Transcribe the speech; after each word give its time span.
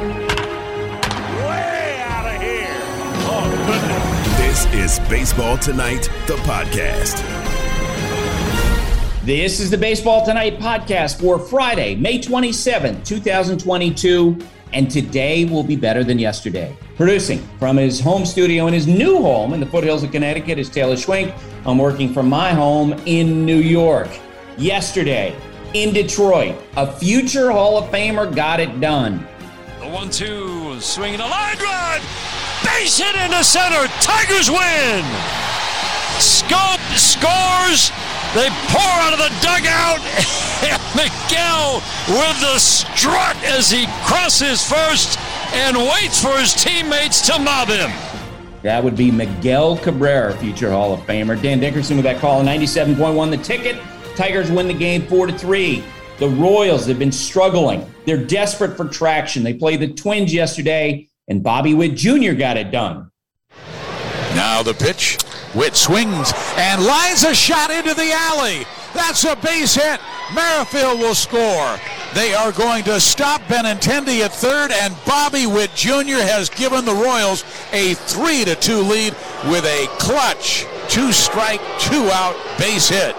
Way 0.00 0.06
out 2.06 2.34
of 2.34 2.40
here. 2.40 2.70
Oh, 3.28 3.44
goodness. 3.66 4.64
This 4.64 4.98
is 5.00 5.08
Baseball 5.10 5.58
Tonight, 5.58 6.08
the 6.26 6.36
podcast. 6.36 7.20
This 9.26 9.60
is 9.60 9.68
the 9.68 9.76
Baseball 9.76 10.24
Tonight 10.24 10.58
podcast 10.58 11.20
for 11.20 11.38
Friday, 11.38 11.96
May 11.96 12.18
27th, 12.18 13.04
2022. 13.04 14.38
And 14.72 14.90
today 14.90 15.44
will 15.44 15.64
be 15.64 15.76
better 15.76 16.02
than 16.02 16.18
yesterday. 16.18 16.74
Producing 16.96 17.40
from 17.58 17.76
his 17.76 18.00
home 18.00 18.24
studio 18.24 18.68
in 18.68 18.72
his 18.72 18.86
new 18.86 19.20
home 19.20 19.52
in 19.52 19.60
the 19.60 19.66
foothills 19.66 20.02
of 20.02 20.12
Connecticut 20.12 20.58
is 20.58 20.70
Taylor 20.70 20.96
Schwenk. 20.96 21.38
I'm 21.66 21.76
working 21.76 22.14
from 22.14 22.26
my 22.26 22.54
home 22.54 22.94
in 23.04 23.44
New 23.44 23.58
York. 23.58 24.08
Yesterday 24.56 25.36
in 25.74 25.92
Detroit, 25.92 26.56
a 26.76 26.90
future 26.90 27.50
Hall 27.50 27.76
of 27.76 27.90
Famer 27.90 28.34
got 28.34 28.60
it 28.60 28.80
done. 28.80 29.26
One 29.90 30.08
two 30.08 30.80
swinging 30.80 31.18
a 31.18 31.26
line 31.26 31.56
drive. 31.56 32.00
Base 32.64 32.96
hit 32.96 33.16
into 33.16 33.42
center. 33.42 33.88
Tigers 34.00 34.48
win. 34.48 35.02
Schoop 36.22 36.78
scores. 36.94 37.90
They 38.32 38.48
pour 38.70 38.92
out 39.02 39.12
of 39.12 39.18
the 39.18 39.32
dugout. 39.42 39.98
Miguel 40.94 41.82
with 42.06 42.40
the 42.40 42.58
strut 42.60 43.36
as 43.42 43.68
he 43.68 43.86
crosses 44.04 44.64
first 44.64 45.18
and 45.54 45.76
waits 45.76 46.22
for 46.22 46.38
his 46.38 46.54
teammates 46.54 47.20
to 47.22 47.40
mob 47.40 47.66
him. 47.66 47.90
That 48.62 48.84
would 48.84 48.96
be 48.96 49.10
Miguel 49.10 49.76
Cabrera, 49.76 50.36
future 50.36 50.70
Hall 50.70 50.94
of 50.94 51.00
Famer. 51.00 51.40
Dan 51.42 51.58
Dickerson 51.58 51.96
with 51.96 52.04
that 52.04 52.20
call, 52.20 52.44
97.1 52.44 53.30
the 53.30 53.38
ticket. 53.38 53.76
Tigers 54.14 54.52
win 54.52 54.68
the 54.68 54.74
game 54.74 55.02
4 55.08 55.26
to 55.26 55.36
3. 55.36 55.82
The 56.20 56.28
Royals 56.28 56.86
have 56.86 56.98
been 56.98 57.10
struggling. 57.10 57.90
They're 58.04 58.22
desperate 58.22 58.76
for 58.76 58.86
traction. 58.86 59.42
They 59.42 59.54
played 59.54 59.80
the 59.80 59.88
Twins 59.88 60.34
yesterday, 60.34 61.08
and 61.28 61.42
Bobby 61.42 61.72
Witt 61.72 61.96
Jr. 61.96 62.34
got 62.34 62.58
it 62.58 62.70
done. 62.70 63.10
Now 64.34 64.62
the 64.62 64.74
pitch. 64.74 65.18
Witt 65.54 65.74
swings 65.74 66.32
and 66.56 66.84
lines 66.84 67.24
a 67.24 67.34
shot 67.34 67.70
into 67.70 67.94
the 67.94 68.12
alley. 68.12 68.66
That's 68.92 69.24
a 69.24 69.34
base 69.34 69.74
hit. 69.74 69.98
Merrifield 70.34 71.00
will 71.00 71.14
score. 71.14 71.78
They 72.14 72.34
are 72.34 72.52
going 72.52 72.84
to 72.84 73.00
stop 73.00 73.40
Benintendi 73.42 74.20
at 74.20 74.32
third, 74.32 74.72
and 74.72 74.94
Bobby 75.06 75.46
Witt 75.46 75.74
Jr. 75.74 76.20
has 76.20 76.50
given 76.50 76.84
the 76.84 76.92
Royals 76.92 77.44
a 77.72 77.94
3 77.94 78.44
to 78.44 78.54
2 78.56 78.80
lead 78.82 79.14
with 79.48 79.64
a 79.64 79.86
clutch 79.98 80.66
two 80.90 81.12
strike, 81.12 81.60
two 81.78 82.10
out 82.10 82.36
base 82.58 82.88
hit. 82.88 83.16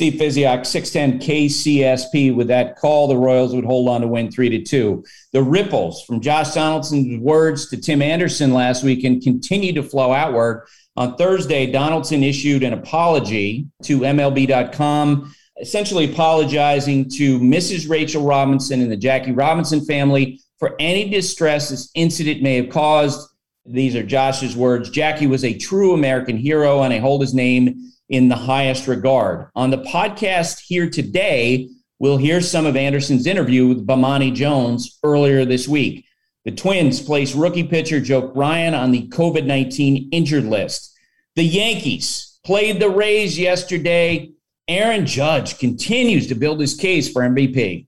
Steve 0.00 0.14
Physioc, 0.14 0.64
610 0.64 1.20
KCSP. 1.20 2.34
With 2.34 2.48
that 2.48 2.76
call, 2.76 3.06
the 3.06 3.18
Royals 3.18 3.54
would 3.54 3.66
hold 3.66 3.86
on 3.86 4.00
to 4.00 4.06
win 4.06 4.30
3 4.30 4.48
to 4.48 4.62
2. 4.62 5.04
The 5.34 5.42
ripples 5.42 6.02
from 6.04 6.22
Josh 6.22 6.54
Donaldson's 6.54 7.20
words 7.20 7.68
to 7.68 7.76
Tim 7.76 8.00
Anderson 8.00 8.54
last 8.54 8.82
week 8.82 9.04
and 9.04 9.22
continue 9.22 9.74
to 9.74 9.82
flow 9.82 10.10
outward. 10.10 10.66
On 10.96 11.18
Thursday, 11.18 11.70
Donaldson 11.70 12.24
issued 12.24 12.62
an 12.62 12.72
apology 12.72 13.66
to 13.82 14.00
MLB.com, 14.00 15.34
essentially 15.60 16.10
apologizing 16.10 17.10
to 17.16 17.38
Mrs. 17.38 17.86
Rachel 17.86 18.24
Robinson 18.24 18.80
and 18.80 18.90
the 18.90 18.96
Jackie 18.96 19.32
Robinson 19.32 19.84
family 19.84 20.40
for 20.58 20.76
any 20.80 21.10
distress 21.10 21.68
this 21.68 21.90
incident 21.94 22.40
may 22.40 22.56
have 22.56 22.70
caused. 22.70 23.28
These 23.66 23.94
are 23.96 24.02
Josh's 24.02 24.56
words. 24.56 24.88
Jackie 24.88 25.26
was 25.26 25.44
a 25.44 25.58
true 25.58 25.92
American 25.92 26.38
hero, 26.38 26.84
and 26.84 26.94
I 26.94 27.00
hold 27.00 27.20
his 27.20 27.34
name 27.34 27.90
in 28.10 28.28
the 28.28 28.36
highest 28.36 28.86
regard. 28.88 29.48
On 29.54 29.70
the 29.70 29.78
podcast 29.78 30.60
here 30.66 30.90
today, 30.90 31.68
we'll 32.00 32.16
hear 32.16 32.40
some 32.40 32.66
of 32.66 32.76
Anderson's 32.76 33.26
interview 33.26 33.68
with 33.68 33.86
Bomani 33.86 34.34
Jones 34.34 34.98
earlier 35.02 35.44
this 35.44 35.66
week. 35.66 36.04
The 36.44 36.50
Twins 36.50 37.00
placed 37.00 37.34
rookie 37.34 37.64
pitcher 37.64 38.00
Joe 38.00 38.32
Ryan 38.34 38.74
on 38.74 38.90
the 38.90 39.08
COVID 39.08 39.46
19 39.46 40.08
injured 40.10 40.44
list. 40.44 40.98
The 41.36 41.44
Yankees 41.44 42.38
played 42.44 42.80
the 42.80 42.90
Rays 42.90 43.38
yesterday. 43.38 44.32
Aaron 44.66 45.06
Judge 45.06 45.58
continues 45.58 46.26
to 46.28 46.34
build 46.34 46.60
his 46.60 46.74
case 46.74 47.10
for 47.12 47.22
MVP. 47.22 47.86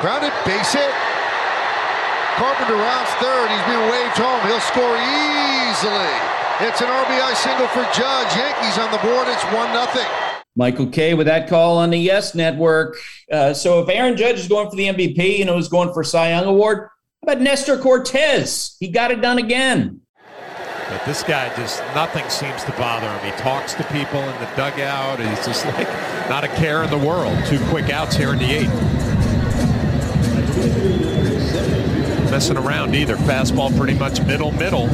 Grounded, 0.00 0.32
base 0.46 0.72
hit. 0.72 0.94
Carpenter 2.36 2.74
rounds 2.74 3.10
third. 3.18 3.48
He's 3.50 3.66
being 3.66 3.90
waved 3.90 4.16
home. 4.16 4.46
He'll 4.46 4.60
score 4.60 4.96
easily. 4.96 6.37
It's 6.60 6.80
an 6.80 6.88
RBI 6.88 7.36
single 7.36 7.68
for 7.68 7.84
Judge. 7.94 8.34
Yankees 8.34 8.78
on 8.78 8.90
the 8.90 8.98
board. 8.98 9.28
It's 9.28 9.44
1 9.44 9.94
0. 9.94 10.06
Michael 10.56 10.88
Kay 10.88 11.14
with 11.14 11.28
that 11.28 11.48
call 11.48 11.78
on 11.78 11.90
the 11.90 11.96
Yes 11.96 12.34
Network. 12.34 12.96
Uh, 13.30 13.54
so 13.54 13.80
if 13.80 13.88
Aaron 13.88 14.16
Judge 14.16 14.40
is 14.40 14.48
going 14.48 14.68
for 14.68 14.74
the 14.74 14.88
MVP, 14.88 15.38
you 15.38 15.44
know, 15.44 15.54
he's 15.54 15.68
going 15.68 15.92
for 15.94 16.02
Cy 16.02 16.30
Young 16.30 16.46
Award. 16.46 16.88
How 17.22 17.32
about 17.32 17.42
Nestor 17.42 17.78
Cortes? 17.78 18.76
He 18.80 18.88
got 18.88 19.12
it 19.12 19.20
done 19.20 19.38
again. 19.38 20.00
But 20.90 21.04
this 21.06 21.22
guy 21.22 21.54
just 21.54 21.80
nothing 21.94 22.28
seems 22.28 22.64
to 22.64 22.72
bother 22.72 23.08
him. 23.08 23.32
He 23.32 23.38
talks 23.40 23.74
to 23.74 23.84
people 23.84 24.18
in 24.18 24.40
the 24.40 24.50
dugout. 24.56 25.20
He's 25.20 25.46
just 25.46 25.64
like 25.64 25.88
not 26.28 26.42
a 26.42 26.48
care 26.48 26.82
in 26.82 26.90
the 26.90 26.98
world. 26.98 27.38
Two 27.46 27.64
quick 27.66 27.90
outs 27.90 28.16
here 28.16 28.32
in 28.32 28.40
the 28.40 28.50
eighth. 28.50 28.74
Messing 32.32 32.56
around 32.56 32.96
either. 32.96 33.14
Fastball 33.14 33.76
pretty 33.78 33.94
much 33.96 34.20
middle 34.22 34.50
middle. 34.50 34.88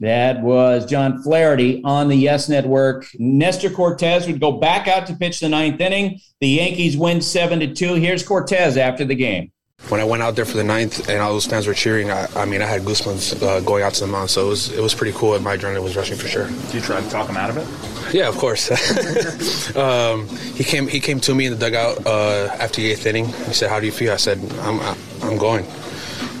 That 0.00 0.42
was 0.42 0.86
John 0.86 1.22
Flaherty 1.22 1.80
on 1.84 2.08
the 2.08 2.16
Yes 2.16 2.48
Network. 2.48 3.06
Nestor 3.18 3.70
Cortes 3.70 4.26
would 4.26 4.40
go 4.40 4.52
back 4.52 4.88
out 4.88 5.06
to 5.06 5.14
pitch 5.14 5.40
the 5.40 5.48
ninth 5.48 5.80
inning. 5.80 6.20
The 6.40 6.48
Yankees 6.48 6.96
win 6.96 7.20
seven 7.20 7.60
to 7.60 7.72
two. 7.72 7.94
Here's 7.94 8.26
Cortes 8.26 8.76
after 8.76 9.04
the 9.04 9.14
game. 9.14 9.52
When 9.88 10.00
I 10.00 10.04
went 10.04 10.22
out 10.22 10.34
there 10.34 10.46
for 10.46 10.56
the 10.56 10.64
ninth 10.64 11.08
and 11.10 11.20
all 11.20 11.32
those 11.32 11.46
fans 11.46 11.66
were 11.66 11.74
cheering, 11.74 12.10
I, 12.10 12.26
I 12.34 12.44
mean, 12.46 12.62
I 12.62 12.66
had 12.66 12.82
goosebumps 12.82 13.42
uh, 13.42 13.60
going 13.60 13.82
out 13.82 13.92
to 13.94 14.00
the 14.00 14.06
mound. 14.06 14.30
So 14.30 14.46
it 14.46 14.48
was 14.48 14.72
it 14.72 14.80
was 14.80 14.94
pretty 14.94 15.16
cool, 15.16 15.34
and 15.34 15.44
my 15.44 15.56
adrenaline 15.56 15.82
was 15.82 15.94
rushing 15.94 16.16
for 16.16 16.26
sure. 16.26 16.48
Did 16.48 16.74
you 16.74 16.80
try 16.80 17.00
to 17.00 17.10
talk 17.10 17.28
him 17.28 17.36
out 17.36 17.50
of 17.50 17.58
it? 17.58 18.14
Yeah, 18.14 18.28
of 18.28 18.36
course. 18.36 18.70
um, 19.76 20.26
he 20.28 20.64
came 20.64 20.88
he 20.88 21.00
came 21.00 21.20
to 21.20 21.34
me 21.34 21.46
in 21.46 21.52
the 21.52 21.58
dugout 21.58 22.06
uh, 22.06 22.56
after 22.58 22.80
the 22.80 22.92
eighth 22.92 23.04
inning. 23.04 23.26
He 23.26 23.52
said, 23.52 23.68
"How 23.68 23.78
do 23.78 23.86
you 23.86 23.92
feel?" 23.92 24.12
I 24.12 24.16
said, 24.16 24.40
"I'm 24.60 24.80
I'm 25.22 25.36
going." 25.36 25.66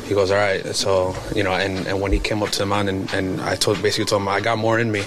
He 0.04 0.14
goes, 0.14 0.30
all 0.30 0.36
right. 0.36 0.64
So, 0.74 1.14
you 1.34 1.42
know, 1.42 1.52
and, 1.52 1.86
and 1.86 2.00
when 2.00 2.12
he 2.12 2.18
came 2.18 2.42
up 2.42 2.50
to 2.50 2.58
the 2.58 2.66
mound 2.66 2.88
and, 2.88 3.12
and 3.14 3.40
I 3.40 3.56
told 3.56 3.80
basically 3.82 4.04
told 4.04 4.22
him 4.22 4.28
I 4.28 4.40
got 4.40 4.58
more 4.58 4.78
in 4.78 4.92
me. 4.92 5.04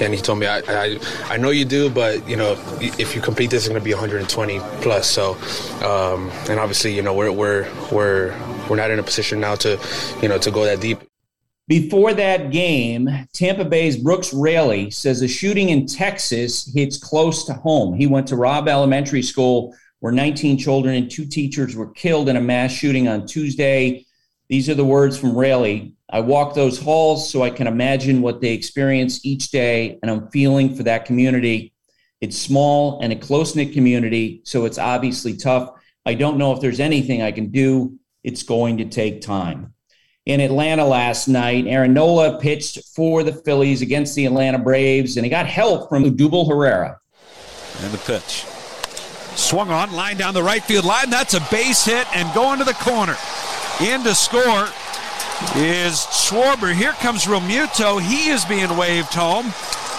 And 0.00 0.14
he 0.14 0.20
told 0.20 0.38
me, 0.38 0.46
I, 0.46 0.58
I, 0.68 0.98
I 1.24 1.36
know 1.36 1.50
you 1.50 1.64
do, 1.64 1.90
but, 1.90 2.28
you 2.28 2.36
know, 2.36 2.56
if 2.80 3.14
you 3.14 3.20
complete 3.20 3.50
this, 3.50 3.64
it's 3.64 3.68
going 3.68 3.80
to 3.80 3.84
be 3.84 3.92
120 3.92 4.60
plus. 4.80 5.10
So, 5.10 5.32
um, 5.84 6.30
and 6.48 6.60
obviously, 6.60 6.94
you 6.94 7.02
know, 7.02 7.14
we're, 7.14 7.32
we're, 7.32 7.68
we're, 7.90 8.36
we're 8.68 8.76
not 8.76 8.90
in 8.90 8.98
a 8.98 9.02
position 9.02 9.40
now 9.40 9.56
to, 9.56 9.80
you 10.22 10.28
know, 10.28 10.38
to 10.38 10.50
go 10.50 10.64
that 10.64 10.80
deep. 10.80 11.00
Before 11.68 12.14
that 12.14 12.52
game, 12.52 13.08
Tampa 13.32 13.64
Bay's 13.64 13.96
Brooks 13.96 14.32
Raley 14.32 14.88
says 14.92 15.20
a 15.22 15.26
shooting 15.26 15.70
in 15.70 15.86
Texas 15.86 16.72
hits 16.72 16.96
close 16.96 17.44
to 17.46 17.54
home. 17.54 17.94
He 17.94 18.06
went 18.06 18.28
to 18.28 18.36
Robb 18.36 18.68
Elementary 18.68 19.22
School 19.22 19.74
where 19.98 20.12
19 20.12 20.58
children 20.58 20.94
and 20.94 21.10
two 21.10 21.26
teachers 21.26 21.74
were 21.74 21.90
killed 21.90 22.28
in 22.28 22.36
a 22.36 22.40
mass 22.40 22.70
shooting 22.70 23.08
on 23.08 23.26
Tuesday. 23.26 24.05
These 24.48 24.68
are 24.68 24.74
the 24.74 24.84
words 24.84 25.18
from 25.18 25.36
Raley. 25.36 25.96
I 26.08 26.20
walk 26.20 26.54
those 26.54 26.78
halls 26.80 27.28
so 27.28 27.42
I 27.42 27.50
can 27.50 27.66
imagine 27.66 28.22
what 28.22 28.40
they 28.40 28.52
experience 28.52 29.24
each 29.24 29.50
day, 29.50 29.98
and 30.02 30.10
I'm 30.10 30.30
feeling 30.30 30.74
for 30.74 30.84
that 30.84 31.04
community. 31.04 31.72
It's 32.20 32.38
small 32.38 33.00
and 33.00 33.12
a 33.12 33.16
close 33.16 33.56
knit 33.56 33.72
community, 33.72 34.42
so 34.44 34.64
it's 34.64 34.78
obviously 34.78 35.36
tough. 35.36 35.70
I 36.04 36.14
don't 36.14 36.38
know 36.38 36.52
if 36.52 36.60
there's 36.60 36.80
anything 36.80 37.22
I 37.22 37.32
can 37.32 37.50
do. 37.50 37.98
It's 38.22 38.44
going 38.44 38.78
to 38.78 38.84
take 38.84 39.20
time. 39.20 39.74
In 40.26 40.40
Atlanta 40.40 40.84
last 40.84 41.28
night, 41.28 41.66
Aaron 41.66 41.92
Nola 41.92 42.40
pitched 42.40 42.78
for 42.94 43.22
the 43.22 43.32
Phillies 43.32 43.82
against 43.82 44.14
the 44.14 44.26
Atlanta 44.26 44.58
Braves, 44.58 45.16
and 45.16 45.26
he 45.26 45.30
got 45.30 45.46
help 45.46 45.88
from 45.88 46.04
Odubel 46.04 46.48
Herrera. 46.48 46.98
And 47.82 47.92
the 47.92 47.98
pitch. 47.98 48.44
Swung 49.36 49.70
on, 49.70 49.92
line 49.92 50.16
down 50.16 50.34
the 50.34 50.42
right 50.42 50.62
field 50.62 50.84
line. 50.84 51.10
That's 51.10 51.34
a 51.34 51.40
base 51.50 51.84
hit 51.84 52.06
and 52.16 52.32
going 52.34 52.58
to 52.58 52.64
the 52.64 52.74
corner. 52.74 53.16
In 53.80 54.02
to 54.04 54.14
score 54.14 54.64
is 55.54 56.06
Schwarber. 56.08 56.72
Here 56.72 56.92
comes 56.92 57.26
Realmuto. 57.26 58.00
He 58.00 58.30
is 58.30 58.42
being 58.46 58.74
waved 58.74 59.12
home. 59.12 59.52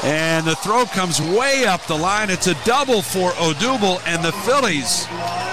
And 0.03 0.47
the 0.47 0.55
throw 0.55 0.85
comes 0.85 1.21
way 1.21 1.65
up 1.65 1.85
the 1.85 1.95
line. 1.95 2.31
It's 2.31 2.47
a 2.47 2.55
double 2.65 3.03
for 3.03 3.29
Odubel, 3.33 4.01
and 4.07 4.25
the 4.25 4.31
Phillies 4.31 5.05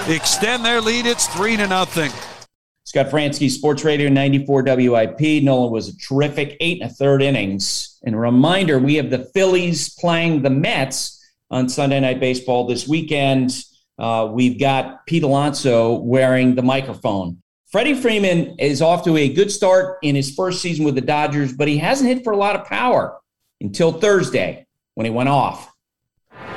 extend 0.07 0.65
their 0.65 0.81
lead. 0.81 1.05
It's 1.05 1.27
three 1.27 1.55
to 1.57 1.67
nothing. 1.67 2.11
Scott 2.85 3.11
Franzke, 3.11 3.47
Sports 3.47 3.83
Radio 3.83 4.09
94 4.09 4.63
WIP. 4.63 5.43
Nolan 5.43 5.71
was 5.71 5.89
a 5.89 5.97
terrific 5.97 6.57
eight 6.61 6.81
and 6.81 6.89
a 6.89 6.93
third 6.95 7.21
innings. 7.21 7.99
And 8.05 8.15
a 8.15 8.17
reminder, 8.17 8.79
we 8.79 8.95
have 8.95 9.11
the 9.11 9.25
Phillies 9.35 9.93
playing 9.93 10.41
the 10.41 10.49
Mets 10.49 11.23
on 11.51 11.69
Sunday 11.69 11.99
Night 11.99 12.19
Baseball 12.19 12.65
this 12.65 12.87
weekend. 12.87 13.55
Uh, 13.99 14.29
we've 14.31 14.59
got 14.59 15.05
Pete 15.05 15.23
Alonso 15.23 15.99
wearing 15.99 16.55
the 16.55 16.63
microphone. 16.63 17.43
Freddie 17.75 17.93
Freeman 17.93 18.55
is 18.57 18.81
off 18.81 19.03
to 19.03 19.17
a 19.17 19.27
good 19.27 19.51
start 19.51 19.97
in 20.01 20.15
his 20.15 20.33
first 20.33 20.61
season 20.61 20.85
with 20.85 20.95
the 20.95 21.01
Dodgers, 21.01 21.51
but 21.51 21.67
he 21.67 21.77
hasn't 21.77 22.07
hit 22.07 22.23
for 22.23 22.31
a 22.31 22.37
lot 22.37 22.55
of 22.55 22.65
power 22.65 23.19
until 23.59 23.91
Thursday 23.91 24.65
when 24.93 25.03
he 25.03 25.11
went 25.11 25.27
off. 25.27 25.75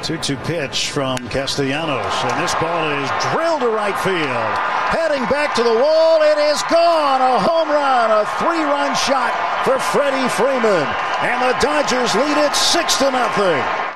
2 0.04 0.16
2 0.18 0.36
pitch 0.36 0.90
from 0.90 1.18
Castellanos, 1.28 2.14
and 2.22 2.40
this 2.40 2.54
ball 2.54 3.02
is 3.02 3.10
drilled 3.34 3.62
to 3.62 3.68
right 3.68 3.98
field. 3.98 4.54
heading 4.94 5.24
back 5.24 5.56
to 5.56 5.64
the 5.64 5.74
wall. 5.74 6.22
It 6.22 6.38
is 6.38 6.62
gone. 6.70 7.20
A 7.20 7.40
home 7.40 7.68
run, 7.68 8.12
a 8.12 8.24
three-run 8.38 8.94
shot 8.94 9.34
for 9.64 9.76
Freddie 9.90 10.28
Freeman, 10.28 10.86
and 11.26 11.42
the 11.42 11.58
Dodgers 11.60 12.14
lead 12.14 12.38
it 12.46 12.54
six 12.54 12.96
to 12.98 13.10
nothing. 13.10 13.87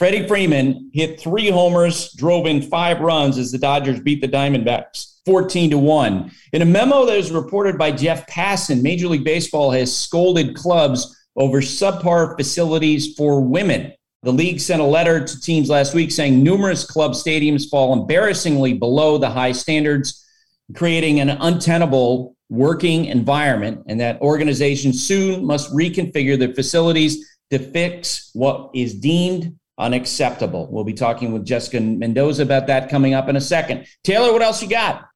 Freddie 0.00 0.26
Freeman 0.26 0.90
hit 0.94 1.20
three 1.20 1.50
homers, 1.50 2.14
drove 2.14 2.46
in 2.46 2.62
five 2.62 3.00
runs 3.00 3.36
as 3.36 3.52
the 3.52 3.58
Dodgers 3.58 4.00
beat 4.00 4.22
the 4.22 4.28
Diamondbacks 4.28 5.16
14 5.26 5.72
to 5.72 5.78
1. 5.78 6.30
In 6.54 6.62
a 6.62 6.64
memo 6.64 7.04
that 7.04 7.18
was 7.18 7.30
reported 7.30 7.76
by 7.76 7.92
Jeff 7.92 8.26
Passan, 8.26 8.80
Major 8.80 9.08
League 9.08 9.24
Baseball 9.24 9.70
has 9.72 9.94
scolded 9.94 10.56
clubs 10.56 11.22
over 11.36 11.60
subpar 11.60 12.34
facilities 12.34 13.14
for 13.14 13.42
women. 13.42 13.92
The 14.22 14.32
league 14.32 14.60
sent 14.60 14.80
a 14.80 14.86
letter 14.86 15.22
to 15.22 15.40
teams 15.42 15.68
last 15.68 15.92
week 15.92 16.10
saying 16.10 16.42
numerous 16.42 16.82
club 16.82 17.12
stadiums 17.12 17.68
fall 17.68 17.92
embarrassingly 17.92 18.72
below 18.72 19.18
the 19.18 19.28
high 19.28 19.52
standards, 19.52 20.26
creating 20.74 21.20
an 21.20 21.28
untenable 21.28 22.38
working 22.48 23.04
environment, 23.04 23.82
and 23.86 24.00
that 24.00 24.18
organizations 24.22 25.06
soon 25.06 25.44
must 25.44 25.70
reconfigure 25.74 26.38
their 26.38 26.54
facilities 26.54 27.36
to 27.50 27.58
fix 27.58 28.30
what 28.32 28.70
is 28.72 28.94
deemed 28.94 29.58
unacceptable. 29.80 30.68
We'll 30.70 30.84
be 30.84 30.92
talking 30.92 31.32
with 31.32 31.44
Jessica 31.44 31.80
Mendoza 31.80 32.42
about 32.42 32.66
that 32.68 32.88
coming 32.88 33.14
up 33.14 33.28
in 33.28 33.36
a 33.36 33.40
second. 33.40 33.86
Taylor, 34.04 34.32
what 34.32 34.42
else 34.42 34.62
you 34.62 34.68
got? 34.68 35.09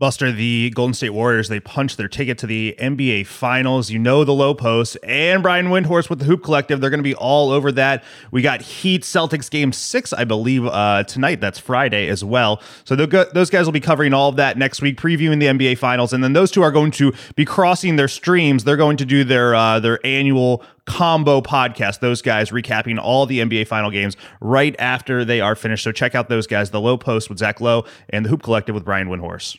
Buster, 0.00 0.32
the 0.32 0.70
Golden 0.70 0.94
State 0.94 1.10
Warriors, 1.10 1.50
they 1.50 1.60
punched 1.60 1.98
their 1.98 2.08
ticket 2.08 2.38
to 2.38 2.46
the 2.46 2.74
NBA 2.78 3.26
Finals. 3.26 3.90
You 3.90 3.98
know 3.98 4.24
the 4.24 4.32
low 4.32 4.54
post 4.54 4.96
and 5.02 5.42
Brian 5.42 5.66
Windhorst 5.66 6.08
with 6.08 6.20
the 6.20 6.24
Hoop 6.24 6.42
Collective. 6.42 6.80
They're 6.80 6.88
going 6.88 7.00
to 7.00 7.04
be 7.04 7.14
all 7.14 7.50
over 7.50 7.70
that. 7.72 8.02
We 8.30 8.40
got 8.40 8.62
Heat 8.62 9.02
Celtics 9.02 9.50
game 9.50 9.74
six, 9.74 10.14
I 10.14 10.24
believe, 10.24 10.64
uh, 10.64 11.04
tonight. 11.04 11.42
That's 11.42 11.58
Friday 11.58 12.08
as 12.08 12.24
well. 12.24 12.62
So 12.84 12.96
those 12.96 13.50
guys 13.50 13.66
will 13.66 13.72
be 13.72 13.80
covering 13.80 14.14
all 14.14 14.30
of 14.30 14.36
that 14.36 14.56
next 14.56 14.80
week, 14.80 14.96
previewing 14.96 15.38
the 15.38 15.46
NBA 15.48 15.76
Finals. 15.76 16.14
And 16.14 16.24
then 16.24 16.32
those 16.32 16.50
two 16.50 16.62
are 16.62 16.72
going 16.72 16.92
to 16.92 17.12
be 17.36 17.44
crossing 17.44 17.96
their 17.96 18.08
streams. 18.08 18.64
They're 18.64 18.78
going 18.78 18.96
to 18.96 19.04
do 19.04 19.22
their 19.22 19.54
uh, 19.54 19.80
their 19.80 20.00
annual 20.02 20.64
combo 20.86 21.42
podcast. 21.42 22.00
Those 22.00 22.22
guys 22.22 22.48
recapping 22.48 22.98
all 22.98 23.26
the 23.26 23.40
NBA 23.40 23.66
final 23.66 23.90
games 23.90 24.16
right 24.40 24.74
after 24.78 25.26
they 25.26 25.42
are 25.42 25.54
finished. 25.54 25.84
So 25.84 25.92
check 25.92 26.14
out 26.14 26.30
those 26.30 26.46
guys, 26.46 26.70
the 26.70 26.80
Low 26.80 26.96
Post 26.96 27.28
with 27.28 27.36
Zach 27.36 27.60
Lowe 27.60 27.84
and 28.08 28.24
the 28.24 28.30
Hoop 28.30 28.42
Collective 28.42 28.74
with 28.74 28.86
Brian 28.86 29.08
Windhorst. 29.08 29.58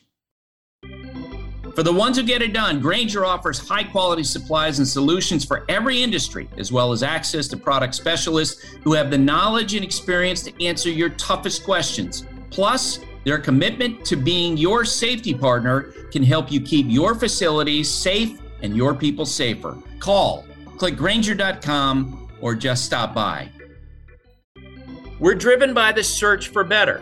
For 1.76 1.84
the 1.84 1.94
ones 1.94 2.18
who 2.18 2.24
get 2.24 2.42
it 2.42 2.52
done, 2.52 2.82
Grainger 2.82 3.26
offers 3.26 3.58
high 3.58 3.84
quality 3.84 4.24
supplies 4.24 4.80
and 4.80 4.88
solutions 4.88 5.46
for 5.46 5.64
every 5.70 6.04
industry, 6.04 6.50
as 6.58 6.72
well 6.72 6.92
as 6.92 7.02
access 7.02 7.48
to 7.48 7.58
product 7.58 7.96
specialists 7.96 8.62
who 8.84 8.94
have 8.94 9.10
the 9.10 9.18
knowledge 9.18 9.74
and 9.76 9.84
experience 9.84 10.42
to 10.44 10.66
answer 10.66 10.90
your 10.90 11.10
toughest 11.10 11.64
questions. 11.64 12.26
Plus, 12.50 13.00
their 13.24 13.38
commitment 13.38 14.04
to 14.06 14.18
being 14.18 14.58
your 14.58 14.84
safety 14.84 15.34
partner 15.34 15.94
can 16.12 16.24
help 16.24 16.52
you 16.52 16.60
keep 16.60 16.88
your 16.90 17.16
facilities 17.16 17.90
safe 17.90 18.42
and 18.62 18.76
your 18.76 18.94
people 18.94 19.26
safer. 19.26 19.78
Call, 20.00 20.46
click 20.78 20.98
Grainger.com, 20.98 22.30
or 22.42 22.54
just 22.54 22.86
stop 22.86 23.14
by. 23.14 23.50
We're 25.20 25.36
driven 25.36 25.74
by 25.74 25.92
the 25.92 26.04
search 26.04 26.50
for 26.50 26.64
better. 26.64 27.02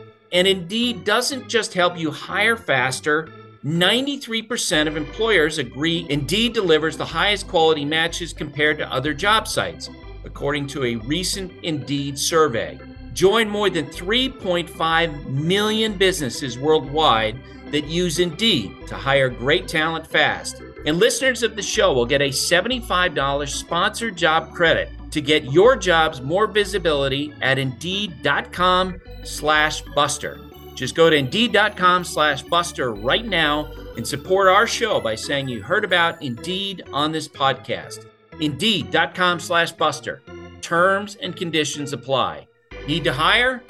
And 0.31 0.47
Indeed 0.47 1.03
doesn't 1.03 1.49
just 1.49 1.73
help 1.73 1.97
you 1.97 2.09
hire 2.11 2.55
faster. 2.55 3.29
93% 3.65 4.87
of 4.87 4.97
employers 4.97 5.57
agree 5.57 6.05
Indeed 6.09 6.53
delivers 6.53 6.97
the 6.97 7.05
highest 7.05 7.47
quality 7.47 7.85
matches 7.85 8.33
compared 8.33 8.77
to 8.79 8.91
other 8.91 9.13
job 9.13 9.47
sites, 9.47 9.89
according 10.23 10.67
to 10.67 10.85
a 10.85 10.95
recent 10.95 11.51
Indeed 11.63 12.17
survey. 12.17 12.79
Join 13.13 13.49
more 13.49 13.69
than 13.69 13.87
3.5 13.87 15.27
million 15.27 15.97
businesses 15.97 16.57
worldwide 16.57 17.37
that 17.71 17.85
use 17.85 18.19
Indeed 18.19 18.87
to 18.87 18.95
hire 18.95 19.29
great 19.29 19.67
talent 19.67 20.07
fast. 20.07 20.61
And 20.85 20.97
listeners 20.97 21.43
of 21.43 21.55
the 21.55 21.61
show 21.61 21.93
will 21.93 22.05
get 22.05 22.21
a 22.21 22.29
$75 22.29 23.49
sponsored 23.49 24.15
job 24.15 24.53
credit 24.53 24.89
to 25.11 25.21
get 25.21 25.51
your 25.51 25.75
jobs 25.75 26.21
more 26.21 26.47
visibility 26.47 27.33
at 27.41 27.59
indeed.com 27.59 28.99
slash 29.23 29.81
buster. 29.95 30.39
Just 30.75 30.95
go 30.95 31.09
to 31.09 31.15
indeed.com 31.15 32.03
slash 32.03 32.41
buster 32.43 32.93
right 32.93 33.25
now 33.25 33.71
and 33.97 34.07
support 34.07 34.47
our 34.47 34.65
show 34.65 34.99
by 34.99 35.15
saying 35.15 35.47
you 35.47 35.61
heard 35.61 35.83
about 35.83 36.21
Indeed 36.21 36.83
on 36.93 37.11
this 37.11 37.27
podcast. 37.27 38.05
Indeed.com 38.39 39.39
slash 39.39 39.71
buster. 39.73 40.21
Terms 40.61 41.15
and 41.15 41.35
conditions 41.35 41.93
apply. 41.93 42.47
Need 42.87 43.03
to 43.03 43.13
hire? 43.13 43.63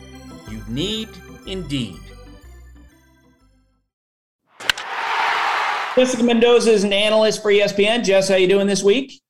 You 0.50 0.64
need 0.68 1.10
Indeed. 1.48 2.00
Jessica 5.96 6.24
Mendoza 6.24 6.72
is 6.72 6.86
an 6.86 6.94
analyst 6.94 7.42
for 7.42 7.52
ESPN. 7.52 8.04
Jess, 8.04 8.30
how 8.30 8.36
you 8.36 8.48
doing 8.48 8.68
this 8.68 8.82
week? 8.82 9.22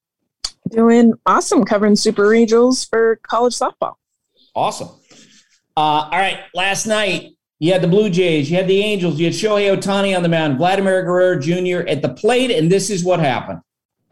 Doing 0.69 1.13
awesome, 1.25 1.65
covering 1.65 1.95
Super 1.95 2.27
Regionals 2.27 2.87
for 2.87 3.19
college 3.23 3.53
softball. 3.53 3.95
Awesome. 4.55 4.89
Uh, 5.81 6.07
all 6.11 6.19
right, 6.19 6.41
last 6.53 6.85
night 6.85 7.31
you 7.57 7.73
had 7.73 7.81
the 7.81 7.87
Blue 7.87 8.07
Jays, 8.07 8.51
you 8.51 8.57
had 8.57 8.67
the 8.67 8.83
Angels, 8.83 9.19
you 9.19 9.25
had 9.25 9.33
Shohei 9.33 9.75
Ohtani 9.75 10.15
on 10.15 10.21
the 10.21 10.29
mound, 10.29 10.59
Vladimir 10.59 11.01
Guerrero 11.01 11.39
Jr. 11.39 11.87
at 11.89 12.03
the 12.03 12.09
plate, 12.09 12.51
and 12.51 12.71
this 12.71 12.91
is 12.91 13.03
what 13.03 13.19
happened. 13.19 13.61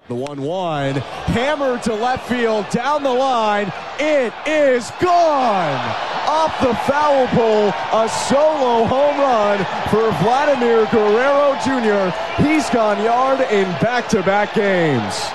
The 0.08 0.16
1 0.16 0.42
1, 0.42 0.96
hammered 0.96 1.84
to 1.84 1.94
left 1.94 2.28
field, 2.28 2.68
down 2.72 3.04
the 3.04 3.14
line. 3.14 3.72
It 4.00 4.34
is 4.48 4.90
gone! 5.00 5.96
Off 6.28 6.60
the 6.60 6.74
foul 6.92 7.28
pole, 7.28 7.72
a 7.94 8.10
solo 8.10 8.86
home 8.86 9.20
run 9.20 9.60
for 9.92 10.10
Vladimir 10.24 10.88
Guerrero 10.88 11.54
Jr. 11.64 12.42
He's 12.42 12.68
gone 12.72 13.00
yard 13.04 13.42
in 13.52 13.66
back 13.80 14.10
to 14.10 14.24
back 14.24 14.56
games. 14.56 15.30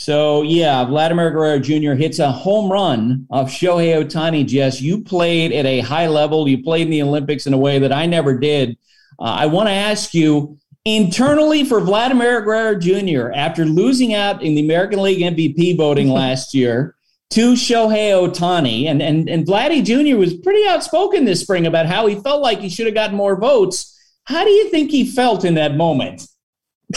So 0.00 0.40
yeah, 0.40 0.82
Vladimir 0.86 1.30
Guerrero 1.30 1.58
Jr. 1.58 1.92
hits 1.92 2.20
a 2.20 2.32
home 2.32 2.72
run 2.72 3.26
of 3.28 3.50
Shohei 3.50 4.02
Ohtani. 4.02 4.46
Jess, 4.46 4.80
you 4.80 5.04
played 5.04 5.52
at 5.52 5.66
a 5.66 5.80
high 5.80 6.06
level. 6.06 6.48
You 6.48 6.62
played 6.62 6.86
in 6.86 6.90
the 6.90 7.02
Olympics 7.02 7.46
in 7.46 7.52
a 7.52 7.58
way 7.58 7.78
that 7.78 7.92
I 7.92 8.06
never 8.06 8.38
did. 8.38 8.78
Uh, 9.18 9.24
I 9.24 9.44
want 9.44 9.68
to 9.68 9.74
ask 9.74 10.14
you 10.14 10.58
internally 10.86 11.64
for 11.64 11.82
Vladimir 11.82 12.40
Guerrero 12.40 12.76
Jr. 12.78 13.30
After 13.32 13.66
losing 13.66 14.14
out 14.14 14.42
in 14.42 14.54
the 14.54 14.62
American 14.62 15.02
League 15.02 15.20
MVP 15.20 15.76
voting 15.76 16.08
last 16.22 16.54
year 16.54 16.94
to 17.32 17.52
Shohei 17.52 18.10
Ohtani, 18.12 18.86
and 18.86 19.02
and 19.02 19.28
and 19.28 19.46
Vladdy 19.46 19.84
Jr. 19.84 20.16
was 20.16 20.32
pretty 20.32 20.66
outspoken 20.66 21.26
this 21.26 21.42
spring 21.42 21.66
about 21.66 21.84
how 21.84 22.06
he 22.06 22.14
felt 22.14 22.40
like 22.40 22.60
he 22.60 22.70
should 22.70 22.86
have 22.86 22.94
gotten 22.94 23.18
more 23.18 23.38
votes. 23.38 24.00
How 24.24 24.44
do 24.44 24.50
you 24.50 24.70
think 24.70 24.90
he 24.90 25.04
felt 25.04 25.44
in 25.44 25.56
that 25.56 25.76
moment? 25.76 26.26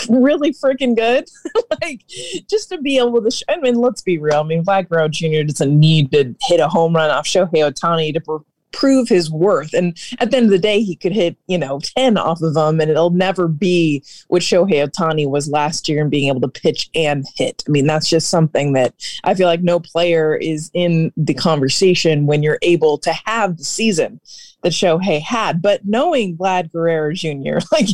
Really 0.10 0.52
freaking 0.52 0.96
good. 0.96 1.30
like 1.82 2.04
just 2.50 2.70
to 2.70 2.80
be 2.80 2.98
able 2.98 3.22
to, 3.24 3.32
sh- 3.32 3.44
I 3.48 3.58
mean, 3.58 3.76
let's 3.76 4.02
be 4.02 4.18
real. 4.18 4.40
I 4.40 4.44
mean, 4.44 4.64
Vlad 4.64 5.12
Jr. 5.12 5.46
doesn't 5.46 5.80
need 5.80 6.12
to 6.12 6.36
hit 6.42 6.60
a 6.60 6.68
home 6.68 6.96
run 6.96 7.12
off 7.12 7.26
Shohei 7.26 7.72
Ohtani 7.72 8.14
to 8.14 8.22
pr- 8.22 8.38
prove 8.74 9.08
his 9.08 9.32
worth. 9.32 9.74
And 9.74 9.98
at 10.20 10.32
the 10.32 10.38
end 10.38 10.48
of 10.48 10.52
the 10.52 10.60
day, 10.60 10.82
he 10.82 10.96
could 10.96 11.14
hit, 11.14 11.38
you 11.48 11.58
know, 11.58 11.80
10 11.96 12.18
off 12.18 12.42
of 12.42 12.56
them 12.56 12.82
and 12.82 12.92
it'll 12.92 13.12
never 13.12 13.48
be 13.48 14.04
what 14.28 14.42
Shohei 14.42 14.86
Ohtani 14.86 15.30
was 15.30 15.48
last 15.48 15.88
year 15.88 16.02
and 16.02 16.12
being 16.12 16.28
able 16.28 16.42
to 16.42 16.48
pitch 16.48 16.90
and 16.94 17.26
hit. 17.36 17.64
I 17.66 17.72
mean, 17.72 17.88
that's 17.88 18.10
just 18.10 18.30
something 18.30 18.74
that 18.74 18.94
I 19.24 19.36
feel 19.36 19.48
like 19.48 19.62
no 19.62 19.80
player 19.80 20.36
is 20.36 20.70
in 20.74 21.14
the 21.16 21.34
conversation 21.34 22.26
when 22.26 22.44
you're 22.44 22.60
able 22.62 22.98
to 22.98 23.14
have 23.26 23.58
the 23.58 23.64
season 23.64 24.20
that 24.64 24.74
Shohei 24.74 25.22
had. 25.22 25.62
But 25.62 25.82
knowing 25.86 26.38
Vlad 26.38 26.72
Guerrero 26.72 27.14
Jr., 27.14 27.60
like 27.72 27.88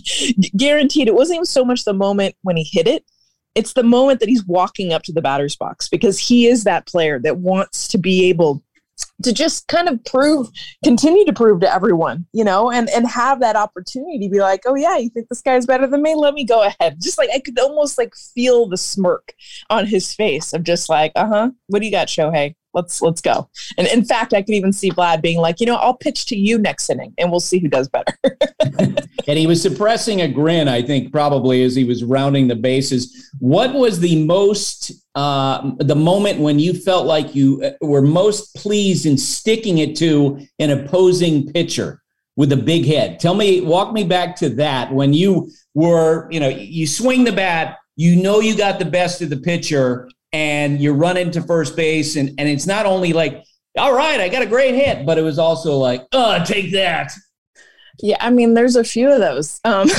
guaranteed, 0.55 1.07
it 1.07 1.15
wasn't 1.15 1.37
even 1.37 1.45
so 1.45 1.65
much 1.65 1.83
the 1.83 1.93
moment 1.93 2.35
when 2.41 2.57
he 2.57 2.63
hit 2.63 2.87
it. 2.87 3.03
It's 3.55 3.73
the 3.73 3.83
moment 3.83 4.19
that 4.19 4.29
he's 4.29 4.45
walking 4.45 4.93
up 4.93 5.03
to 5.03 5.11
the 5.11 5.21
batter's 5.21 5.55
box 5.55 5.89
because 5.89 6.19
he 6.19 6.47
is 6.47 6.63
that 6.63 6.85
player 6.85 7.19
that 7.19 7.37
wants 7.37 7.87
to 7.89 7.97
be 7.97 8.29
able 8.29 8.63
to 9.23 9.33
just 9.33 9.67
kind 9.67 9.87
of 9.87 10.03
prove 10.05 10.49
continue 10.83 11.25
to 11.25 11.33
prove 11.33 11.61
to 11.61 11.73
everyone 11.73 12.25
you 12.33 12.43
know 12.43 12.71
and 12.71 12.89
and 12.89 13.07
have 13.07 13.39
that 13.39 13.55
opportunity 13.55 14.19
to 14.19 14.29
be 14.29 14.39
like 14.39 14.61
oh 14.65 14.75
yeah 14.75 14.97
you 14.97 15.09
think 15.09 15.27
this 15.29 15.41
guy's 15.41 15.65
better 15.65 15.87
than 15.87 16.01
me 16.01 16.15
let 16.15 16.33
me 16.33 16.43
go 16.43 16.63
ahead 16.63 16.97
just 17.01 17.17
like 17.17 17.29
i 17.33 17.39
could 17.39 17.57
almost 17.59 17.97
like 17.97 18.13
feel 18.15 18.67
the 18.67 18.77
smirk 18.77 19.33
on 19.69 19.85
his 19.85 20.13
face 20.13 20.53
of 20.53 20.63
just 20.63 20.89
like 20.89 21.11
uh-huh 21.15 21.49
what 21.67 21.79
do 21.79 21.85
you 21.85 21.91
got 21.91 22.07
shohei 22.07 22.55
let's 22.73 23.01
let's 23.01 23.21
go. 23.21 23.49
And 23.77 23.87
in 23.87 24.03
fact, 24.03 24.33
I 24.33 24.41
could 24.41 24.55
even 24.55 24.73
see 24.73 24.91
Vlad 24.91 25.21
being 25.21 25.39
like, 25.39 25.59
you 25.59 25.65
know, 25.65 25.75
I'll 25.75 25.95
pitch 25.95 26.25
to 26.27 26.35
you 26.35 26.57
next 26.57 26.89
inning, 26.89 27.13
and 27.17 27.31
we'll 27.31 27.39
see 27.39 27.59
who 27.59 27.67
does 27.67 27.89
better. 27.89 28.13
and 29.27 29.37
he 29.37 29.47
was 29.47 29.61
suppressing 29.61 30.21
a 30.21 30.27
grin, 30.27 30.67
I 30.67 30.81
think, 30.81 31.11
probably 31.11 31.63
as 31.63 31.75
he 31.75 31.83
was 31.83 32.03
rounding 32.03 32.47
the 32.47 32.55
bases. 32.55 33.31
What 33.39 33.73
was 33.73 33.99
the 33.99 34.25
most 34.25 34.91
uh, 35.15 35.71
the 35.79 35.95
moment 35.95 36.39
when 36.39 36.59
you 36.59 36.73
felt 36.73 37.05
like 37.05 37.35
you 37.35 37.61
uh, 37.63 37.71
were 37.85 38.01
most 38.01 38.55
pleased 38.55 39.05
in 39.05 39.17
sticking 39.17 39.79
it 39.79 39.95
to 39.97 40.39
an 40.59 40.71
opposing 40.71 41.51
pitcher? 41.51 42.01
with 42.35 42.53
a 42.53 42.55
big 42.55 42.85
head. 42.85 43.19
Tell 43.19 43.33
me, 43.33 43.59
walk 43.59 43.91
me 43.91 44.05
back 44.05 44.33
to 44.37 44.47
that 44.51 44.93
when 44.93 45.11
you 45.11 45.51
were, 45.73 46.31
you 46.31 46.39
know, 46.39 46.47
you 46.47 46.87
swing 46.87 47.25
the 47.25 47.33
bat, 47.33 47.75
you 47.97 48.15
know 48.15 48.39
you 48.39 48.55
got 48.55 48.79
the 48.79 48.85
best 48.85 49.21
of 49.21 49.29
the 49.29 49.35
pitcher, 49.35 50.09
and 50.33 50.79
you 50.79 50.93
run 50.93 51.17
into 51.17 51.41
first 51.41 51.75
base, 51.75 52.15
and 52.15 52.29
and 52.37 52.47
it's 52.47 52.67
not 52.67 52.85
only 52.85 53.13
like, 53.13 53.43
all 53.77 53.93
right, 53.93 54.19
I 54.19 54.29
got 54.29 54.41
a 54.41 54.47
great 54.47 54.75
hit, 54.75 55.05
but 55.05 55.17
it 55.17 55.21
was 55.21 55.39
also 55.39 55.77
like, 55.77 56.05
oh, 56.11 56.43
take 56.45 56.71
that. 56.73 57.11
Yeah, 58.01 58.17
I 58.19 58.29
mean, 58.29 58.53
there's 58.53 58.75
a 58.75 58.83
few 58.83 59.11
of 59.11 59.19
those 59.19 59.59
um, 59.65 59.89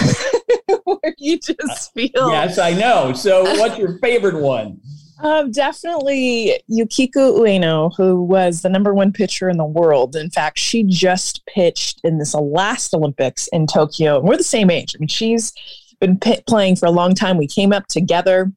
where 0.84 1.14
you 1.18 1.38
just 1.38 1.92
feel. 1.92 2.10
Yes, 2.14 2.58
I 2.58 2.72
know. 2.72 3.12
So, 3.12 3.42
what's 3.58 3.78
your 3.78 3.98
favorite 3.98 4.40
one? 4.40 4.80
Um, 5.22 5.50
definitely 5.50 6.62
Yukiko 6.68 7.38
Ueno, 7.40 7.94
who 7.94 8.22
was 8.22 8.62
the 8.62 8.70
number 8.70 8.94
one 8.94 9.12
pitcher 9.12 9.50
in 9.50 9.58
the 9.58 9.66
world. 9.66 10.16
In 10.16 10.30
fact, 10.30 10.58
she 10.58 10.82
just 10.84 11.44
pitched 11.44 12.00
in 12.04 12.18
this 12.18 12.34
last 12.34 12.94
Olympics 12.94 13.46
in 13.48 13.66
Tokyo. 13.66 14.20
We're 14.20 14.38
the 14.38 14.44
same 14.44 14.70
age. 14.70 14.94
I 14.94 14.98
mean, 14.98 15.08
she's 15.08 15.52
been 16.00 16.18
playing 16.18 16.76
for 16.76 16.86
a 16.86 16.90
long 16.90 17.14
time. 17.14 17.36
We 17.36 17.46
came 17.46 17.72
up 17.72 17.86
together 17.88 18.50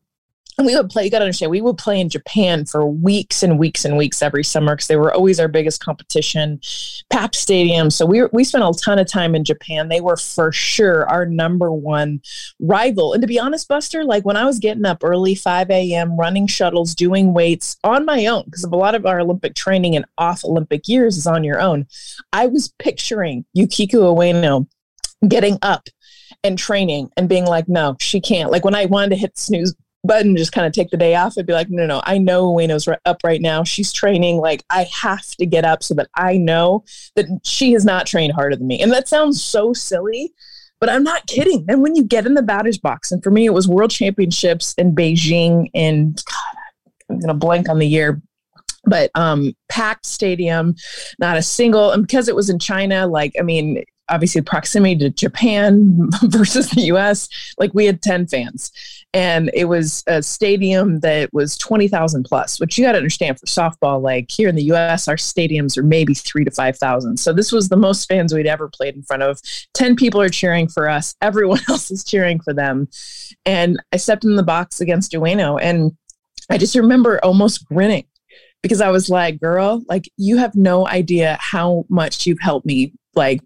and 0.58 0.68
we 0.68 0.76
would 0.76 0.90
play, 0.90 1.06
you 1.06 1.12
got 1.12 1.20
to 1.20 1.26
understand, 1.26 1.52
we 1.52 1.62
would 1.62 1.78
play 1.78 2.00
in 2.00 2.10
Japan 2.10 2.66
for 2.66 2.86
weeks 2.86 3.44
and 3.44 3.58
weeks 3.58 3.86
and 3.86 3.98
weeks 3.98 4.22
every 4.22 4.44
summer 4.44 4.76
because 4.76 4.88
they 4.88 4.96
were 4.96 5.14
always 5.14 5.40
our 5.40 5.48
biggest 5.48 5.84
competition, 5.84 6.60
PAP 7.10 7.36
Stadium. 7.36 7.90
So 7.90 8.06
we, 8.06 8.26
we 8.32 8.44
spent 8.44 8.64
a 8.64 8.74
ton 8.74 9.00
of 9.00 9.08
time 9.08 9.36
in 9.36 9.44
Japan. 9.44 9.90
They 9.90 10.02
were 10.02 10.18
for 10.18 10.52
sure 10.52 11.10
our 11.10 11.26
number 11.26 11.72
one 11.72 12.22
rival. 12.60 13.14
And 13.14 13.22
to 13.22 13.28
be 13.28 13.40
honest, 13.40 13.68
Buster, 13.68 14.04
like 14.04 14.26
when 14.26 14.38
I 14.38 14.46
was 14.46 14.60
getting 14.60 14.86
up 14.86 15.04
early, 15.04 15.36
5 15.36 15.70
a.m., 15.72 16.18
running 16.18 16.48
shuttles, 16.48 16.94
doing 16.94 17.34
weights 17.34 17.78
on 17.84 18.06
my 18.06 18.26
own, 18.28 18.44
because 18.46 18.64
a 18.64 18.70
lot 18.70 18.96
of 18.96 19.06
our 19.06 19.22
Olympic 19.22 19.56
training 19.56 19.96
and 19.96 20.06
off 20.18 20.44
Olympic 20.44 20.88
years 20.88 21.18
is 21.18 21.28
on 21.28 21.44
your 21.44 21.60
own, 21.60 21.88
I 22.32 22.48
was 22.48 22.74
picturing 22.80 23.46
Yukiko 23.54 24.16
Ueno 24.16 24.68
getting 25.28 25.58
up 25.62 25.88
and 26.44 26.58
training 26.60 27.10
and 27.16 27.30
being 27.30 27.46
like, 27.46 27.68
no, 27.68 27.96
she 28.00 28.20
can't. 28.20 28.52
Like 28.52 28.66
when 28.66 28.76
I 28.76 28.86
wanted 28.86 29.12
to 29.12 29.16
hit 29.16 29.38
snooze 29.38 29.74
button, 30.04 30.36
just 30.36 30.52
kind 30.52 30.68
of 30.68 30.74
take 30.74 30.90
the 30.90 30.98
day 30.98 31.16
off, 31.16 31.38
I'd 31.38 31.46
be 31.46 31.54
like, 31.54 31.70
no, 31.70 31.86
no, 31.86 32.02
I 32.06 32.18
know 32.18 32.54
Ueno's 32.54 32.88
up 33.06 33.18
right 33.24 33.42
now. 33.42 33.64
She's 33.64 33.94
training. 33.94 34.38
Like 34.38 34.64
I 34.70 34.88
have 35.02 35.26
to 35.36 35.46
get 35.46 35.66
up 35.66 35.84
so 35.84 35.94
that 35.96 36.10
I 36.16 36.38
know 36.38 36.84
that 37.16 37.26
she 37.44 37.74
has 37.74 37.86
not 37.86 38.06
trained 38.06 38.34
harder 38.34 38.56
than 38.56 38.68
me. 38.68 38.82
And 38.82 38.92
that 38.92 39.08
sounds 39.08 39.44
so 39.44 39.74
silly, 39.74 40.34
but 40.80 40.90
I'm 40.90 41.04
not 41.04 41.28
kidding. 41.28 41.66
And 41.70 41.82
when 41.82 41.96
you 41.96 42.04
get 42.04 42.26
in 42.26 42.34
the 42.34 42.42
batter's 42.42 42.78
box, 42.78 43.12
and 43.12 43.24
for 43.24 43.32
me, 43.32 43.46
it 43.46 43.54
was 43.54 43.68
World 43.68 43.92
Championships 43.92 44.74
in 44.78 44.96
Beijing, 44.96 45.70
and 45.74 46.22
God, 46.26 46.58
I'm 47.10 47.20
gonna 47.20 47.34
blank 47.34 47.70
on 47.70 47.80
the 47.80 47.88
year, 47.88 48.22
but 48.86 49.10
um 49.16 49.54
packed 49.70 50.06
stadium 50.06 50.76
not 51.18 51.38
a 51.38 51.42
single 51.42 51.92
and 51.92 52.06
because 52.06 52.28
it 52.28 52.36
was 52.36 52.50
in 52.50 52.60
china 52.60 53.08
like 53.08 53.32
i 53.40 53.42
mean 53.42 53.82
obviously 54.10 54.42
proximity 54.42 54.96
to 54.98 55.10
Japan 55.10 56.10
versus 56.24 56.70
the 56.72 56.82
US, 56.94 57.30
like 57.58 57.74
we 57.74 57.86
had 57.86 58.02
10 58.02 58.28
fans. 58.28 58.72
And 59.14 59.52
it 59.54 59.66
was 59.66 60.04
a 60.08 60.24
stadium 60.24 61.00
that 61.02 61.32
was 61.34 61.56
20,000 61.58 62.24
plus, 62.24 62.60
which 62.60 62.78
you 62.78 62.84
got 62.84 62.94
to 62.94 62.98
understand 62.98 63.40
for 63.40 63.46
softball. 63.46 64.02
Like 64.02 64.32
here 64.32 64.50
in 64.50 64.56
the 64.56 64.64
US, 64.74 65.08
our 65.08 65.16
stadiums 65.16 65.78
are 65.78 65.84
maybe 65.84 66.16
three 66.16 66.44
to 66.44 66.52
5,000. 66.52 67.18
So 67.18 67.32
this 67.32 67.52
was 67.52 67.70
the 67.70 67.78
most 67.78 68.08
fans 68.10 68.34
we'd 68.34 68.48
ever 68.48 68.68
played 68.68 68.96
in 68.96 69.04
front 69.04 69.22
of. 69.22 69.40
10 69.76 69.96
people 69.96 70.20
are 70.20 70.30
cheering 70.30 70.68
for 70.68 70.90
us, 70.90 71.16
everyone 71.22 71.62
else 71.70 71.92
is 71.92 72.04
cheering 72.04 72.40
for 72.40 72.54
them. 72.54 72.88
And 73.46 73.82
I 73.92 73.98
stepped 73.98 74.26
in 74.26 74.36
the 74.36 74.44
box 74.44 74.82
against 74.82 75.12
Ueno, 75.12 75.60
and 75.62 75.96
I 76.50 76.58
just 76.58 76.76
remember 76.76 77.20
almost 77.24 77.66
grinning 77.66 78.06
because 78.62 78.82
I 78.82 78.90
was 78.90 79.10
like, 79.10 79.40
girl, 79.40 79.84
like 79.88 80.10
you 80.18 80.38
have 80.38 80.56
no 80.56 80.88
idea 80.88 81.38
how 81.40 81.86
much 81.90 82.26
you've 82.26 82.40
helped 82.40 82.66
me 82.66 82.94
like 83.16 83.42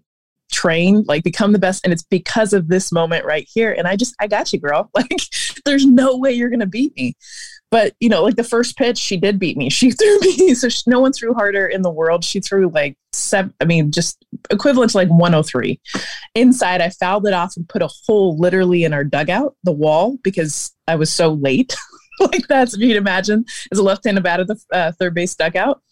train, 0.50 1.04
like 1.06 1.24
become 1.24 1.52
the 1.52 1.58
best. 1.58 1.84
And 1.84 1.92
it's 1.92 2.02
because 2.02 2.52
of 2.52 2.68
this 2.68 2.90
moment 2.90 3.24
right 3.24 3.46
here. 3.52 3.72
And 3.72 3.86
I 3.86 3.96
just, 3.96 4.14
I 4.20 4.26
got 4.26 4.52
you, 4.52 4.60
girl. 4.60 4.90
Like, 4.94 5.20
there's 5.68 5.86
no 5.86 6.16
way 6.16 6.32
you're 6.32 6.48
going 6.48 6.60
to 6.60 6.66
beat 6.66 6.94
me. 6.96 7.14
But, 7.70 7.94
you 8.00 8.08
know, 8.08 8.22
like 8.22 8.36
the 8.36 8.44
first 8.44 8.76
pitch, 8.76 8.96
she 8.96 9.18
did 9.18 9.38
beat 9.38 9.56
me. 9.56 9.68
She 9.68 9.90
threw 9.92 10.18
me. 10.20 10.54
So 10.54 10.68
she, 10.68 10.82
no 10.86 11.00
one 11.00 11.12
threw 11.12 11.34
harder 11.34 11.66
in 11.66 11.82
the 11.82 11.90
world. 11.90 12.24
She 12.24 12.40
threw 12.40 12.70
like 12.70 12.96
seven, 13.12 13.52
I 13.60 13.64
mean, 13.64 13.90
just 13.90 14.24
equivalent 14.50 14.92
to 14.92 14.96
like 14.96 15.08
103. 15.08 15.80
Inside, 16.34 16.80
I 16.80 16.90
fouled 16.90 17.26
it 17.26 17.34
off 17.34 17.56
and 17.56 17.68
put 17.68 17.82
a 17.82 17.90
hole 18.06 18.38
literally 18.38 18.84
in 18.84 18.94
our 18.94 19.04
dugout, 19.04 19.54
the 19.64 19.72
wall, 19.72 20.18
because 20.22 20.74
I 20.86 20.96
was 20.96 21.12
so 21.12 21.32
late. 21.34 21.76
like 22.20 22.48
that's, 22.48 22.74
if 22.74 22.80
you'd 22.80 22.96
imagine, 22.96 23.44
as 23.70 23.78
a 23.78 23.82
left 23.82 24.04
handed 24.04 24.24
bat 24.24 24.40
at 24.40 24.46
the 24.46 24.58
uh, 24.72 24.92
third 24.92 25.14
base 25.14 25.34
dugout 25.34 25.82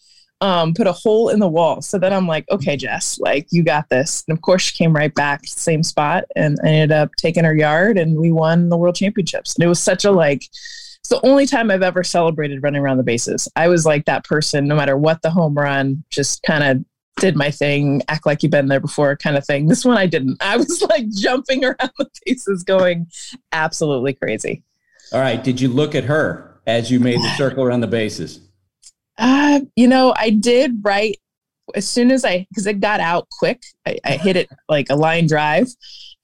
um, 0.41 0.73
put 0.73 0.87
a 0.87 0.91
hole 0.91 1.29
in 1.29 1.39
the 1.39 1.47
wall. 1.47 1.81
So 1.81 1.97
then 1.97 2.13
I'm 2.13 2.27
like, 2.27 2.45
okay, 2.51 2.77
Jess, 2.77 3.19
like 3.19 3.47
you 3.51 3.63
got 3.63 3.89
this. 3.89 4.23
And 4.27 4.37
of 4.37 4.41
course, 4.41 4.63
she 4.63 4.77
came 4.77 4.93
right 4.93 5.13
back, 5.13 5.41
same 5.45 5.83
spot, 5.83 6.25
and 6.35 6.57
I 6.63 6.67
ended 6.67 6.91
up 6.91 7.15
taking 7.17 7.43
her 7.43 7.55
yard, 7.55 7.97
and 7.97 8.17
we 8.17 8.31
won 8.31 8.69
the 8.69 8.77
world 8.77 8.95
championships. 8.95 9.55
And 9.55 9.63
it 9.63 9.67
was 9.67 9.79
such 9.79 10.05
a 10.05 10.11
like. 10.11 10.43
It's 10.99 11.09
the 11.09 11.25
only 11.25 11.45
time 11.45 11.71
I've 11.71 11.83
ever 11.83 12.03
celebrated 12.03 12.61
running 12.63 12.81
around 12.81 12.97
the 12.97 13.03
bases. 13.03 13.47
I 13.55 13.69
was 13.69 13.85
like 13.85 14.05
that 14.05 14.25
person, 14.25 14.67
no 14.67 14.75
matter 14.75 14.97
what 14.97 15.21
the 15.21 15.29
home 15.29 15.53
run, 15.53 16.03
just 16.09 16.43
kind 16.43 16.63
of 16.63 16.83
did 17.21 17.35
my 17.35 17.49
thing, 17.49 18.01
act 18.09 18.25
like 18.25 18.43
you've 18.43 18.51
been 18.51 18.67
there 18.67 18.79
before 18.79 19.15
kind 19.15 19.37
of 19.37 19.45
thing. 19.45 19.67
This 19.67 19.85
one 19.85 19.97
I 19.97 20.05
didn't. 20.05 20.37
I 20.41 20.57
was 20.57 20.81
like 20.89 21.09
jumping 21.09 21.63
around 21.63 21.91
the 21.97 22.09
bases, 22.25 22.63
going 22.63 23.07
absolutely 23.51 24.13
crazy. 24.13 24.63
All 25.13 25.21
right. 25.21 25.41
Did 25.41 25.61
you 25.61 25.69
look 25.69 25.95
at 25.95 26.03
her 26.05 26.59
as 26.65 26.91
you 26.91 26.99
made 26.99 27.19
the 27.19 27.35
circle 27.37 27.63
around 27.63 27.81
the 27.81 27.87
bases? 27.87 28.41
Uh, 29.17 29.61
you 29.75 29.87
know, 29.87 30.13
I 30.17 30.29
did 30.29 30.79
right 30.83 31.17
as 31.75 31.87
soon 31.87 32.11
as 32.11 32.23
I 32.23 32.45
because 32.49 32.67
it 32.67 32.79
got 32.79 32.99
out 32.99 33.27
quick. 33.29 33.63
I, 33.85 33.97
I 34.05 34.11
hit 34.17 34.35
it 34.35 34.49
like 34.69 34.89
a 34.89 34.95
line 34.95 35.27
drive, 35.27 35.67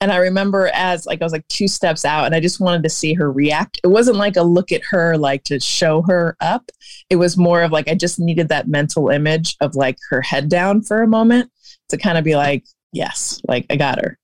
and 0.00 0.12
I 0.12 0.16
remember 0.16 0.70
as 0.74 1.06
like 1.06 1.20
I 1.20 1.24
was 1.24 1.32
like 1.32 1.46
two 1.48 1.68
steps 1.68 2.04
out, 2.04 2.26
and 2.26 2.34
I 2.34 2.40
just 2.40 2.60
wanted 2.60 2.82
to 2.84 2.90
see 2.90 3.14
her 3.14 3.30
react. 3.30 3.80
It 3.84 3.88
wasn't 3.88 4.16
like 4.16 4.36
a 4.36 4.42
look 4.42 4.72
at 4.72 4.82
her 4.90 5.16
like 5.16 5.44
to 5.44 5.60
show 5.60 6.02
her 6.02 6.36
up. 6.40 6.70
It 7.10 7.16
was 7.16 7.36
more 7.36 7.62
of 7.62 7.72
like 7.72 7.88
I 7.88 7.94
just 7.94 8.18
needed 8.18 8.48
that 8.48 8.68
mental 8.68 9.08
image 9.08 9.56
of 9.60 9.74
like 9.74 9.98
her 10.10 10.22
head 10.22 10.48
down 10.48 10.82
for 10.82 11.02
a 11.02 11.08
moment 11.08 11.50
to 11.88 11.96
kind 11.96 12.18
of 12.18 12.24
be 12.24 12.36
like, 12.36 12.64
yes, 12.92 13.40
like 13.46 13.66
I 13.70 13.76
got 13.76 14.00
her. 14.00 14.18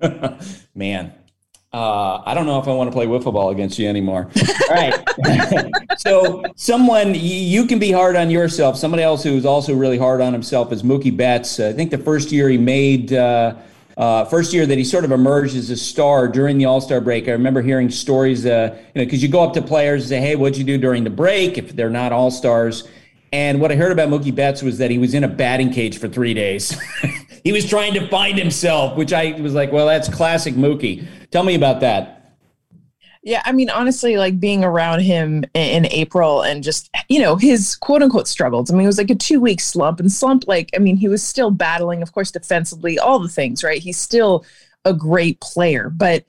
Man, 0.74 1.12
uh, 1.78 2.22
I 2.26 2.34
don't 2.34 2.46
know 2.46 2.58
if 2.58 2.66
I 2.66 2.72
want 2.72 2.90
to 2.90 2.92
play 2.92 3.06
wiffle 3.06 3.32
ball 3.32 3.50
against 3.50 3.78
you 3.78 3.88
anymore. 3.88 4.28
All 4.68 4.68
right. 4.74 5.00
so, 5.98 6.42
someone 6.56 7.14
you 7.14 7.66
can 7.66 7.78
be 7.78 7.92
hard 7.92 8.16
on 8.16 8.30
yourself. 8.30 8.76
Somebody 8.76 9.04
else 9.04 9.22
who's 9.22 9.46
also 9.46 9.74
really 9.74 9.96
hard 9.96 10.20
on 10.20 10.32
himself 10.32 10.72
is 10.72 10.82
Mookie 10.82 11.16
Betts. 11.16 11.60
I 11.60 11.72
think 11.72 11.92
the 11.92 11.98
first 11.98 12.32
year 12.32 12.48
he 12.48 12.58
made, 12.58 13.12
uh, 13.12 13.54
uh, 13.96 14.24
first 14.24 14.52
year 14.52 14.66
that 14.66 14.76
he 14.76 14.82
sort 14.82 15.04
of 15.04 15.12
emerged 15.12 15.54
as 15.54 15.70
a 15.70 15.76
star 15.76 16.26
during 16.26 16.58
the 16.58 16.64
All 16.64 16.80
Star 16.80 17.00
break. 17.00 17.28
I 17.28 17.32
remember 17.32 17.62
hearing 17.62 17.90
stories, 17.90 18.44
uh, 18.44 18.74
you 18.74 19.00
know, 19.00 19.04
because 19.04 19.22
you 19.22 19.28
go 19.28 19.44
up 19.44 19.54
to 19.54 19.62
players 19.62 20.02
and 20.02 20.08
say, 20.08 20.20
"Hey, 20.20 20.34
what'd 20.34 20.58
you 20.58 20.64
do 20.64 20.78
during 20.78 21.04
the 21.04 21.10
break?" 21.10 21.58
If 21.58 21.76
they're 21.76 21.90
not 21.90 22.10
All 22.10 22.32
Stars. 22.32 22.88
And 23.32 23.60
what 23.60 23.70
I 23.70 23.76
heard 23.76 23.92
about 23.92 24.08
Mookie 24.08 24.34
Betts 24.34 24.62
was 24.62 24.78
that 24.78 24.90
he 24.90 24.98
was 24.98 25.14
in 25.14 25.22
a 25.22 25.28
batting 25.28 25.70
cage 25.70 25.98
for 25.98 26.08
three 26.08 26.34
days. 26.34 26.76
he 27.44 27.52
was 27.52 27.68
trying 27.68 27.94
to 27.94 28.06
find 28.08 28.38
himself, 28.38 28.96
which 28.96 29.12
I 29.12 29.32
was 29.40 29.54
like, 29.54 29.72
well, 29.72 29.86
that's 29.86 30.08
classic 30.08 30.54
Mookie. 30.54 31.06
Tell 31.30 31.42
me 31.42 31.54
about 31.54 31.80
that. 31.80 32.14
Yeah, 33.22 33.42
I 33.44 33.52
mean, 33.52 33.68
honestly, 33.68 34.16
like 34.16 34.40
being 34.40 34.64
around 34.64 35.00
him 35.00 35.44
in 35.52 35.86
April 35.86 36.42
and 36.42 36.62
just, 36.62 36.88
you 37.08 37.20
know, 37.20 37.36
his 37.36 37.76
quote 37.76 38.02
unquote 38.02 38.28
struggles. 38.28 38.70
I 38.70 38.74
mean, 38.74 38.84
it 38.84 38.86
was 38.86 38.98
like 38.98 39.10
a 39.10 39.14
two 39.14 39.40
week 39.40 39.60
slump 39.60 40.00
and 40.00 40.10
slump, 40.10 40.44
like, 40.46 40.70
I 40.74 40.78
mean, 40.78 40.96
he 40.96 41.08
was 41.08 41.22
still 41.22 41.50
battling, 41.50 42.00
of 42.00 42.12
course, 42.12 42.30
defensively, 42.30 42.98
all 42.98 43.18
the 43.18 43.28
things, 43.28 43.64
right? 43.64 43.82
He's 43.82 43.98
still 43.98 44.44
a 44.84 44.94
great 44.94 45.40
player, 45.40 45.90
but 45.90 46.24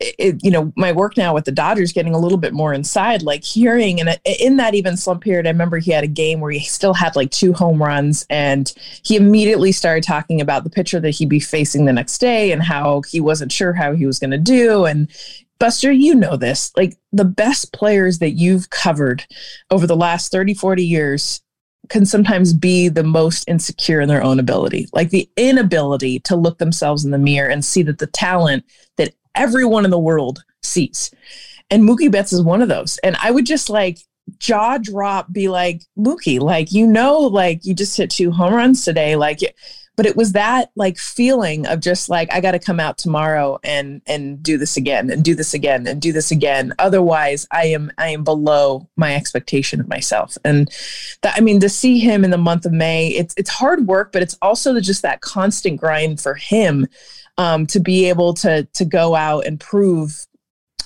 it, 0.00 0.40
you 0.44 0.50
know, 0.50 0.72
my 0.76 0.92
work 0.92 1.16
now 1.16 1.34
with 1.34 1.44
the 1.44 1.52
Dodgers 1.52 1.92
getting 1.92 2.14
a 2.14 2.18
little 2.18 2.38
bit 2.38 2.52
more 2.52 2.72
inside, 2.72 3.22
like 3.22 3.42
hearing, 3.42 3.98
and 3.98 4.10
uh, 4.10 4.16
in 4.38 4.56
that 4.58 4.74
even 4.74 4.96
slump 4.96 5.22
period, 5.22 5.46
I 5.46 5.50
remember 5.50 5.78
he 5.78 5.90
had 5.90 6.04
a 6.04 6.08
game 6.08 6.40
where 6.40 6.52
he 6.52 6.60
still 6.60 6.94
had 6.94 7.16
like 7.16 7.30
two 7.30 7.52
home 7.52 7.82
runs, 7.82 8.24
and 8.30 8.72
he 9.04 9.16
immediately 9.16 9.72
started 9.72 10.04
talking 10.04 10.40
about 10.40 10.62
the 10.62 10.70
pitcher 10.70 11.00
that 11.00 11.10
he'd 11.10 11.28
be 11.28 11.40
facing 11.40 11.84
the 11.84 11.92
next 11.92 12.18
day 12.18 12.52
and 12.52 12.62
how 12.62 13.02
he 13.08 13.20
wasn't 13.20 13.50
sure 13.50 13.72
how 13.72 13.92
he 13.92 14.06
was 14.06 14.20
going 14.20 14.30
to 14.30 14.38
do. 14.38 14.84
And 14.84 15.10
Buster, 15.58 15.90
you 15.90 16.14
know 16.14 16.36
this, 16.36 16.70
like 16.76 16.96
the 17.12 17.24
best 17.24 17.72
players 17.72 18.20
that 18.20 18.32
you've 18.32 18.70
covered 18.70 19.26
over 19.70 19.86
the 19.86 19.96
last 19.96 20.30
30, 20.30 20.54
40 20.54 20.84
years 20.84 21.40
can 21.88 22.04
sometimes 22.04 22.52
be 22.52 22.88
the 22.88 23.02
most 23.02 23.44
insecure 23.48 24.00
in 24.00 24.08
their 24.08 24.22
own 24.22 24.38
ability, 24.38 24.86
like 24.92 25.10
the 25.10 25.28
inability 25.36 26.20
to 26.20 26.36
look 26.36 26.58
themselves 26.58 27.04
in 27.04 27.10
the 27.10 27.18
mirror 27.18 27.48
and 27.48 27.64
see 27.64 27.82
that 27.82 27.98
the 27.98 28.06
talent 28.06 28.64
that 28.96 29.14
everyone 29.38 29.84
in 29.84 29.90
the 29.90 29.98
world 29.98 30.44
sees. 30.62 31.10
And 31.70 31.84
Mookie 31.84 32.10
Betts 32.10 32.32
is 32.32 32.42
one 32.42 32.62
of 32.62 32.68
those. 32.68 32.98
And 32.98 33.16
I 33.22 33.30
would 33.30 33.46
just 33.46 33.70
like 33.70 33.98
jaw 34.38 34.78
drop 34.78 35.32
be 35.32 35.48
like 35.48 35.82
Mookie, 35.98 36.40
like 36.40 36.72
you 36.72 36.86
know, 36.86 37.18
like 37.18 37.64
you 37.64 37.74
just 37.74 37.96
hit 37.96 38.10
two 38.10 38.30
home 38.30 38.54
runs 38.54 38.84
today, 38.84 39.16
like 39.16 39.40
but 39.98 40.06
it 40.06 40.16
was 40.16 40.30
that 40.30 40.70
like 40.76 40.96
feeling 40.96 41.66
of 41.66 41.80
just 41.80 42.08
like 42.08 42.32
I 42.32 42.40
got 42.40 42.52
to 42.52 42.60
come 42.60 42.78
out 42.78 42.98
tomorrow 42.98 43.58
and 43.64 44.00
and 44.06 44.40
do 44.40 44.56
this 44.56 44.76
again 44.76 45.10
and 45.10 45.24
do 45.24 45.34
this 45.34 45.54
again 45.54 45.88
and 45.88 46.00
do 46.00 46.12
this 46.12 46.30
again. 46.30 46.72
Otherwise, 46.78 47.48
I 47.50 47.64
am 47.66 47.90
I 47.98 48.10
am 48.10 48.22
below 48.22 48.88
my 48.94 49.16
expectation 49.16 49.80
of 49.80 49.88
myself. 49.88 50.38
And 50.44 50.70
that 51.22 51.34
I 51.36 51.40
mean 51.40 51.58
to 51.58 51.68
see 51.68 51.98
him 51.98 52.24
in 52.24 52.30
the 52.30 52.38
month 52.38 52.64
of 52.64 52.70
May, 52.70 53.08
it's 53.08 53.34
it's 53.36 53.50
hard 53.50 53.88
work, 53.88 54.12
but 54.12 54.22
it's 54.22 54.38
also 54.40 54.78
just 54.78 55.02
that 55.02 55.20
constant 55.20 55.80
grind 55.80 56.20
for 56.20 56.34
him 56.34 56.86
um, 57.38 57.66
to 57.68 57.80
be 57.80 58.08
able 58.08 58.34
to 58.34 58.64
to 58.74 58.84
go 58.84 59.14
out 59.14 59.46
and 59.46 59.58
prove 59.58 60.26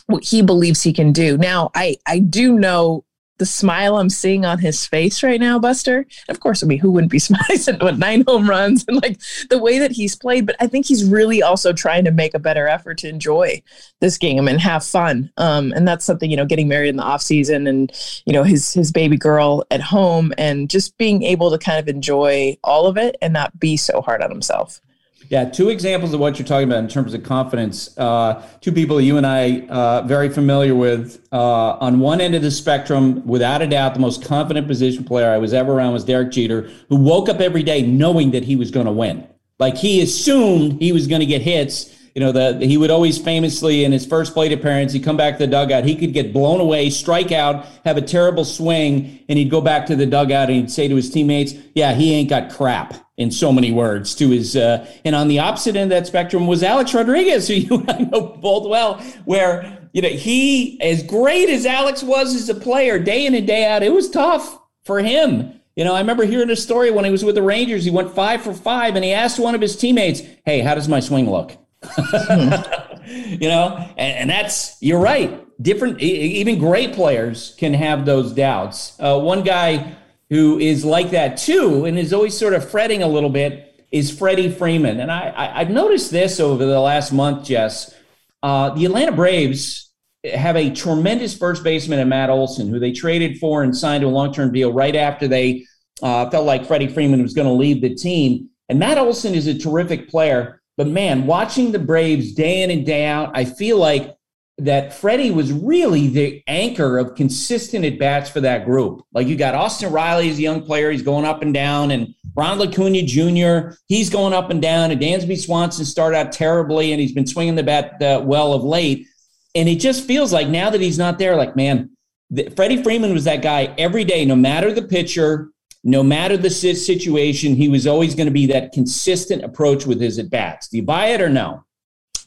what 0.06 0.24
he 0.24 0.42
believes 0.42 0.82
he 0.82 0.92
can 0.92 1.12
do. 1.12 1.36
Now, 1.36 1.70
I 1.74 1.96
I 2.06 2.20
do 2.20 2.58
know 2.58 3.04
the 3.38 3.46
smile 3.46 3.96
I'm 3.96 4.10
seeing 4.10 4.44
on 4.44 4.58
his 4.58 4.86
face 4.86 5.22
right 5.24 5.40
now, 5.40 5.58
Buster. 5.58 6.06
Of 6.28 6.38
course, 6.38 6.62
I 6.62 6.66
mean, 6.66 6.78
who 6.78 6.92
wouldn't 6.92 7.10
be 7.10 7.18
smiling? 7.28 7.58
what 7.80 7.98
nine 7.98 8.22
home 8.28 8.48
runs 8.48 8.84
and 8.86 9.02
like 9.02 9.18
the 9.50 9.58
way 9.58 9.80
that 9.80 9.90
he's 9.90 10.14
played. 10.14 10.46
But 10.46 10.54
I 10.60 10.68
think 10.68 10.86
he's 10.86 11.04
really 11.04 11.42
also 11.42 11.72
trying 11.72 12.04
to 12.04 12.12
make 12.12 12.34
a 12.34 12.38
better 12.38 12.68
effort 12.68 12.98
to 12.98 13.08
enjoy 13.08 13.60
this 14.00 14.16
game 14.16 14.46
and 14.46 14.60
have 14.60 14.84
fun. 14.84 15.32
Um, 15.38 15.72
and 15.72 15.88
that's 15.88 16.04
something 16.04 16.30
you 16.30 16.36
know, 16.36 16.46
getting 16.46 16.68
married 16.68 16.90
in 16.90 16.96
the 16.96 17.02
off 17.02 17.22
season 17.22 17.66
and 17.66 17.90
you 18.26 18.32
know 18.32 18.44
his 18.44 18.72
his 18.72 18.92
baby 18.92 19.16
girl 19.16 19.64
at 19.72 19.80
home 19.80 20.32
and 20.38 20.70
just 20.70 20.96
being 20.96 21.24
able 21.24 21.50
to 21.50 21.58
kind 21.58 21.80
of 21.80 21.88
enjoy 21.88 22.56
all 22.62 22.86
of 22.86 22.96
it 22.96 23.16
and 23.20 23.32
not 23.32 23.58
be 23.58 23.76
so 23.76 24.02
hard 24.02 24.22
on 24.22 24.30
himself. 24.30 24.80
Yeah, 25.28 25.48
two 25.48 25.70
examples 25.70 26.12
of 26.12 26.20
what 26.20 26.38
you're 26.38 26.46
talking 26.46 26.68
about 26.68 26.80
in 26.80 26.88
terms 26.88 27.14
of 27.14 27.22
confidence. 27.22 27.96
Uh, 27.96 28.46
two 28.60 28.72
people 28.72 29.00
you 29.00 29.16
and 29.16 29.26
I 29.26 29.66
uh, 29.68 30.02
very 30.02 30.28
familiar 30.28 30.74
with. 30.74 31.26
Uh, 31.32 31.72
on 31.78 32.00
one 32.00 32.20
end 32.20 32.34
of 32.34 32.42
the 32.42 32.50
spectrum, 32.50 33.26
without 33.26 33.62
a 33.62 33.66
doubt, 33.66 33.94
the 33.94 34.00
most 34.00 34.24
confident 34.24 34.66
position 34.66 35.04
player 35.04 35.30
I 35.30 35.38
was 35.38 35.54
ever 35.54 35.72
around 35.72 35.92
was 35.92 36.04
Derek 36.04 36.30
Jeter, 36.32 36.70
who 36.88 36.96
woke 36.96 37.28
up 37.28 37.40
every 37.40 37.62
day 37.62 37.82
knowing 37.82 38.32
that 38.32 38.44
he 38.44 38.56
was 38.56 38.70
going 38.70 38.86
to 38.86 38.92
win. 38.92 39.26
Like 39.58 39.76
he 39.76 40.02
assumed 40.02 40.80
he 40.80 40.92
was 40.92 41.06
going 41.06 41.20
to 41.20 41.26
get 41.26 41.40
hits. 41.40 41.98
You 42.14 42.20
know, 42.20 42.32
the, 42.32 42.66
he 42.66 42.76
would 42.76 42.90
always 42.90 43.16
famously 43.16 43.84
in 43.84 43.92
his 43.92 44.04
first 44.04 44.34
plate 44.34 44.52
appearance, 44.52 44.92
he'd 44.92 45.04
come 45.04 45.16
back 45.16 45.38
to 45.38 45.46
the 45.46 45.50
dugout. 45.50 45.84
He 45.84 45.96
could 45.96 46.12
get 46.12 46.32
blown 46.32 46.60
away, 46.60 46.90
strike 46.90 47.32
out, 47.32 47.64
have 47.86 47.96
a 47.96 48.02
terrible 48.02 48.44
swing, 48.44 49.20
and 49.30 49.38
he'd 49.38 49.50
go 49.50 49.62
back 49.62 49.86
to 49.86 49.96
the 49.96 50.04
dugout 50.04 50.50
and 50.50 50.58
he'd 50.58 50.70
say 50.70 50.88
to 50.88 50.96
his 50.96 51.08
teammates, 51.08 51.54
"Yeah, 51.74 51.94
he 51.94 52.12
ain't 52.12 52.28
got 52.28 52.50
crap." 52.50 52.94
In 53.16 53.30
so 53.30 53.52
many 53.52 53.72
words 53.72 54.14
to 54.14 54.30
his 54.30 54.56
uh, 54.56 54.86
and 55.04 55.14
on 55.14 55.28
the 55.28 55.38
opposite 55.38 55.76
end 55.76 55.92
of 55.92 55.98
that 55.98 56.06
spectrum 56.06 56.46
was 56.46 56.62
Alex 56.62 56.94
Rodriguez, 56.94 57.48
who 57.48 57.54
you 57.54 57.84
I 57.88 57.98
know 57.98 58.38
both 58.40 58.68
well, 58.68 58.94
where 59.24 59.88
you 59.92 60.02
know 60.02 60.08
he 60.08 60.80
as 60.80 61.02
great 61.02 61.48
as 61.48 61.66
Alex 61.66 62.02
was 62.02 62.34
as 62.34 62.48
a 62.48 62.54
player, 62.54 62.98
day 62.98 63.26
in 63.26 63.34
and 63.34 63.46
day 63.46 63.66
out, 63.66 63.82
it 63.82 63.92
was 63.92 64.10
tough 64.10 64.58
for 64.84 65.00
him. 65.00 65.58
You 65.76 65.84
know, 65.84 65.94
I 65.94 66.00
remember 66.00 66.24
hearing 66.24 66.50
a 66.50 66.56
story 66.56 66.90
when 66.90 67.04
he 67.04 67.10
was 67.10 67.24
with 67.24 67.34
the 67.34 67.42
Rangers. 67.42 67.84
He 67.84 67.90
went 67.90 68.14
five 68.14 68.42
for 68.42 68.52
five, 68.52 68.94
and 68.94 69.04
he 69.04 69.12
asked 69.12 69.38
one 69.38 69.54
of 69.54 69.60
his 69.60 69.76
teammates, 69.76 70.22
"Hey, 70.44 70.60
how 70.60 70.74
does 70.74 70.88
my 70.88 71.00
swing 71.00 71.30
look?" 71.30 71.56
you 71.98 73.48
know, 73.48 73.76
and, 73.96 74.18
and, 74.18 74.30
that's 74.30 74.76
you're 74.80 75.00
right. 75.00 75.40
Different, 75.60 76.00
even 76.00 76.58
great 76.58 76.92
players 76.92 77.56
can 77.58 77.74
have 77.74 78.06
those 78.06 78.32
doubts. 78.32 78.96
Uh, 79.00 79.18
one 79.18 79.42
guy 79.42 79.96
who 80.32 80.58
is 80.58 80.82
like 80.82 81.10
that 81.10 81.36
too 81.36 81.84
and 81.84 81.98
is 81.98 82.10
always 82.14 82.34
sort 82.34 82.54
of 82.54 82.66
fretting 82.70 83.02
a 83.02 83.06
little 83.06 83.28
bit 83.28 83.86
is 83.90 84.10
Freddie 84.10 84.50
Freeman. 84.50 85.00
And 85.00 85.12
I, 85.12 85.58
have 85.58 85.68
noticed 85.68 86.10
this 86.10 86.40
over 86.40 86.64
the 86.64 86.80
last 86.80 87.12
month, 87.12 87.44
Jess. 87.44 87.94
Uh, 88.42 88.70
the 88.70 88.86
Atlanta 88.86 89.12
Braves 89.12 89.92
have 90.24 90.56
a 90.56 90.70
tremendous 90.70 91.36
first 91.36 91.62
baseman 91.62 91.98
in 91.98 92.08
Matt 92.08 92.30
Olson, 92.30 92.70
who 92.70 92.78
they 92.78 92.92
traded 92.92 93.36
for 93.40 93.62
and 93.62 93.76
signed 93.76 94.00
to 94.00 94.06
a 94.06 94.08
long 94.08 94.32
term 94.32 94.50
deal 94.50 94.72
right 94.72 94.96
after 94.96 95.28
they 95.28 95.66
uh, 96.02 96.30
felt 96.30 96.46
like 96.46 96.64
Freddie 96.64 96.88
Freeman 96.88 97.22
was 97.22 97.34
going 97.34 97.46
to 97.46 97.52
leave 97.52 97.82
the 97.82 97.94
team. 97.94 98.48
And 98.70 98.78
Matt 98.78 98.96
Olson 98.96 99.34
is 99.34 99.48
a 99.48 99.58
terrific 99.58 100.08
player. 100.08 100.62
But 100.78 100.86
man, 100.86 101.26
watching 101.26 101.72
the 101.72 101.78
Braves 101.78 102.32
day 102.32 102.62
in 102.62 102.70
and 102.70 102.86
day 102.86 103.04
out, 103.04 103.32
I 103.34 103.44
feel 103.44 103.76
like 103.76 104.16
that 104.58 104.92
Freddie 104.92 105.30
was 105.30 105.52
really 105.52 106.08
the 106.08 106.42
anchor 106.46 106.98
of 106.98 107.14
consistent 107.14 107.84
at 107.84 107.98
bats 107.98 108.30
for 108.30 108.40
that 108.40 108.64
group. 108.64 109.02
Like 109.12 109.26
you 109.26 109.36
got 109.36 109.54
Austin 109.54 109.92
Riley 109.92 110.30
as 110.30 110.38
a 110.38 110.42
young 110.42 110.62
player, 110.62 110.90
he's 110.90 111.02
going 111.02 111.24
up 111.24 111.42
and 111.42 111.54
down, 111.54 111.90
and 111.90 112.14
Ron 112.34 112.60
Acuna 112.60 113.02
Jr., 113.02 113.76
he's 113.86 114.10
going 114.10 114.32
up 114.32 114.50
and 114.50 114.60
down, 114.60 114.90
and 114.90 115.00
Dansby 115.00 115.38
Swanson 115.38 115.84
started 115.84 116.16
out 116.16 116.32
terribly, 116.32 116.92
and 116.92 117.00
he's 117.00 117.12
been 117.12 117.26
swinging 117.26 117.54
the 117.54 117.62
bat 117.62 118.02
uh, 118.02 118.22
well 118.24 118.52
of 118.52 118.62
late. 118.62 119.06
And 119.54 119.68
it 119.68 119.76
just 119.76 120.04
feels 120.04 120.32
like 120.32 120.48
now 120.48 120.70
that 120.70 120.80
he's 120.80 120.98
not 120.98 121.18
there, 121.18 121.36
like, 121.36 121.56
man, 121.56 121.90
the, 122.30 122.48
Freddie 122.50 122.82
Freeman 122.82 123.12
was 123.12 123.24
that 123.24 123.42
guy 123.42 123.74
every 123.76 124.04
day, 124.04 124.24
no 124.24 124.36
matter 124.36 124.72
the 124.72 124.82
pitcher, 124.82 125.50
no 125.84 126.02
matter 126.02 126.36
the 126.36 126.50
situation, 126.50 127.56
he 127.56 127.68
was 127.68 127.86
always 127.86 128.14
going 128.14 128.28
to 128.28 128.32
be 128.32 128.46
that 128.46 128.72
consistent 128.72 129.44
approach 129.44 129.84
with 129.86 130.00
his 130.00 130.18
at 130.18 130.30
bats. 130.30 130.68
Do 130.68 130.76
you 130.76 130.82
buy 130.82 131.08
it 131.08 131.20
or 131.20 131.28
no? 131.28 131.64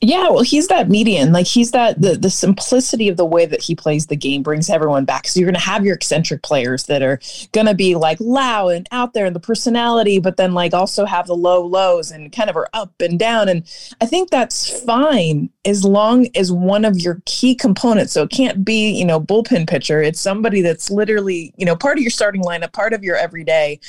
Yeah, 0.06 0.30
well, 0.30 0.44
he's 0.44 0.68
that 0.68 0.88
median. 0.88 1.32
Like 1.32 1.48
he's 1.48 1.72
that 1.72 2.00
the 2.00 2.16
the 2.16 2.30
simplicity 2.30 3.10
of 3.10 3.18
the 3.18 3.26
way 3.26 3.48
that 3.48 3.62
he 3.62 3.74
plays 3.74 4.06
the 4.06 4.16
game 4.16 4.44
brings 4.44 4.70
everyone 4.70 5.04
back. 5.04 5.28
So 5.28 5.40
you're 5.40 5.48
going 5.48 5.60
to 5.60 5.68
have 5.68 5.84
your 5.84 5.96
eccentric 5.96 6.44
players 6.44 6.84
that 6.84 7.02
are 7.02 7.20
going 7.54 7.66
to 7.66 7.74
be 7.74 7.96
like 7.96 8.20
loud 8.20 8.74
and 8.74 8.88
out 8.92 9.14
there 9.14 9.26
and 9.26 9.36
the 9.36 9.40
personality, 9.40 10.20
but 10.20 10.38
then 10.38 10.54
like 10.54 10.76
also 10.76 11.06
have 11.06 11.26
the 11.26 11.36
low 11.36 11.66
lows 11.66 12.12
and 12.12 12.32
kind 12.32 12.52
of 12.52 12.56
are 12.56 12.70
up 12.74 12.94
and 13.00 13.18
down. 13.18 13.50
And 13.50 13.64
I 14.00 14.06
think 14.06 14.30
that's 14.30 14.80
fine 14.84 15.50
as 15.66 15.84
long 15.84 16.28
as 16.36 16.52
one 16.52 16.86
of 16.86 17.00
your 17.00 17.24
key 17.26 17.56
components. 17.56 18.14
So 18.14 18.22
it 18.24 18.30
can't 18.30 18.64
be 18.64 18.92
you 18.92 19.06
know 19.06 19.20
bullpen 19.20 19.68
pitcher. 19.68 20.04
It's 20.04 20.20
somebody 20.20 20.62
that's 20.62 20.92
literally 20.92 21.52
you 21.58 21.66
know 21.66 21.76
part 21.76 21.98
of 21.98 22.04
your 22.04 22.12
starting 22.12 22.44
lineup, 22.44 22.74
part 22.74 22.94
of 22.94 23.04
your 23.04 23.16
everyday. 23.16 23.80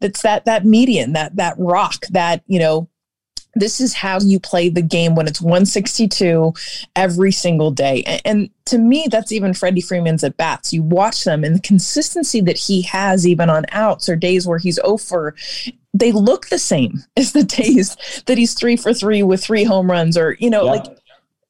That's 0.00 0.20
that 0.20 0.44
that 0.44 0.66
median, 0.66 1.14
that 1.14 1.36
that 1.36 1.54
rock, 1.56 2.04
that 2.10 2.42
you 2.46 2.58
know 2.58 2.90
this 3.54 3.80
is 3.80 3.94
how 3.94 4.18
you 4.20 4.40
play 4.40 4.68
the 4.68 4.82
game 4.82 5.14
when 5.14 5.26
it's 5.26 5.40
162 5.40 6.54
every 6.96 7.32
single 7.32 7.70
day. 7.70 8.20
And, 8.24 8.50
to 8.66 8.78
me, 8.78 9.08
that's 9.10 9.32
even 9.32 9.54
Freddie 9.54 9.80
Freeman's 9.80 10.22
at 10.22 10.36
bats. 10.36 10.72
You 10.72 10.84
watch 10.84 11.24
them 11.24 11.42
and 11.42 11.56
the 11.56 11.60
consistency 11.60 12.40
that 12.42 12.56
he 12.56 12.82
has, 12.82 13.26
even 13.26 13.50
on 13.50 13.66
outs 13.72 14.08
or 14.08 14.14
days 14.14 14.46
where 14.46 14.58
he's 14.58 14.78
oh 14.84 14.92
over, 14.92 15.34
they 15.92 16.12
look 16.12 16.46
the 16.46 16.58
same 16.58 17.02
as 17.16 17.32
the 17.32 17.42
days 17.42 17.96
that 18.26 18.38
he's 18.38 18.54
three 18.54 18.76
for 18.76 18.94
three 18.94 19.22
with 19.22 19.42
three 19.42 19.64
home 19.64 19.90
runs, 19.90 20.16
or, 20.16 20.36
you 20.38 20.48
know, 20.48 20.64
yeah. 20.64 20.70
like, 20.70 20.84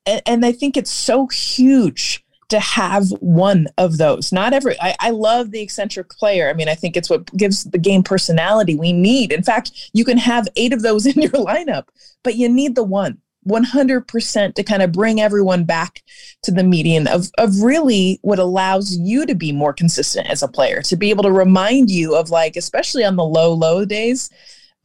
and, 0.07 0.23
and 0.27 0.47
I 0.47 0.53
think 0.53 0.77
it's 0.77 0.91
so 0.91 1.27
huge 1.27 2.22
to 2.53 2.61
have 2.61 3.09
one 3.21 3.67
of 3.79 3.99
those. 3.99 4.33
Not 4.33 4.53
every, 4.53 4.81
I, 4.81 4.95
I, 5.01 5.11
love 5.11 5.51
the 5.51 5.61
eccentric 5.61 6.11
player. 6.11 6.49
I 6.49 6.53
mean, 6.53 6.69
I 6.69 6.75
think 6.75 6.97
it's 6.97 7.11
what 7.11 7.35
gives 7.37 7.65
the 7.65 7.79
game 7.79 8.03
personality 8.03 8.75
we 8.75 8.93
need. 8.93 9.33
In 9.33 9.43
fact, 9.43 9.91
you 9.93 10.05
can 10.05 10.19
have 10.19 10.47
eight 10.57 10.73
of 10.73 10.83
those 10.83 11.07
in 11.17 11.21
your 11.21 11.33
lineup, 11.33 11.89
but 12.23 12.37
you 12.37 12.49
need 12.49 12.75
the 12.75 12.85
one. 12.85 13.19
100% 13.49 14.55
to 14.55 14.63
kind 14.63 14.83
of 14.83 14.93
bring 14.93 15.21
everyone 15.21 15.65
back 15.65 16.03
to 16.45 16.53
the 16.53 16.63
median 16.63 17.09
of, 17.09 17.29
of 17.39 17.61
really 17.61 18.21
what 18.23 18.39
allows 18.39 18.97
you 18.97 19.27
to 19.27 19.35
be 19.35 19.51
more 19.51 19.73
consistent 19.73 20.31
as 20.31 20.45
a 20.45 20.49
player, 20.49 20.81
to 20.83 20.95
be 20.95 21.11
able 21.11 21.25
to 21.25 21.33
remind 21.33 21.91
you 21.91 22.15
of 22.15 22.31
like, 22.31 22.55
especially 22.55 23.05
on 23.05 23.17
the 23.17 23.25
low, 23.25 23.53
low 23.53 23.85
days, 23.85 24.31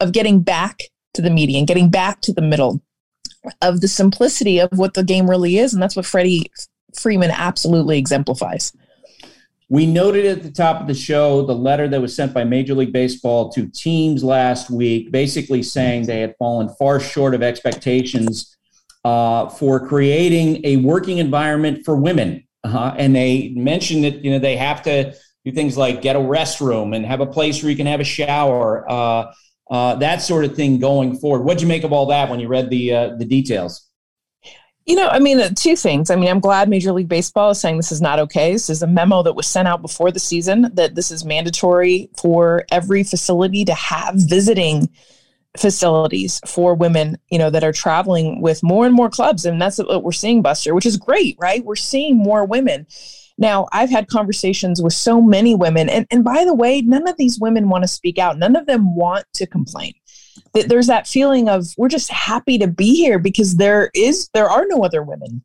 of 0.00 0.10
getting 0.10 0.40
back 0.40 0.82
to 1.14 1.22
the 1.22 1.30
median, 1.30 1.66
getting 1.66 1.88
back 1.88 2.20
to 2.22 2.32
the 2.32 2.42
middle, 2.42 2.82
of 3.62 3.80
the 3.80 3.88
simplicity 3.88 4.58
of 4.58 4.70
what 4.72 4.94
the 4.94 5.04
game 5.04 5.28
really 5.28 5.58
is. 5.58 5.72
And 5.72 5.82
that's 5.82 5.96
what 5.96 6.06
Freddie 6.06 6.50
Freeman 6.98 7.30
absolutely 7.30 7.98
exemplifies. 7.98 8.72
We 9.70 9.84
noted 9.84 10.24
at 10.24 10.42
the 10.42 10.50
top 10.50 10.80
of 10.80 10.86
the 10.86 10.94
show 10.94 11.42
the 11.42 11.54
letter 11.54 11.88
that 11.88 12.00
was 12.00 12.16
sent 12.16 12.32
by 12.32 12.44
Major 12.44 12.74
League 12.74 12.92
Baseball 12.92 13.50
to 13.52 13.66
teams 13.66 14.24
last 14.24 14.70
week, 14.70 15.12
basically 15.12 15.62
saying 15.62 16.06
they 16.06 16.20
had 16.20 16.34
fallen 16.38 16.70
far 16.78 16.98
short 16.98 17.34
of 17.34 17.42
expectations 17.42 18.56
uh, 19.04 19.48
for 19.48 19.86
creating 19.86 20.64
a 20.64 20.76
working 20.78 21.18
environment 21.18 21.84
for 21.84 21.96
women. 21.96 22.44
Uh-huh. 22.64 22.94
And 22.96 23.14
they 23.14 23.52
mentioned 23.56 24.04
that 24.04 24.24
you 24.24 24.30
know 24.30 24.38
they 24.38 24.56
have 24.56 24.82
to 24.82 25.14
do 25.44 25.52
things 25.52 25.76
like 25.76 26.02
get 26.02 26.16
a 26.16 26.18
restroom 26.18 26.96
and 26.96 27.04
have 27.04 27.20
a 27.20 27.26
place 27.26 27.62
where 27.62 27.70
you 27.70 27.76
can 27.76 27.86
have 27.86 28.00
a 28.00 28.04
shower, 28.04 28.90
uh, 28.90 29.32
uh 29.70 29.94
that 29.96 30.22
sort 30.22 30.44
of 30.46 30.56
thing 30.56 30.78
going 30.78 31.18
forward. 31.18 31.44
What'd 31.44 31.60
you 31.60 31.68
make 31.68 31.84
of 31.84 31.92
all 31.92 32.06
that 32.06 32.30
when 32.30 32.40
you 32.40 32.48
read 32.48 32.70
the 32.70 32.94
uh, 32.94 33.16
the 33.16 33.24
details? 33.26 33.87
You 34.88 34.94
know, 34.94 35.08
I 35.08 35.18
mean, 35.18 35.38
uh, 35.38 35.50
two 35.54 35.76
things. 35.76 36.08
I 36.08 36.16
mean, 36.16 36.30
I'm 36.30 36.40
glad 36.40 36.70
Major 36.70 36.92
League 36.92 37.08
Baseball 37.08 37.50
is 37.50 37.60
saying 37.60 37.76
this 37.76 37.92
is 37.92 38.00
not 38.00 38.18
okay. 38.20 38.54
This 38.54 38.70
is 38.70 38.82
a 38.82 38.86
memo 38.86 39.22
that 39.22 39.34
was 39.34 39.46
sent 39.46 39.68
out 39.68 39.82
before 39.82 40.10
the 40.10 40.18
season 40.18 40.70
that 40.72 40.94
this 40.94 41.10
is 41.10 41.26
mandatory 41.26 42.08
for 42.16 42.64
every 42.72 43.04
facility 43.04 43.66
to 43.66 43.74
have 43.74 44.14
visiting 44.16 44.88
facilities 45.58 46.40
for 46.46 46.74
women, 46.74 47.18
you 47.30 47.38
know, 47.38 47.50
that 47.50 47.64
are 47.64 47.72
traveling 47.72 48.40
with 48.40 48.62
more 48.62 48.86
and 48.86 48.94
more 48.94 49.10
clubs. 49.10 49.44
And 49.44 49.60
that's 49.60 49.76
what 49.76 50.02
we're 50.02 50.12
seeing, 50.12 50.40
Buster, 50.40 50.74
which 50.74 50.86
is 50.86 50.96
great, 50.96 51.36
right? 51.38 51.62
We're 51.62 51.76
seeing 51.76 52.16
more 52.16 52.46
women. 52.46 52.86
Now, 53.36 53.66
I've 53.72 53.90
had 53.90 54.08
conversations 54.08 54.80
with 54.80 54.94
so 54.94 55.20
many 55.20 55.54
women. 55.54 55.90
And, 55.90 56.06
and 56.10 56.24
by 56.24 56.46
the 56.46 56.54
way, 56.54 56.80
none 56.80 57.06
of 57.06 57.18
these 57.18 57.38
women 57.38 57.68
want 57.68 57.84
to 57.84 57.88
speak 57.88 58.18
out, 58.18 58.38
none 58.38 58.56
of 58.56 58.64
them 58.64 58.96
want 58.96 59.26
to 59.34 59.46
complain 59.46 59.92
there's 60.62 60.86
that 60.86 61.06
feeling 61.06 61.48
of 61.48 61.66
we're 61.76 61.88
just 61.88 62.10
happy 62.10 62.58
to 62.58 62.66
be 62.66 62.94
here 62.94 63.18
because 63.18 63.56
there 63.56 63.90
is 63.94 64.28
there 64.34 64.48
are 64.48 64.66
no 64.68 64.84
other 64.84 65.02
women 65.02 65.44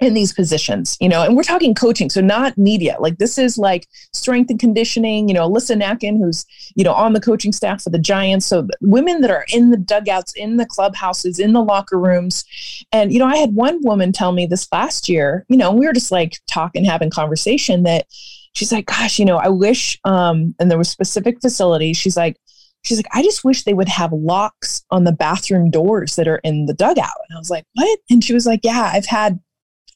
in 0.00 0.14
these 0.14 0.32
positions, 0.32 0.96
you 0.98 1.08
know, 1.08 1.22
and 1.22 1.36
we're 1.36 1.42
talking 1.42 1.74
coaching, 1.74 2.08
so 2.08 2.22
not 2.22 2.56
media. 2.56 2.96
Like 3.00 3.18
this 3.18 3.36
is 3.36 3.58
like 3.58 3.86
strength 4.14 4.50
and 4.50 4.58
conditioning, 4.58 5.28
you 5.28 5.34
know, 5.34 5.48
Alyssa 5.48 5.80
Nakken, 5.80 6.16
who's, 6.16 6.46
you 6.74 6.84
know, 6.84 6.94
on 6.94 7.12
the 7.12 7.20
coaching 7.20 7.52
staff 7.52 7.82
for 7.82 7.90
the 7.90 7.98
Giants. 7.98 8.46
So 8.46 8.66
women 8.80 9.20
that 9.20 9.30
are 9.30 9.44
in 9.52 9.70
the 9.70 9.76
dugouts, 9.76 10.32
in 10.34 10.56
the 10.56 10.64
clubhouses, 10.64 11.38
in 11.38 11.52
the 11.52 11.62
locker 11.62 11.98
rooms. 11.98 12.44
And, 12.92 13.12
you 13.12 13.18
know, 13.18 13.26
I 13.26 13.36
had 13.36 13.54
one 13.54 13.82
woman 13.82 14.10
tell 14.10 14.32
me 14.32 14.46
this 14.46 14.66
last 14.72 15.06
year, 15.08 15.44
you 15.50 15.56
know, 15.58 15.70
we 15.70 15.86
were 15.86 15.92
just 15.92 16.10
like 16.10 16.38
talking, 16.50 16.82
having 16.82 17.10
conversation 17.10 17.82
that 17.82 18.06
she's 18.54 18.72
like, 18.72 18.86
gosh, 18.86 19.18
you 19.18 19.26
know, 19.26 19.36
I 19.36 19.48
wish, 19.48 19.98
um, 20.04 20.54
and 20.58 20.70
there 20.70 20.78
was 20.78 20.88
specific 20.88 21.42
facilities. 21.42 21.98
She's 21.98 22.16
like, 22.16 22.38
she's 22.82 22.98
like, 22.98 23.08
I 23.12 23.22
just 23.22 23.44
wish 23.44 23.64
they 23.64 23.74
would 23.74 23.88
have 23.88 24.12
locks 24.12 24.84
on 24.90 25.04
the 25.04 25.12
bathroom 25.12 25.70
doors 25.70 26.16
that 26.16 26.28
are 26.28 26.40
in 26.44 26.66
the 26.66 26.74
dugout. 26.74 27.10
And 27.28 27.36
I 27.36 27.38
was 27.38 27.50
like, 27.50 27.64
what? 27.74 27.98
And 28.10 28.22
she 28.22 28.34
was 28.34 28.46
like, 28.46 28.60
yeah, 28.62 28.90
I've 28.92 29.06
had 29.06 29.40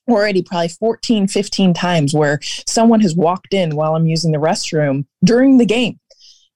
already 0.09 0.43
probably 0.43 0.69
14, 0.69 1.29
15 1.29 1.75
times 1.75 2.15
where 2.15 2.39
someone 2.67 3.01
has 3.01 3.17
walked 3.17 3.55
in 3.55 3.75
while 3.75 3.95
I'm 3.95 4.07
using 4.07 4.33
the 4.33 4.39
restroom 4.39 5.07
during 5.25 5.59
the 5.59 5.67
game. 5.67 5.99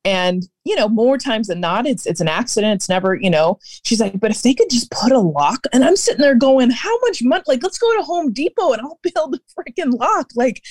And, 0.04 0.48
you 0.64 0.76
know, 0.76 0.88
more 0.88 1.18
times 1.18 1.48
than 1.48 1.61
not, 1.61 1.87
it's 1.87 2.06
it's 2.06 2.20
an 2.20 2.28
accident. 2.28 2.76
It's 2.76 2.88
never, 2.88 3.14
you 3.14 3.30
know, 3.30 3.58
she's 3.84 4.00
like, 4.00 4.18
but 4.20 4.30
if 4.30 4.42
they 4.42 4.54
could 4.54 4.70
just 4.70 4.90
put 4.90 5.12
a 5.12 5.18
lock, 5.18 5.66
and 5.72 5.84
I'm 5.84 5.96
sitting 5.96 6.20
there 6.20 6.34
going, 6.34 6.70
how 6.70 6.98
much 7.00 7.22
money? 7.22 7.42
Like, 7.46 7.62
let's 7.62 7.78
go 7.78 7.94
to 7.96 8.04
Home 8.04 8.32
Depot 8.32 8.72
and 8.72 8.80
I'll 8.80 8.98
build 9.14 9.34
a 9.34 9.61
freaking 9.61 9.98
lock. 9.98 10.28
Like, 10.34 10.62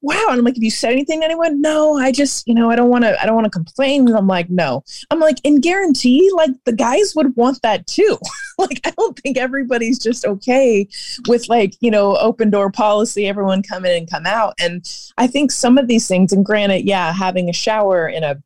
wow. 0.00 0.26
And 0.30 0.38
I'm 0.38 0.44
like, 0.44 0.56
have 0.56 0.62
you 0.62 0.70
said 0.70 0.92
anything 0.92 1.20
to 1.20 1.24
anyone? 1.24 1.60
No, 1.60 1.96
I 1.96 2.12
just, 2.12 2.46
you 2.46 2.54
know, 2.54 2.70
I 2.70 2.76
don't 2.76 2.90
want 2.90 3.04
to, 3.04 3.20
I 3.22 3.24
don't 3.24 3.34
want 3.34 3.46
to 3.46 3.50
complain. 3.50 4.08
And 4.08 4.16
I'm 4.16 4.26
like, 4.26 4.50
no. 4.50 4.84
I'm 5.10 5.20
like, 5.20 5.38
and 5.44 5.62
guarantee, 5.62 6.30
like 6.34 6.50
the 6.64 6.72
guys 6.72 7.14
would 7.14 7.36
want 7.36 7.62
that 7.62 7.86
too. 7.86 8.18
like, 8.58 8.80
I 8.84 8.90
don't 8.90 9.18
think 9.20 9.38
everybody's 9.38 9.98
just 9.98 10.26
okay 10.26 10.88
with 11.28 11.48
like, 11.48 11.74
you 11.80 11.90
know, 11.90 12.16
open 12.16 12.50
door 12.50 12.70
policy, 12.70 13.26
everyone 13.28 13.62
come 13.62 13.84
in 13.84 13.96
and 13.96 14.10
come 14.10 14.26
out. 14.26 14.54
And 14.58 14.84
I 15.16 15.28
think 15.28 15.52
some 15.52 15.78
of 15.78 15.88
these 15.88 16.08
things, 16.08 16.32
and 16.32 16.44
granted, 16.44 16.84
yeah, 16.84 17.12
having 17.12 17.48
a 17.48 17.54
shower 17.54 18.08
in 18.08 18.24
a 18.24 18.42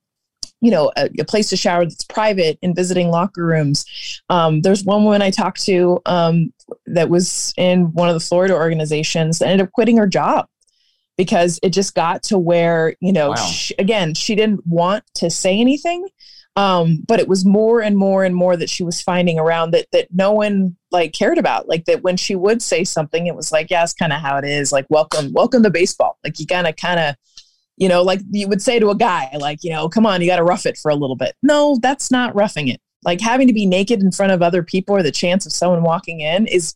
you 0.61 0.71
know 0.71 0.91
a, 0.97 1.09
a, 1.19 1.25
place 1.25 1.51
to 1.51 1.57
shower 1.57 1.85
that's 1.85 2.05
private 2.05 2.59
and 2.63 2.75
visiting 2.75 3.11
locker 3.11 3.45
rooms. 3.45 3.85
Um, 4.31 4.63
there's 4.63 4.85
one 4.85 5.05
woman 5.05 5.23
i 5.23 5.31
talked 5.31 5.63
to 5.65 6.01
um, 6.07 6.53
that 6.87 7.09
was 7.09 7.53
in 7.57 7.93
one 7.93 8.09
of 8.09 8.15
the 8.15 8.21
florida 8.21 8.55
organizations 8.55 9.39
that 9.39 9.49
ended 9.49 9.67
up 9.67 9.73
quitting 9.73 9.97
her 9.97 10.07
job 10.07 10.49
because 11.17 11.59
it 11.63 11.71
just 11.71 11.95
got 11.95 12.23
to 12.25 12.39
where 12.39 12.95
you 13.01 13.13
know 13.13 13.31
wow. 13.31 13.37
she, 13.37 13.75
again 13.79 14.15
she 14.15 14.35
didn't 14.35 14.67
want 14.67 15.05
to 15.15 15.31
say 15.31 15.59
anything 15.59 16.07
um, 16.57 17.03
but 17.07 17.21
it 17.21 17.29
was 17.29 17.45
more 17.45 17.83
and 17.83 17.97
more 17.99 18.25
and 18.25 18.35
more 18.35 18.57
that 18.57 18.71
she 18.71 18.83
was 18.83 19.03
finding 19.03 19.39
around 19.39 19.73
that 19.73 19.91
that 19.93 20.09
no 20.11 20.33
one 20.33 20.75
like 20.91 21.13
cared 21.13 21.37
about. 21.37 21.69
Like 21.69 21.85
that 21.85 22.03
when 22.03 22.17
she 22.17 22.35
would 22.35 22.63
say 22.63 22.83
something 22.83 23.27
it 23.27 23.37
was 23.37 23.53
like 23.53 23.71
yeah 23.71 23.83
it's 23.83 23.93
kind 23.93 24.13
of 24.13 24.21
how 24.21 24.39
it 24.39 24.45
is. 24.45 24.73
Like 24.73 24.87
welcome 24.89 25.33
welcome 25.35 25.63
to 25.63 25.71
baseball. 25.71 26.19
Like 26.25 26.41
you 26.41 26.47
gotta 26.47 26.73
kind 26.73 26.99
of 26.99 27.17
you 27.77 27.89
know, 27.89 28.03
like 28.03 28.21
you 28.31 28.49
would 28.49 28.63
say 28.63 28.79
to 28.79 28.91
a 28.91 28.97
guy, 28.97 29.31
like, 29.39 29.63
you 29.63 29.71
know, 29.71 29.89
come 29.89 30.07
on, 30.07 30.21
you 30.21 30.27
got 30.27 30.37
to 30.37 30.45
rough 30.45 30.67
it 30.67 30.79
for 30.79 30.91
a 30.91 30.95
little 30.95 31.17
bit. 31.17 31.35
No, 31.43 31.79
that's 31.83 32.11
not 32.11 32.35
roughing 32.35 32.69
it. 32.69 32.81
Like 33.05 33.21
having 33.21 33.47
to 33.47 33.53
be 33.53 33.67
naked 33.67 34.03
in 34.03 34.11
front 34.11 34.33
of 34.33 34.43
other 34.43 34.63
people 34.63 34.97
or 34.97 35.03
the 35.03 35.13
chance 35.13 35.47
of 35.47 35.53
someone 35.53 35.83
walking 35.83 36.21
in 36.21 36.47
is 36.47 36.75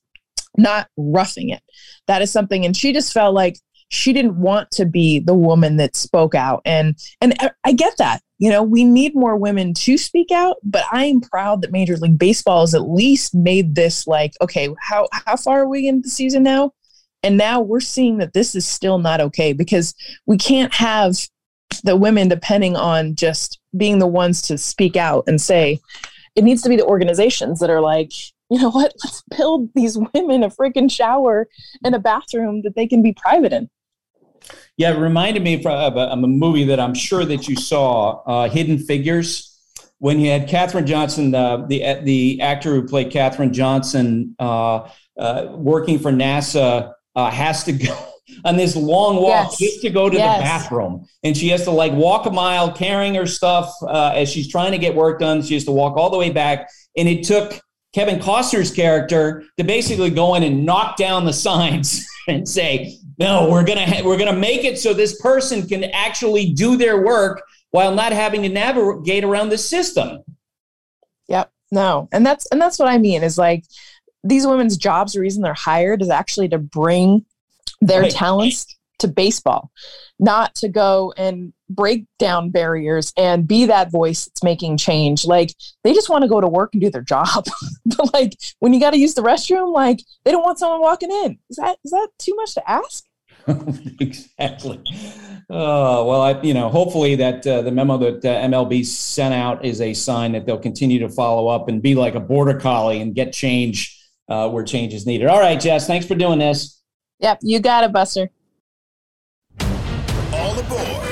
not 0.57 0.89
roughing 0.97 1.49
it. 1.51 1.63
That 2.07 2.23
is 2.23 2.31
something. 2.31 2.65
And 2.65 2.77
she 2.77 2.93
just 2.93 3.13
felt 3.13 3.35
like 3.35 3.57
she 3.89 4.13
didn't 4.13 4.37
want 4.37 4.71
to 4.73 4.87
be 4.87 5.19
the 5.19 5.35
woman 5.35 5.77
that 5.79 5.97
spoke 5.97 6.35
out. 6.35 6.63
And, 6.65 6.97
and 7.21 7.35
uh, 7.43 7.51
I 7.65 7.73
get 7.73 7.97
that, 7.99 8.21
you 8.39 8.49
know, 8.49 8.63
we 8.63 8.85
need 8.85 9.15
more 9.15 9.37
women 9.37 9.75
to 9.75 9.99
speak 9.99 10.31
out, 10.31 10.57
but 10.63 10.85
I 10.93 11.07
am 11.07 11.21
proud 11.21 11.63
that 11.63 11.73
Major 11.73 11.97
League 11.97 12.19
Baseball 12.19 12.61
has 12.61 12.75
at 12.75 12.89
least 12.89 13.35
made 13.35 13.75
this 13.75 14.07
like, 14.07 14.35
okay, 14.41 14.69
how, 14.81 15.09
how 15.13 15.37
far 15.37 15.63
are 15.63 15.69
we 15.69 15.89
in 15.89 16.03
the 16.03 16.11
season 16.11 16.45
now? 16.45 16.73
And 17.23 17.37
now 17.37 17.61
we're 17.61 17.81
seeing 17.81 18.19
that 18.19 18.33
this 18.33 18.55
is 18.55 18.67
still 18.67 18.99
not 18.99 19.21
okay 19.21 19.53
because 19.53 19.95
we 20.27 20.39
can't 20.39 20.73
have 20.75 21.17
the 21.85 21.97
women 21.97 22.29
depending 22.29 22.77
on 22.77 23.15
just 23.15 23.61
being 23.77 23.99
the 23.99 24.07
ones 24.07 24.43
to 24.43 24.59
speak 24.59 24.97
out 24.97 25.25
and 25.27 25.41
say, 25.41 25.81
it 26.35 26.45
needs 26.45 26.63
to 26.63 26.69
be 26.69 26.77
the 26.77 26.85
organizations 26.85 27.61
that 27.61 27.71
are 27.71 27.81
like, 27.81 28.13
you 28.51 28.59
know 28.59 28.71
what, 28.71 28.95
let's 29.05 29.23
build 29.37 29.69
these 29.75 29.99
women 30.15 30.43
a 30.43 30.49
freaking 30.49 30.91
shower 30.91 31.49
and 31.85 31.95
a 31.95 31.99
bathroom 31.99 32.63
that 32.63 32.75
they 32.75 32.87
can 32.87 33.03
be 33.03 33.13
private 33.13 33.53
in. 33.53 33.69
Yeah, 34.77 34.95
it 34.95 34.99
reminded 34.99 35.43
me 35.43 35.63
of 35.63 35.97
a, 35.97 36.09
a 36.13 36.17
movie 36.17 36.65
that 36.65 36.81
I'm 36.81 36.95
sure 36.95 37.25
that 37.27 37.47
you 37.47 37.57
saw, 37.57 38.23
uh, 38.25 38.49
Hidden 38.49 38.79
Figures 38.79 39.51
when 40.01 40.19
you 40.19 40.31
had 40.31 40.49
Katherine 40.49 40.87
Johnson, 40.87 41.35
uh, 41.35 41.59
the 41.67 42.01
the 42.03 42.41
actor 42.41 42.75
who 42.75 42.87
played 42.87 43.11
Katherine 43.11 43.53
Johnson, 43.53 44.35
uh, 44.39 44.89
uh, 45.19 45.49
working 45.51 45.99
for 45.99 46.11
NASA 46.11 46.95
uh, 47.16 47.31
has 47.31 47.64
to 47.64 47.73
go 47.73 47.96
on 48.44 48.57
this 48.57 48.77
long 48.77 49.16
walk 49.16 49.51
yes. 49.51 49.59
just 49.59 49.83
to 49.83 49.90
go 49.90 50.09
to 50.09 50.16
yes. 50.16 50.38
the 50.38 50.42
bathroom. 50.42 51.07
And 51.23 51.37
she 51.37 51.49
has 51.49 51.64
to 51.64 51.70
like 51.70 51.92
walk 51.92 52.27
a 52.27 52.31
mile 52.31 52.73
carrying 52.73 53.14
her 53.14 53.27
stuff 53.27 53.73
uh, 53.83 54.12
as 54.14 54.29
she's 54.29 54.49
trying 54.49 54.73
to 54.73 54.79
get 54.79 54.94
work 54.94 55.20
done. 55.20 55.42
She 55.42 55.55
has 55.55 55.64
to 55.64 55.73
walk 55.73 55.96
all 55.96 56.11
the 56.11 56.18
way 56.18 56.31
back. 56.31 56.70
And 56.96 57.09
it 57.09 57.25
took 57.25 57.61
Kevin 57.92 58.18
Costner's 58.18 58.70
character 58.70 59.44
to 59.59 59.64
basically 59.64 60.11
go 60.11 60.35
in 60.35 60.42
and 60.42 60.64
knock 60.64 60.96
down 60.96 61.25
the 61.25 61.33
signs 61.46 62.07
and 62.29 62.49
say, 62.49 62.96
no, 63.18 63.51
we're 63.51 63.64
gonna 63.64 63.87
ha- 63.87 64.03
we're 64.03 64.16
gonna 64.16 64.33
make 64.33 64.64
it 64.64 64.79
so 64.79 64.94
this 64.94 65.20
person 65.20 65.68
can 65.68 65.85
actually 65.85 66.53
do 66.53 66.77
their 66.77 67.05
work 67.05 67.42
while 67.70 67.94
not 67.94 68.12
having 68.12 68.42
to 68.42 68.49
navigate 68.49 69.25
around 69.25 69.51
the 69.51 69.59
system. 69.59 70.20
Yep. 71.29 71.53
No. 71.70 72.09
And 72.12 72.25
that's 72.25 72.46
and 72.46 72.61
that's 72.61 72.79
what 72.79 72.88
I 72.88 72.99
mean 72.99 73.23
is 73.23 73.37
like 73.37 73.64
these 74.25 74.47
women's 74.47 74.77
jobs, 74.77 75.13
the 75.13 75.21
reason 75.21 75.43
they're 75.43 75.55
hired 75.55 76.03
is 76.03 76.11
actually 76.11 76.49
to 76.49 76.59
bring 76.59 77.25
their 77.81 78.03
right. 78.03 78.11
talents 78.11 78.67
to 78.99 79.09
baseball, 79.09 79.71
not 80.19 80.55
to 80.55 80.69
go 80.69 81.13
and 81.17 81.53
break 81.69 82.05
down 82.19 82.51
barriers 82.51 83.13
and 83.17 83.49
be 83.49 83.65
that 83.67 83.91
voice 83.91 84.27
that's 84.27 84.43
making 84.43 84.77
change. 84.77 85.25
Like 85.25 85.55
they 85.85 85.93
just 85.95 86.11
want 86.11 86.23
to 86.23 86.29
go 86.29 86.41
to 86.41 86.49
work 86.49 86.75
and 86.75 86.83
do 86.83 86.91
their 86.91 87.03
job. 87.03 87.47
but 87.87 88.13
like 88.13 88.35
when 88.61 88.73
you 88.73 88.81
got 88.81 88.91
to 88.91 88.99
use 88.99 89.15
the 89.15 89.23
restroom, 89.23 89.73
like 89.73 90.01
they 90.25 90.31
don't 90.31 90.45
want 90.45 90.59
someone 90.59 90.81
walking 90.81 91.11
in. 91.11 91.39
Is 91.49 91.57
that 91.57 91.79
is 91.85 91.91
that 91.91 92.09
too 92.19 92.35
much 92.37 92.55
to 92.55 92.71
ask? 92.71 93.05
exactly. 94.01 94.81
Uh, 95.49 96.05
well, 96.07 96.21
I, 96.21 96.41
you 96.43 96.55
know, 96.55 96.69
hopefully 96.69 97.17
that 97.17 97.47
uh, 97.47 97.63
the 97.63 97.73
memo 97.73 97.97
that 97.99 98.25
uh, 98.25 98.47
MLB 98.47 98.85
sent 98.85 99.35
out 99.35 99.65
is 99.65 99.81
a 99.81 99.95
sign 99.95 100.33
that 100.33 100.47
they'll 100.47 100.59
continue 100.59 100.99
to 101.01 101.09
follow 101.09 101.49
up 101.49 101.69
and 101.69 101.83
be 101.83 101.95
like 101.95 102.15
a 102.15 102.21
border 102.21 102.61
collie 102.61 103.01
and 103.01 103.15
get 103.15 103.33
change 103.33 104.00
uh, 104.31 104.49
where 104.49 104.64
change 104.64 104.95
is 104.95 105.07
needed. 105.07 105.27
All 105.27 105.40
right, 105.40 105.61
Jess, 105.61 105.87
thanks 105.87 106.07
for 106.07 106.14
doing 106.14 106.38
this. 106.38 106.81
Yep, 107.19 107.40
you 107.43 107.61
got 107.61 107.85
it, 107.85 107.93
Buster. 107.93 108.31
All 110.33 110.59
aboard. 110.59 111.07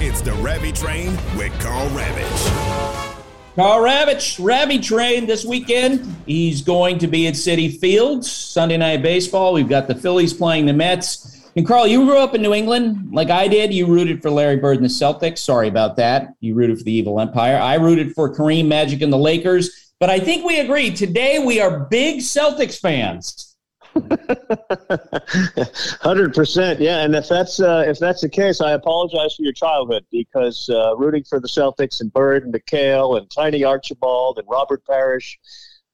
It's 0.00 0.22
the 0.22 0.32
Ravi 0.34 0.72
Train 0.72 1.10
with 1.36 1.52
Karl 1.60 1.88
Ravech. 1.88 3.14
Karl 3.56 3.80
Ravech, 3.84 4.38
Ravi 4.42 4.78
Train 4.78 5.26
this 5.26 5.44
weekend. 5.44 6.16
He's 6.26 6.62
going 6.62 6.98
to 6.98 7.08
be 7.08 7.26
at 7.26 7.34
Citi 7.34 7.76
Field, 7.76 8.24
Sunday 8.24 8.76
Night 8.76 9.02
Baseball. 9.02 9.52
We've 9.52 9.68
got 9.68 9.88
the 9.88 9.96
Phillies 9.96 10.32
playing 10.32 10.66
the 10.66 10.72
Mets. 10.72 11.50
And 11.56 11.66
Karl, 11.66 11.88
you 11.88 12.04
grew 12.04 12.18
up 12.18 12.36
in 12.36 12.42
New 12.42 12.54
England 12.54 13.08
like 13.12 13.30
I 13.30 13.48
did. 13.48 13.74
You 13.74 13.86
rooted 13.86 14.22
for 14.22 14.30
Larry 14.30 14.56
Bird 14.56 14.76
and 14.76 14.84
the 14.84 14.88
Celtics. 14.88 15.38
Sorry 15.38 15.66
about 15.66 15.96
that. 15.96 16.34
You 16.38 16.54
rooted 16.54 16.78
for 16.78 16.84
the 16.84 16.92
Evil 16.92 17.18
Empire. 17.18 17.56
I 17.56 17.74
rooted 17.74 18.14
for 18.14 18.32
Kareem 18.32 18.68
Magic 18.68 19.02
and 19.02 19.12
the 19.12 19.18
Lakers. 19.18 19.87
But 20.00 20.10
I 20.10 20.20
think 20.20 20.44
we 20.44 20.60
agree 20.60 20.92
today 20.92 21.40
we 21.40 21.60
are 21.60 21.86
big 21.86 22.18
Celtics 22.18 22.78
fans. 22.78 23.56
Hundred 26.00 26.34
percent, 26.34 26.80
yeah. 26.80 27.00
And 27.00 27.16
if 27.16 27.28
that's 27.28 27.60
uh, 27.60 27.84
if 27.86 27.98
that's 27.98 28.20
the 28.20 28.28
case, 28.28 28.60
I 28.60 28.72
apologize 28.72 29.34
for 29.34 29.42
your 29.42 29.52
childhood 29.52 30.04
because 30.12 30.68
uh, 30.68 30.96
rooting 30.96 31.24
for 31.24 31.40
the 31.40 31.48
Celtics 31.48 32.00
and 32.00 32.12
Bird 32.12 32.44
and 32.44 32.54
McHale 32.54 33.18
and 33.18 33.28
Tiny 33.30 33.64
Archibald 33.64 34.38
and 34.38 34.46
Robert 34.48 34.84
Parish, 34.86 35.36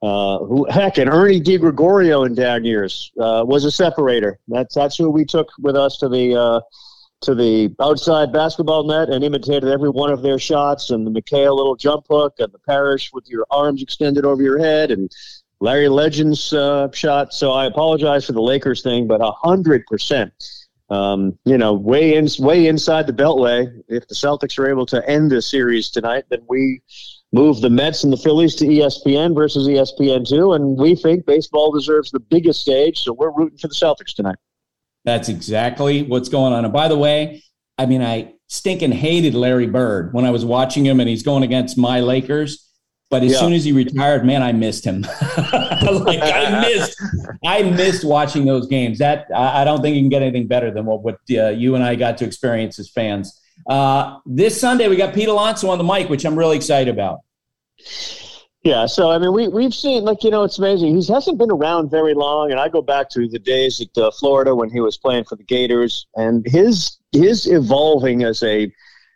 uh, 0.02 0.38
who 0.38 0.66
heck, 0.68 0.98
and 0.98 1.08
Ernie 1.08 1.40
DiGregorio 1.40 2.26
in 2.26 2.34
down 2.34 2.64
years 2.64 3.10
uh, 3.18 3.42
was 3.46 3.64
a 3.64 3.70
separator. 3.70 4.38
That's 4.48 4.74
that's 4.74 4.98
who 4.98 5.08
we 5.08 5.24
took 5.24 5.48
with 5.58 5.76
us 5.76 5.96
to 5.98 6.10
the 6.10 6.34
uh, 6.34 6.60
to 7.22 7.34
the 7.34 7.74
outside 7.80 8.32
basketball 8.32 8.84
net 8.84 9.08
and 9.08 9.24
imitated 9.24 9.70
every 9.70 9.90
one 9.90 10.10
of 10.10 10.22
their 10.22 10.38
shots 10.38 10.90
and 10.90 11.06
the 11.06 11.10
McHale 11.10 11.56
little 11.56 11.76
jump 11.76 12.06
hook 12.08 12.34
and 12.38 12.52
the 12.52 12.58
Parish 12.58 13.12
with 13.12 13.28
your 13.28 13.46
arms 13.50 13.82
extended 13.82 14.24
over 14.24 14.42
your 14.42 14.58
head 14.58 14.90
and 14.90 15.10
Larry 15.60 15.88
Legend's 15.88 16.52
uh, 16.52 16.90
shot. 16.92 17.32
So 17.32 17.52
I 17.52 17.66
apologize 17.66 18.26
for 18.26 18.32
the 18.32 18.42
Lakers 18.42 18.82
thing, 18.82 19.06
but 19.06 19.20
a 19.20 19.30
hundred 19.30 19.86
percent. 19.86 20.32
Um, 20.90 21.38
you 21.46 21.56
know, 21.56 21.72
way 21.72 22.16
in, 22.16 22.28
way 22.38 22.66
inside 22.66 23.06
the 23.06 23.12
Beltway. 23.14 23.82
If 23.88 24.06
the 24.06 24.14
Celtics 24.14 24.58
are 24.58 24.68
able 24.68 24.84
to 24.86 25.08
end 25.08 25.30
this 25.30 25.50
series 25.50 25.88
tonight, 25.88 26.24
then 26.28 26.40
we 26.46 26.82
move 27.32 27.62
the 27.62 27.70
Mets 27.70 28.04
and 28.04 28.12
the 28.12 28.18
Phillies 28.18 28.54
to 28.56 28.66
ESPN 28.66 29.34
versus 29.34 29.66
ESPN 29.66 30.28
two, 30.28 30.52
and 30.52 30.76
we 30.76 30.94
think 30.94 31.24
baseball 31.24 31.72
deserves 31.72 32.10
the 32.10 32.20
biggest 32.20 32.60
stage. 32.60 33.00
So 33.00 33.14
we're 33.14 33.32
rooting 33.32 33.58
for 33.58 33.68
the 33.68 33.74
Celtics 33.74 34.14
tonight. 34.14 34.36
That's 35.04 35.28
exactly 35.28 36.02
what's 36.02 36.28
going 36.28 36.52
on. 36.52 36.64
And 36.64 36.72
by 36.72 36.88
the 36.88 36.96
way, 36.96 37.42
I 37.78 37.86
mean, 37.86 38.02
I 38.02 38.34
stinking 38.48 38.92
hated 38.92 39.34
Larry 39.34 39.66
Bird 39.66 40.12
when 40.12 40.24
I 40.24 40.30
was 40.30 40.44
watching 40.44 40.84
him 40.86 41.00
and 41.00 41.08
he's 41.08 41.22
going 41.22 41.42
against 41.42 41.76
my 41.76 42.00
Lakers. 42.00 42.68
But 43.10 43.22
as 43.22 43.32
Yeah. 43.32 43.38
soon 43.38 43.52
as 43.52 43.64
he 43.64 43.72
retired, 43.72 44.24
man, 44.24 44.42
I 44.42 44.52
missed 44.52 44.84
him. 44.84 45.02
like 45.36 46.20
I 46.22 46.60
missed, 46.62 47.00
I 47.44 47.62
missed 47.62 48.04
watching 48.04 48.44
those 48.44 48.66
games. 48.66 48.98
That 48.98 49.26
I, 49.34 49.62
don't 49.64 49.82
think 49.82 49.94
you 49.94 50.02
can 50.02 50.08
get 50.08 50.22
anything 50.22 50.46
better 50.46 50.70
than 50.72 50.84
what 50.86 51.02
what 51.02 51.18
uh, 51.30 51.48
you 51.50 51.74
and 51.74 51.84
I 51.84 51.94
got 51.96 52.16
to 52.18 52.24
experience 52.24 52.78
as 52.78 52.90
fans. 52.90 53.40
Uh, 53.68 54.18
this 54.26 54.58
Sunday, 54.60 54.88
we 54.88 54.96
got 54.96 55.14
Pete 55.14 55.28
Alonso 55.28 55.68
on 55.68 55.78
the 55.78 55.84
mic, 55.84 56.08
which 56.08 56.24
I'm 56.24 56.34
really 56.36 56.56
excited 56.56 56.92
about. 56.92 57.20
Yeah, 58.64 58.86
so 58.86 59.10
I 59.10 59.18
mean, 59.18 59.34
we 59.34 59.46
we've 59.48 59.74
seen 59.74 60.04
like 60.04 60.24
you 60.24 60.30
know 60.30 60.42
it's 60.42 60.58
amazing. 60.58 60.98
He 60.98 61.12
hasn't 61.12 61.36
been 61.36 61.50
around 61.50 61.90
very 61.90 62.14
long, 62.14 62.50
and 62.50 62.58
I 62.58 62.70
go 62.70 62.80
back 62.80 63.10
to 63.10 63.28
the 63.28 63.38
days 63.38 63.78
at 63.82 63.96
uh, 63.98 64.10
Florida 64.10 64.54
when 64.54 64.70
he 64.70 64.80
was 64.80 64.96
playing 64.96 65.24
for 65.24 65.36
the 65.36 65.44
Gators, 65.44 66.06
and 66.16 66.46
his 66.46 66.96
his 67.12 67.46
evolving 67.46 68.24
as 68.24 68.42
a 68.42 68.72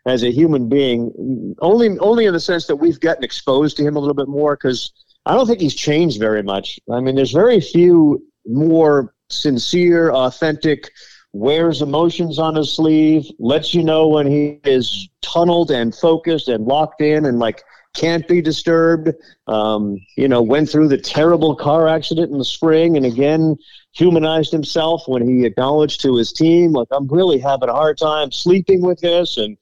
as 0.07 0.23
a 0.23 0.31
human 0.31 0.69
being 0.69 1.55
only 1.61 1.99
only 1.99 2.27
in 2.27 2.35
the 2.35 2.41
sense 2.41 2.67
that 2.67 2.77
we've 2.77 3.01
gotten 3.01 3.25
exposed 3.25 3.79
to 3.79 3.83
him 3.83 3.97
a 3.97 3.99
little 3.99 4.15
bit 4.15 4.29
more 4.29 4.55
because 4.55 4.93
I 5.25 5.33
don't 5.33 5.47
think 5.47 5.61
he's 5.61 5.75
changed 5.75 6.21
very 6.21 6.43
much. 6.43 6.79
I 6.93 7.01
mean, 7.01 7.15
there's 7.15 7.33
very 7.33 7.63
few 7.63 8.23
more 8.47 9.15
sincere, 9.31 10.11
authentic. 10.13 10.91
Wears 11.33 11.83
emotions 11.83 12.39
on 12.39 12.55
his 12.55 12.75
sleeve, 12.75 13.27
lets 13.39 13.75
you 13.75 13.83
know 13.83 14.09
when 14.09 14.27
he 14.27 14.61
is 14.65 15.09
tunneled 15.23 15.71
and 15.71 15.95
focused 15.95 16.49
and 16.49 16.67
locked 16.67 17.01
in, 17.01 17.27
and 17.27 17.39
like 17.39 17.63
can't 17.99 18.27
be 18.29 18.41
disturbed. 18.41 19.11
Um, 19.47 19.99
you 20.17 20.29
know, 20.29 20.41
went 20.43 20.69
through 20.69 20.89
the 20.89 20.99
terrible 20.99 21.57
car 21.57 21.89
accident 21.89 22.31
in 22.31 22.39
the 22.39 22.45
spring 22.45 22.97
and 22.97 23.05
again 23.05 23.57
humanized 23.93 24.53
himself 24.53 25.03
when 25.07 25.27
he 25.27 25.45
acknowledged 25.45 26.01
to 26.03 26.17
his 26.17 26.33
team, 26.33 26.73
like, 26.73 26.89
I'm 26.93 27.09
really 27.09 27.39
having 27.39 27.69
a 27.69 27.73
hard 27.73 27.99
time 27.99 28.31
sleeping 28.31 28.83
with 28.83 29.01
this. 29.01 29.37
And, 29.37 29.57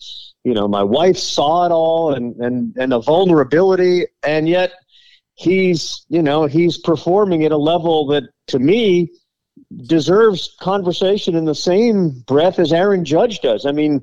you 0.45 0.53
know, 0.53 0.69
my 0.69 0.83
wife 0.83 1.17
saw 1.17 1.67
it 1.67 1.73
all 1.73 2.15
and, 2.15 2.37
and, 2.37 2.77
and 2.77 2.93
the 2.93 3.01
vulnerability. 3.01 4.07
And 4.23 4.49
yet 4.49 4.73
he's, 5.35 6.05
you 6.09 6.23
know, 6.23 6.45
he's 6.47 6.77
performing 6.77 7.45
at 7.45 7.53
a 7.53 7.57
level 7.57 8.07
that 8.09 8.25
to 8.49 8.59
me 8.59 9.11
deserves 9.87 10.55
conversation 10.61 11.35
in 11.35 11.47
the 11.47 11.55
same 11.55 12.11
breath 12.27 12.59
as 12.59 12.73
Aaron 12.73 13.05
Judge 13.05 13.41
does. 13.41 13.65
I 13.65 13.73
mean, 13.73 14.03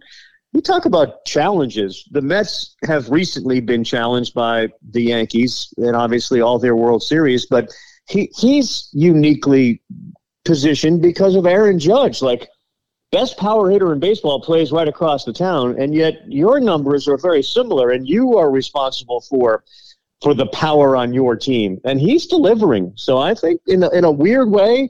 we 0.54 0.62
talk 0.62 0.86
about 0.86 1.26
challenges. 1.26 2.08
The 2.12 2.22
Mets 2.22 2.76
have 2.84 3.10
recently 3.10 3.60
been 3.60 3.84
challenged 3.84 4.34
by 4.34 4.70
the 4.92 5.04
Yankees 5.04 5.74
and 5.78 5.96
obviously 5.96 6.42
all 6.42 6.60
their 6.60 6.76
World 6.76 7.04
Series, 7.04 7.48
but 7.48 7.72
he 8.08 8.30
he's 8.38 8.90
uniquely 8.94 9.82
positioned 10.46 11.02
because 11.02 11.36
of 11.36 11.46
Aaron 11.46 11.80
Judge. 11.80 12.22
Like 12.22 12.48
best 13.12 13.38
power 13.38 13.70
hitter 13.70 13.94
in 13.94 14.00
baseball 14.00 14.42
plays 14.42 14.72
right 14.72 14.88
across 14.88 15.26
the 15.26 15.34
town, 15.34 15.76
and 15.80 15.96
yet 15.96 16.22
your 16.28 16.60
numbers 16.60 17.08
are 17.08 17.18
very 17.18 17.44
similar, 17.44 17.90
and 17.90 18.08
you 18.08 18.38
are 18.38 18.52
responsible 18.52 19.22
for 19.22 19.64
for 20.22 20.34
the 20.34 20.48
power 20.48 20.96
on 20.96 21.14
your 21.14 21.36
team, 21.36 21.80
and 21.84 22.00
he's 22.00 22.28
delivering. 22.28 22.94
So 22.96 23.18
I 23.18 23.34
think 23.34 23.60
in 23.68 23.84
a, 23.84 23.90
in 23.90 24.06
a 24.06 24.12
weird 24.12 24.50
way, 24.50 24.90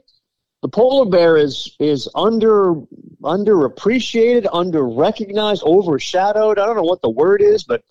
the 0.64 0.68
polar 0.70 1.04
bear 1.04 1.36
is 1.36 1.76
is 1.78 2.08
under 2.14 2.74
underappreciated, 3.20 4.48
under 4.50 4.88
recognized, 4.88 5.62
overshadowed. 5.62 6.58
I 6.58 6.64
don't 6.64 6.76
know 6.76 6.84
what 6.84 7.02
the 7.02 7.10
word 7.10 7.42
is, 7.42 7.64
but 7.64 7.84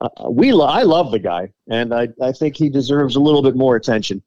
uh, 0.00 0.30
we 0.30 0.52
lo- 0.52 0.66
I 0.66 0.82
love 0.82 1.10
the 1.10 1.18
guy, 1.18 1.52
and 1.68 1.92
I 1.92 2.06
I 2.22 2.30
think 2.30 2.56
he 2.56 2.68
deserves 2.68 3.16
a 3.16 3.20
little 3.20 3.42
bit 3.42 3.56
more 3.56 3.74
attention. 3.74 4.22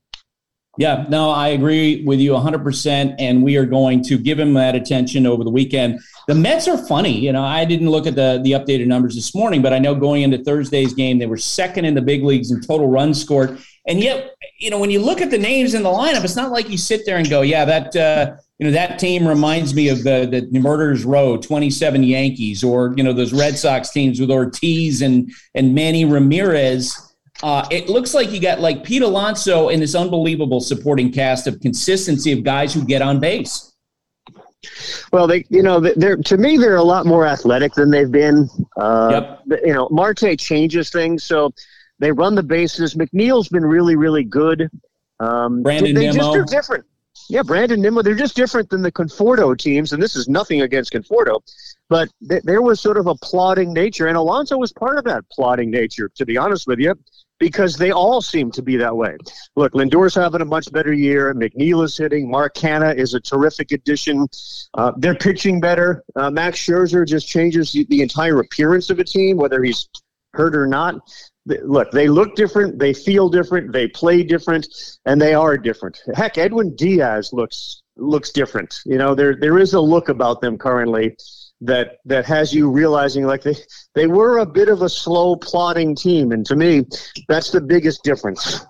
Yeah, 0.77 1.05
no, 1.07 1.29
I 1.29 1.49
agree 1.49 2.03
with 2.03 2.19
you 2.19 2.31
100%. 2.31 3.15
And 3.19 3.43
we 3.43 3.57
are 3.57 3.65
going 3.65 4.03
to 4.05 4.17
give 4.17 4.39
him 4.39 4.55
that 4.55 4.73
attention 4.73 5.27
over 5.27 5.43
the 5.43 5.51
weekend. 5.51 5.99
The 6.27 6.33
Mets 6.33 6.67
are 6.67 6.79
funny. 6.87 7.19
You 7.19 7.31
know, 7.31 7.43
I 7.43 7.63
didn't 7.63 7.91
look 7.91 8.07
at 8.07 8.15
the, 8.15 8.41
the 8.43 8.53
updated 8.53 8.87
numbers 8.87 9.13
this 9.13 9.35
morning, 9.35 9.61
but 9.61 9.71
I 9.71 9.77
know 9.77 9.93
going 9.93 10.23
into 10.23 10.43
Thursday's 10.43 10.95
game, 10.95 11.19
they 11.19 11.27
were 11.27 11.37
second 11.37 11.85
in 11.85 11.93
the 11.93 12.01
big 12.01 12.23
leagues 12.23 12.49
in 12.49 12.59
total 12.59 12.89
runs 12.89 13.21
scored. 13.21 13.59
And 13.85 13.99
yet, 13.99 14.35
you 14.59 14.69
know, 14.69 14.79
when 14.79 14.89
you 14.89 14.99
look 14.99 15.19
at 15.19 15.29
the 15.29 15.37
names 15.37 15.73
in 15.73 15.83
the 15.83 15.89
lineup, 15.89 16.23
it's 16.23 16.35
not 16.35 16.51
like 16.51 16.69
you 16.69 16.77
sit 16.77 17.05
there 17.05 17.17
and 17.17 17.29
go, 17.29 17.41
yeah, 17.41 17.65
that, 17.65 17.95
uh, 17.95 18.35
you 18.57 18.65
know, 18.65 18.71
that 18.71 18.97
team 18.97 19.27
reminds 19.27 19.73
me 19.73 19.89
of 19.89 20.03
the, 20.03 20.47
the 20.49 20.59
Murderers 20.59 21.03
Row 21.03 21.35
27 21.35 22.01
Yankees 22.03 22.63
or, 22.63 22.93
you 22.95 23.03
know, 23.03 23.11
those 23.11 23.33
Red 23.33 23.57
Sox 23.57 23.91
teams 23.91 24.21
with 24.21 24.31
Ortiz 24.31 25.01
and, 25.01 25.29
and 25.55 25.75
Manny 25.75 26.05
Ramirez. 26.05 27.13
Uh, 27.41 27.67
it 27.71 27.89
looks 27.89 28.13
like 28.13 28.31
you 28.31 28.39
got 28.39 28.61
like 28.61 28.85
Pete 28.85 29.01
Alonso 29.01 29.67
and 29.67 29.81
this 29.81 29.95
unbelievable 29.95 30.61
supporting 30.61 31.11
cast 31.11 31.45
of 31.45 31.59
consistency 31.59 32.31
of 32.31 32.43
guys 32.43 32.73
who 32.73 32.85
get 32.85 33.01
on 33.01 33.19
base. 33.19 33.73
Well, 35.11 35.27
they, 35.27 35.45
you 35.49 35.61
know, 35.61 35.79
they're 35.79 36.15
to 36.15 36.37
me 36.37 36.57
they're 36.57 36.77
a 36.77 36.83
lot 36.83 37.05
more 37.05 37.25
athletic 37.25 37.73
than 37.73 37.91
they've 37.91 38.11
been. 38.11 38.49
Uh, 38.77 39.39
yep. 39.47 39.61
You 39.65 39.73
know, 39.73 39.89
Marte 39.91 40.39
changes 40.39 40.89
things, 40.89 41.23
so 41.23 41.53
they 42.03 42.11
run 42.11 42.35
the 42.35 42.43
bases. 42.43 42.95
McNeil's 42.95 43.49
been 43.49 43.65
really, 43.65 43.95
really 43.95 44.23
good. 44.23 44.69
Um, 45.19 45.63
Brandon 45.63 45.95
they 45.95 46.07
Nimmo. 46.07 46.13
just 46.13 46.35
are 46.37 46.43
different. 46.43 46.85
Yeah, 47.29 47.43
Brandon 47.43 47.81
Nimmo. 47.81 48.01
They're 48.01 48.15
just 48.15 48.35
different 48.35 48.69
than 48.69 48.81
the 48.81 48.91
Conforto 48.91 49.57
teams, 49.57 49.93
and 49.93 50.01
this 50.01 50.15
is 50.15 50.27
nothing 50.27 50.61
against 50.61 50.91
Conforto, 50.91 51.39
but 51.87 52.09
th- 52.27 52.43
there 52.43 52.61
was 52.61 52.81
sort 52.81 52.97
of 52.97 53.07
a 53.07 53.15
plodding 53.15 53.71
nature, 53.71 54.07
and 54.07 54.17
Alonso 54.17 54.57
was 54.57 54.73
part 54.73 54.97
of 54.97 55.03
that 55.05 55.23
plodding 55.29 55.69
nature. 55.69 56.09
To 56.15 56.25
be 56.25 56.37
honest 56.37 56.67
with 56.67 56.79
you, 56.79 56.95
because 57.39 57.77
they 57.77 57.91
all 57.91 58.21
seem 58.21 58.51
to 58.51 58.61
be 58.61 58.77
that 58.77 58.95
way. 58.95 59.15
Look, 59.55 59.73
Lindor's 59.73 60.15
having 60.15 60.41
a 60.41 60.45
much 60.45 60.71
better 60.71 60.93
year. 60.93 61.33
McNeil 61.33 61.83
is 61.83 61.97
hitting. 61.97 62.29
Mark 62.29 62.55
Canha 62.55 62.95
is 62.95 63.13
a 63.13 63.19
terrific 63.19 63.71
addition. 63.71 64.27
Uh, 64.73 64.91
they're 64.97 65.15
pitching 65.15 65.59
better. 65.59 66.03
Uh, 66.15 66.31
Max 66.31 66.57
Scherzer 66.59 67.07
just 67.07 67.27
changes 67.27 67.71
the 67.71 68.01
entire 68.01 68.39
appearance 68.39 68.89
of 68.89 68.99
a 68.99 69.03
team, 69.03 69.37
whether 69.37 69.61
he's 69.63 69.87
hurt 70.33 70.55
or 70.55 70.67
not. 70.67 70.95
Look, 71.45 71.91
they 71.91 72.07
look 72.07 72.35
different, 72.35 72.79
they 72.79 72.93
feel 72.93 73.27
different, 73.27 73.73
they 73.73 73.89
play 73.89 74.23
different, 74.23 74.65
and 75.05 75.21
they 75.21 75.33
are 75.33 75.57
different. 75.57 76.01
Heck, 76.15 76.37
Edwin 76.37 76.73
Diaz 76.75 77.31
looks 77.33 77.81
looks 77.97 78.31
different. 78.31 78.79
You 78.85 78.97
know, 78.97 79.13
there 79.13 79.35
there 79.35 79.59
is 79.59 79.73
a 79.73 79.81
look 79.81 80.07
about 80.09 80.39
them 80.39 80.57
currently 80.57 81.17
that 81.63 81.97
that 82.05 82.25
has 82.25 82.53
you 82.53 82.69
realizing 82.69 83.25
like 83.25 83.41
they 83.41 83.55
they 83.95 84.07
were 84.07 84.39
a 84.39 84.45
bit 84.45 84.67
of 84.67 84.81
a 84.81 84.89
slow 84.89 85.35
plodding 85.35 85.95
team 85.95 86.31
and 86.31 86.45
to 86.45 86.55
me 86.55 86.85
that's 87.29 87.51
the 87.51 87.61
biggest 87.61 88.03
difference 88.03 88.65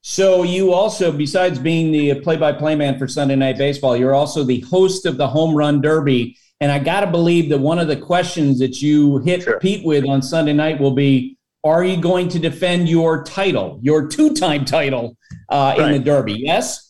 so 0.00 0.42
you 0.42 0.72
also 0.72 1.12
besides 1.12 1.58
being 1.58 1.92
the 1.92 2.14
play-by-play 2.20 2.74
man 2.74 2.98
for 2.98 3.06
sunday 3.06 3.36
night 3.36 3.58
baseball 3.58 3.96
you're 3.96 4.14
also 4.14 4.42
the 4.42 4.60
host 4.60 5.04
of 5.04 5.18
the 5.18 5.26
home 5.26 5.54
run 5.54 5.80
derby 5.80 6.36
and 6.62 6.70
i 6.70 6.78
got 6.78 7.00
to 7.00 7.06
believe 7.06 7.50
that 7.50 7.58
one 7.58 7.78
of 7.78 7.88
the 7.88 7.96
questions 7.96 8.58
that 8.58 8.80
you 8.80 9.18
hit 9.18 9.42
sure. 9.42 9.58
pete 9.58 9.84
with 9.84 10.06
on 10.06 10.22
sunday 10.22 10.52
night 10.52 10.80
will 10.80 10.94
be 10.94 11.36
are 11.64 11.84
you 11.84 12.00
going 12.00 12.28
to 12.28 12.38
defend 12.38 12.88
your 12.88 13.22
title 13.24 13.78
your 13.82 14.06
two-time 14.06 14.64
title 14.64 15.16
uh, 15.50 15.74
right. 15.76 15.86
in 15.86 15.92
the 15.92 15.98
derby 15.98 16.34
yes 16.34 16.88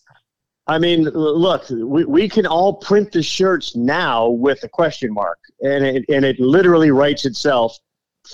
I 0.69 0.79
mean, 0.79 1.05
look, 1.05 1.69
we, 1.71 2.05
we 2.05 2.29
can 2.29 2.47
all 2.47 2.75
print 2.75 3.11
the 3.11 3.23
shirts 3.23 3.75
now 3.75 4.29
with 4.29 4.63
a 4.63 4.69
question 4.69 5.13
mark, 5.13 5.39
and 5.61 5.85
it, 5.85 6.05
and 6.09 6.25
it 6.25 6.39
literally 6.39 6.93
writes 6.93 7.25
itself 7.25 7.77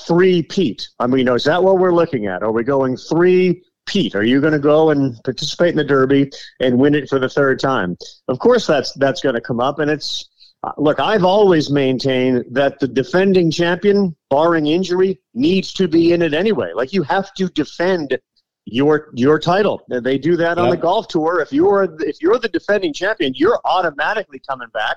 three 0.07 0.42
Pete. 0.42 0.88
I 0.98 1.07
mean, 1.07 1.27
is 1.29 1.44
that 1.44 1.62
what 1.62 1.79
we're 1.79 1.94
looking 1.94 2.27
at? 2.27 2.42
Are 2.42 2.53
we 2.53 2.64
going 2.64 2.98
three 2.98 3.62
Pete? 3.87 4.14
Are 4.14 4.22
you 4.22 4.40
going 4.42 4.53
to 4.53 4.59
go 4.59 4.90
and 4.90 5.18
participate 5.24 5.70
in 5.70 5.77
the 5.77 5.85
Derby 5.85 6.31
and 6.61 6.79
win 6.79 6.94
it 6.94 7.09
for 7.09 7.18
the 7.18 7.31
third 7.31 7.59
time? 7.59 7.96
Of 8.29 8.38
course, 8.38 8.66
that's 8.66 8.92
that's 8.94 9.22
going 9.22 9.35
to 9.35 9.40
come 9.40 9.61
up, 9.61 9.79
and 9.79 9.90
it's 9.90 10.29
Uh, 10.62 10.73
look. 10.77 10.99
I've 10.99 11.25
always 11.25 11.71
maintained 11.71 12.44
that 12.51 12.81
the 12.81 12.88
defending 12.88 13.51
champion, 13.51 14.16
barring 14.29 14.66
injury, 14.66 15.21
needs 15.35 15.73
to 15.75 15.87
be 15.87 16.12
in 16.12 16.23
it 16.23 16.35
anyway. 16.35 16.73
Like 16.75 16.92
you 16.92 17.03
have 17.05 17.33
to 17.35 17.49
defend 17.49 18.18
your 18.64 19.11
your 19.14 19.38
title. 19.38 19.83
They 19.88 20.18
do 20.18 20.37
that 20.37 20.59
on 20.59 20.71
the 20.71 20.77
golf 20.77 21.09
tour. 21.09 21.40
If 21.40 21.53
you're 21.53 21.97
if 22.01 22.21
you're 22.21 22.38
the 22.38 22.49
defending 22.49 22.92
champion, 22.92 23.33
you're 23.35 23.61
automatically 23.64 24.40
coming 24.49 24.68
back, 24.75 24.97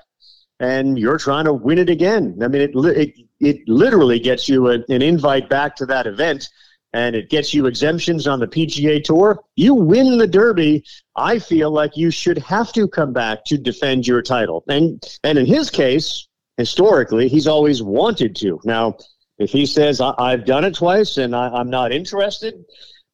and 0.60 0.98
you're 0.98 1.18
trying 1.18 1.44
to 1.46 1.52
win 1.52 1.78
it 1.78 1.88
again. 1.88 2.38
I 2.42 2.48
mean, 2.48 2.62
it 2.62 2.70
it, 2.74 3.14
it 3.40 3.68
literally 3.68 4.18
gets 4.18 4.48
you 4.48 4.68
a, 4.68 4.74
an 4.88 5.00
invite 5.02 5.48
back 5.48 5.76
to 5.76 5.86
that 5.86 6.06
event, 6.06 6.48
and 6.92 7.16
it 7.16 7.30
gets 7.30 7.54
you 7.54 7.66
exemptions 7.66 8.26
on 8.26 8.40
the 8.40 8.46
PGA 8.46 9.02
Tour. 9.02 9.42
You 9.56 9.74
win 9.74 10.18
the 10.18 10.26
Derby. 10.26 10.84
I 11.16 11.38
feel 11.38 11.70
like 11.70 11.96
you 11.96 12.10
should 12.10 12.38
have 12.38 12.72
to 12.72 12.88
come 12.88 13.12
back 13.12 13.44
to 13.46 13.58
defend 13.58 14.06
your 14.06 14.22
title, 14.22 14.64
and 14.68 15.02
and 15.24 15.38
in 15.38 15.46
his 15.46 15.70
case, 15.70 16.28
historically, 16.56 17.28
he's 17.28 17.46
always 17.46 17.82
wanted 17.82 18.36
to. 18.36 18.60
Now, 18.64 18.96
if 19.38 19.50
he 19.50 19.66
says 19.66 20.00
I've 20.00 20.44
done 20.44 20.64
it 20.64 20.74
twice 20.74 21.16
and 21.16 21.34
I, 21.34 21.48
I'm 21.48 21.70
not 21.70 21.92
interested 21.92 22.64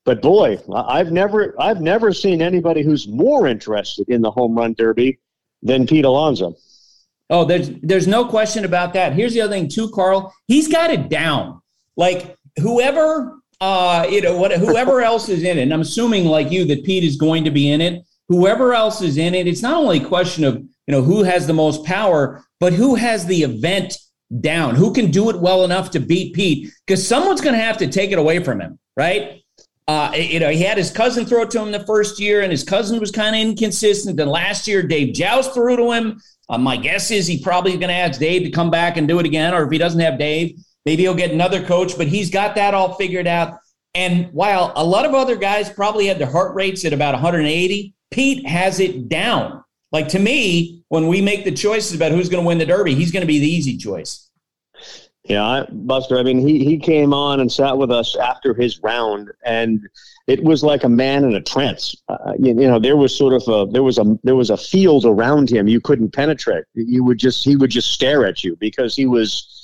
but 0.09 0.23
boy, 0.23 0.59
I've 0.75 1.13
never 1.13 1.55
I've 1.61 1.83
never 1.83 2.15
seen 2.15 2.41
anybody 2.41 2.83
who's 2.83 3.07
more 3.07 3.47
interested 3.47 4.09
in 4.09 4.23
the 4.23 4.31
home 4.31 4.57
run 4.57 4.73
derby 4.73 5.19
than 5.63 5.87
Pete 5.87 6.07
Alonso. 6.07 6.57
Oh, 7.29 7.45
there's 7.45 7.69
there's 7.83 8.07
no 8.07 8.25
question 8.25 8.65
about 8.65 8.95
that. 8.95 9.13
Here's 9.13 9.35
the 9.35 9.43
other 9.43 9.53
thing 9.53 9.69
too, 9.69 9.91
Karl. 9.91 10.35
He's 10.47 10.67
got 10.67 10.89
it 10.89 11.11
down. 11.11 11.61
Like 11.99 12.39
whoever 12.57 13.38
uh 13.61 14.07
you 14.09 14.21
know 14.21 14.37
what 14.37 14.53
whoever 14.53 15.01
else 15.11 15.29
is 15.29 15.43
in 15.43 15.59
it, 15.59 15.63
and 15.63 15.73
I'm 15.73 15.81
assuming 15.81 16.25
like 16.25 16.51
you 16.51 16.65
that 16.67 16.85
Pete 16.85 17.05
is 17.05 17.17
going 17.17 17.45
to 17.45 17.51
be 17.51 17.71
in 17.71 17.81
it. 17.81 18.05
Whoever 18.29 18.75
else 18.75 19.01
is 19.01 19.17
in 19.17 19.35
it, 19.35 19.47
it's 19.47 19.63
not 19.63 19.75
only 19.75 20.03
a 20.03 20.07
question 20.07 20.45
of 20.45 20.57
you 20.57 20.69
know 20.89 21.03
who 21.03 21.23
has 21.23 21.47
the 21.47 21.55
most 21.55 21.85
power, 21.85 22.45
but 22.61 22.73
who 22.73 22.95
has 22.95 23.27
the 23.27 23.43
event 23.43 23.97
down? 24.41 24.75
Who 24.75 24.93
can 24.93 25.11
do 25.11 25.31
it 25.31 25.41
well 25.41 25.65
enough 25.65 25.91
to 25.93 26.01
beat 26.01 26.35
Pete? 26.35 26.71
Because 26.87 27.07
someone's 27.07 27.41
going 27.41 27.55
to 27.55 27.63
have 27.63 27.79
to 27.79 27.87
take 27.87 28.13
it 28.13 28.19
away 28.19 28.43
from 28.43 28.61
him, 28.61 28.79
right? 28.97 29.43
Uh, 29.87 30.13
you 30.15 30.39
know, 30.39 30.51
he 30.51 30.61
had 30.61 30.77
his 30.77 30.91
cousin 30.91 31.25
throw 31.25 31.43
it 31.43 31.51
to 31.51 31.61
him 31.61 31.73
the 31.73 31.85
first 31.87 32.21
year, 32.21 32.43
and 32.43 32.51
his 32.51 32.63
cousin 32.63 33.01
was 33.01 33.11
kind 33.11 33.35
of 33.35 33.41
inconsistent. 33.41 34.19
Then 34.19 34.29
last 34.29 34.69
year, 34.69 34.83
Dave 34.83 35.15
Jauss 35.15 35.49
threw 35.49 35.77
to 35.77 35.93
him. 35.93 36.21
Uh, 36.51 36.59
my 36.59 36.77
guess 36.77 37.11
is 37.11 37.27
he 37.27 37.43
probably 37.43 37.73
going 37.73 37.89
to 37.89 37.95
ask 37.95 38.21
Dave 38.21 38.43
to 38.43 38.51
come 38.51 38.71
back 38.71 38.99
and 38.99 39.09
do 39.09 39.19
it 39.19 39.25
again, 39.25 39.55
or 39.55 39.65
if 39.65 39.71
he 39.71 39.79
doesn't 39.79 40.01
have 40.01 40.19
Dave, 40.19 40.59
maybe 40.89 41.03
he'll 41.03 41.13
get 41.13 41.33
another 41.33 41.63
coach. 41.63 41.99
But 41.99 42.07
he's 42.07 42.31
got 42.31 42.55
that 42.55 42.73
all 42.73 42.95
figured 42.95 43.27
out. 43.27 43.59
And 43.95 44.33
while 44.33 44.73
a 44.75 44.85
lot 44.85 45.05
of 45.05 45.13
other 45.13 45.37
guys 45.37 45.69
probably 45.69 46.07
had 46.07 46.19
their 46.19 46.31
heart 46.31 46.55
rates 46.55 46.87
at 46.87 46.95
about 46.95 47.13
180, 47.13 47.95
Pete 48.11 48.47
has 48.47 48.81
it 48.81 49.11
down. 49.11 49.63
Like 49.93 50.09
to 50.09 50.19
me, 50.19 50.83
when 50.89 51.09
we 51.09 51.21
make 51.21 51.45
the 51.45 51.53
choices 51.53 51.95
about 51.95 52.13
who's 52.13 52.31
going 52.31 52.43
to 52.43 52.49
win 52.49 52.57
the 52.57 52.65
Derby, 52.65 52.95
he's 52.95 53.13
going 53.13 53.21
to 53.21 53.27
be 53.27 53.39
the 53.39 53.47
easy 53.47 53.77
choice. 53.77 54.31
Yeah, 55.25 55.65
Buster. 55.71 56.19
I 56.19 56.23
mean, 56.23 56.39
he 56.39 56.65
he 56.65 56.79
came 56.79 57.13
on 57.13 57.41
and 57.41 57.53
sat 57.53 57.77
with 57.77 57.91
us 57.91 58.17
after 58.17 58.55
his 58.55 58.81
round, 58.83 59.29
and 59.45 59.87
it 60.27 60.43
was 60.43 60.63
like 60.63 60.85
a 60.85 60.89
man 60.89 61.23
in 61.25 61.35
a 61.35 61.43
trance. 61.43 61.95
Uh, 62.09 62.33
you, 62.39 62.59
you, 62.59 62.67
know, 62.67 62.79
there 62.79 62.97
was 62.97 63.15
sort 63.15 63.35
of 63.35 63.43
a 63.47 63.71
there 63.71 63.83
was 63.83 63.99
a 63.99 64.19
there 64.25 64.37
was 64.37 64.49
a 64.49 64.57
field 64.57 65.05
around 65.05 65.51
him 65.51 65.69
you 65.69 65.83
couldn't 65.83 66.15
penetrate. 66.15 66.65
You 66.73 67.05
would 67.05 67.19
just 67.19 67.45
he 67.45 67.57
would 67.57 67.69
just 67.69 67.93
stare 67.93 68.25
at 68.25 68.43
you 68.43 68.57
because 68.57 68.97
he 68.97 69.05
was 69.05 69.59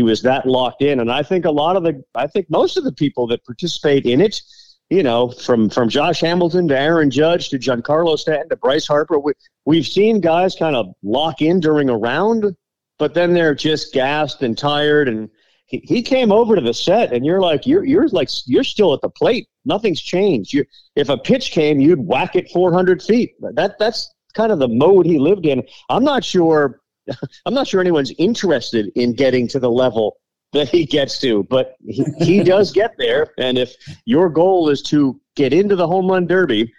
he 0.00 0.02
was 0.02 0.22
that 0.22 0.46
locked 0.46 0.80
in. 0.80 1.00
And 1.00 1.12
I 1.12 1.22
think 1.22 1.44
a 1.44 1.50
lot 1.50 1.76
of 1.76 1.82
the 1.82 2.02
I 2.14 2.26
think 2.26 2.48
most 2.48 2.78
of 2.78 2.84
the 2.84 2.92
people 2.92 3.26
that 3.26 3.44
participate 3.44 4.06
in 4.06 4.22
it 4.22 4.40
you 4.88 5.04
know, 5.04 5.28
from 5.28 5.70
from 5.70 5.88
Josh 5.88 6.20
Hamilton 6.20 6.66
to 6.68 6.78
Aaron 6.78 7.10
Judge 7.10 7.48
to 7.50 7.58
Giancarlo 7.58 8.18
Stanton 8.18 8.48
to 8.48 8.56
Bryce 8.56 8.88
Harper, 8.88 9.20
we, 9.20 9.32
we've 9.64 9.86
seen 9.86 10.20
guys 10.20 10.56
kind 10.56 10.74
of 10.74 10.86
lock 11.04 11.42
in 11.42 11.60
during 11.60 11.88
a 11.88 11.96
round, 11.96 12.56
but 12.98 13.14
then 13.14 13.32
they're 13.32 13.54
just 13.54 13.92
gassed 13.92 14.42
and 14.42 14.58
tired. 14.58 15.08
And 15.08 15.30
he, 15.66 15.78
he 15.84 16.02
came 16.02 16.32
over 16.32 16.56
to 16.56 16.60
the 16.60 16.74
set, 16.74 17.12
and 17.12 17.24
you're 17.24 17.40
like, 17.40 17.68
you're 17.68 17.84
you're 17.84 18.08
like 18.08 18.30
you're 18.46 18.64
still 18.64 18.92
at 18.92 19.00
the 19.00 19.10
plate. 19.10 19.48
Nothing's 19.64 20.00
changed. 20.00 20.52
You, 20.52 20.64
if 20.96 21.08
a 21.08 21.16
pitch 21.16 21.52
came, 21.52 21.78
you'd 21.78 22.04
whack 22.04 22.34
it 22.34 22.50
400 22.50 23.00
feet. 23.00 23.34
That 23.54 23.78
that's 23.78 24.12
kind 24.34 24.50
of 24.50 24.58
the 24.58 24.68
mode 24.68 25.06
he 25.06 25.20
lived 25.20 25.46
in. 25.46 25.62
I'm 25.88 26.02
not 26.02 26.24
sure. 26.24 26.80
I'm 27.46 27.54
not 27.54 27.66
sure 27.66 27.80
anyone's 27.80 28.12
interested 28.18 28.90
in 28.94 29.14
getting 29.14 29.48
to 29.48 29.58
the 29.58 29.70
level 29.70 30.16
that 30.52 30.68
he 30.68 30.84
gets 30.84 31.18
to, 31.20 31.44
but 31.44 31.76
he, 31.86 32.04
he 32.18 32.42
does 32.44 32.72
get 32.72 32.94
there. 32.98 33.32
And 33.38 33.58
if 33.58 33.74
your 34.04 34.28
goal 34.28 34.68
is 34.68 34.82
to 34.84 35.20
get 35.36 35.52
into 35.52 35.76
the 35.76 35.86
home 35.86 36.10
run 36.10 36.26
derby 36.26 36.72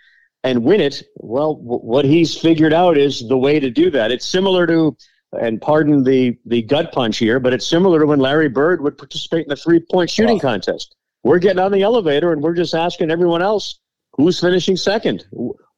and 0.44 0.63
win 0.63 0.82
it, 0.82 1.04
well, 1.15 1.56
w- 1.56 1.80
what 1.80 2.06
he's 2.06 2.38
figured 2.38 2.74
out 2.74 2.98
is 2.98 3.28
the 3.28 3.38
way 3.38 3.60
to 3.60 3.70
do 3.70 3.89
that. 3.91 4.12
It's 4.12 4.26
similar 4.26 4.67
to, 4.67 4.96
and 5.39 5.62
pardon 5.62 6.04
the 6.04 6.38
the 6.46 6.62
gut 6.62 6.91
punch 6.91 7.17
here, 7.17 7.39
but 7.39 7.54
it's 7.54 7.65
similar 7.65 8.00
to 8.02 8.06
when 8.06 8.20
Larry 8.20 8.50
Bird 8.50 8.82
would 8.82 8.98
participate 8.98 9.46
in 9.46 9.50
the 9.50 9.56
three 9.56 9.80
point 9.80 10.10
shooting 10.10 10.38
oh. 10.38 10.39
contest. 10.39 10.96
We're 11.24 11.39
getting 11.39 11.60
on 11.60 11.72
the 11.72 11.84
elevator 11.84 12.34
and 12.34 12.41
we're 12.41 12.56
just 12.56 12.74
asking 12.74 13.12
everyone 13.12 13.41
else 13.41 13.80
who's 14.13 14.39
finishing 14.39 14.76
second. 14.76 15.26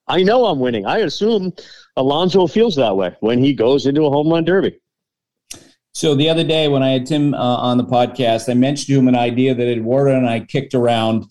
I 0.07 0.23
know 0.23 0.45
I'm 0.45 0.59
winning. 0.59 0.85
I 0.85 0.99
assume 0.99 1.53
Alonso 1.95 2.47
feels 2.47 2.75
that 2.75 2.95
way 2.95 3.15
when 3.21 3.39
he 3.39 3.53
goes 3.53 3.85
into 3.85 4.05
a 4.05 4.09
home 4.09 4.29
run 4.29 4.43
derby. 4.43 4.79
So 5.93 6.15
the 6.15 6.29
other 6.29 6.43
day 6.43 6.67
when 6.67 6.81
I 6.81 6.89
had 6.89 7.05
Tim 7.05 7.33
uh, 7.33 7.37
on 7.37 7.77
the 7.77 7.83
podcast, 7.83 8.49
I 8.49 8.55
mentioned 8.55 8.87
to 8.87 8.99
him 8.99 9.07
an 9.07 9.15
idea 9.15 9.53
that 9.53 9.67
Eduardo 9.67 10.17
and 10.17 10.27
I 10.27 10.39
kicked 10.39 10.73
around. 10.73 11.25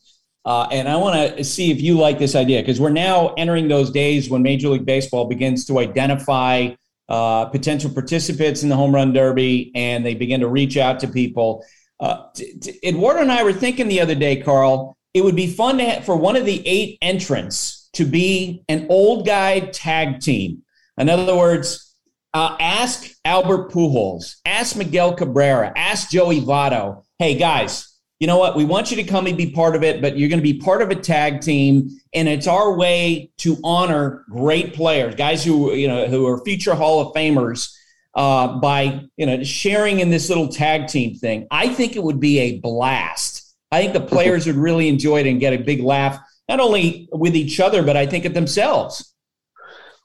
Uh, 0.44 0.68
and 0.70 0.88
I 0.88 0.96
want 0.96 1.36
to 1.36 1.44
see 1.44 1.70
if 1.70 1.80
you 1.80 1.98
like 1.98 2.18
this 2.18 2.34
idea 2.34 2.62
because 2.62 2.80
we're 2.80 2.90
now 2.90 3.34
entering 3.34 3.68
those 3.68 3.90
days 3.90 4.30
when 4.30 4.42
Major 4.42 4.68
League 4.68 4.86
Baseball 4.86 5.26
begins 5.28 5.66
to 5.66 5.78
identify 5.78 6.74
uh, 7.08 7.46
potential 7.46 7.90
participants 7.90 8.62
in 8.62 8.68
the 8.68 8.76
home 8.76 8.94
run 8.94 9.12
derby 9.12 9.70
and 9.74 10.06
they 10.06 10.14
begin 10.14 10.40
to 10.40 10.48
reach 10.48 10.76
out 10.76 11.00
to 11.00 11.08
people. 11.08 11.64
Uh, 12.00 12.26
t- 12.34 12.58
t- 12.58 12.78
Eduardo 12.84 13.20
and 13.20 13.30
I 13.30 13.42
were 13.42 13.52
thinking 13.52 13.88
the 13.88 14.00
other 14.00 14.14
day, 14.14 14.40
Karl, 14.40 14.96
it 15.12 15.22
would 15.22 15.36
be 15.36 15.46
fun 15.46 15.78
to 15.78 15.84
have, 15.84 16.04
for 16.04 16.16
one 16.16 16.36
of 16.36 16.46
the 16.46 16.66
eight 16.66 16.98
entrants 17.02 17.81
to 17.94 18.04
be 18.04 18.64
an 18.68 18.86
old 18.88 19.26
guy 19.26 19.60
tag 19.60 20.20
team. 20.20 20.62
In 20.98 21.08
other 21.08 21.36
words, 21.36 21.94
uh, 22.34 22.56
ask 22.60 23.10
Albert 23.24 23.70
Pujols, 23.70 24.36
ask 24.46 24.76
Miguel 24.76 25.14
Cabrera, 25.14 25.72
ask 25.76 26.10
Joey 26.10 26.40
Votto. 26.40 27.04
Hey 27.18 27.36
guys, 27.36 27.92
you 28.22 28.26
know 28.26 28.38
what? 28.38 28.56
We 28.56 28.64
want 28.64 28.90
you 28.90 28.96
to 28.98 29.04
come 29.04 29.26
and 29.26 29.36
be 29.36 29.50
part 29.50 29.74
of 29.74 29.82
it, 29.82 30.00
but 30.00 30.16
you're 30.16 30.28
going 30.28 30.38
to 30.38 30.42
be 30.42 30.58
part 30.58 30.80
of 30.80 30.90
a 30.90 30.94
tag 30.94 31.40
team, 31.40 31.90
and 32.14 32.28
it's 32.28 32.46
our 32.46 32.74
way 32.74 33.32
to 33.38 33.58
honor 33.64 34.24
great 34.30 34.74
players, 34.74 35.14
guys 35.14 35.44
who 35.44 35.74
you 35.74 35.88
know 35.88 36.06
who 36.06 36.26
are 36.26 36.42
future 36.44 36.74
Hall 36.74 37.00
of 37.00 37.14
Famers, 37.14 37.74
uh, 38.14 38.60
by 38.60 39.02
you 39.16 39.26
know 39.26 39.42
sharing 39.42 40.00
in 40.00 40.08
this 40.08 40.28
little 40.28 40.48
tag 40.48 40.86
team 40.86 41.16
thing. 41.16 41.46
I 41.50 41.68
think 41.68 41.96
it 41.96 42.02
would 42.02 42.20
be 42.20 42.38
a 42.38 42.60
blast. 42.60 43.54
I 43.72 43.80
think 43.80 43.92
the 43.92 44.00
players 44.00 44.46
would 44.46 44.56
really 44.56 44.88
enjoy 44.88 45.20
it 45.20 45.26
and 45.26 45.40
get 45.40 45.52
a 45.52 45.58
big 45.58 45.82
laugh, 45.82 46.18
not 46.52 46.60
only 46.60 47.08
with 47.12 47.34
each 47.34 47.60
other, 47.60 47.82
but 47.82 47.96
I 47.96 48.06
think 48.06 48.26
at 48.26 48.34
themselves. 48.34 49.14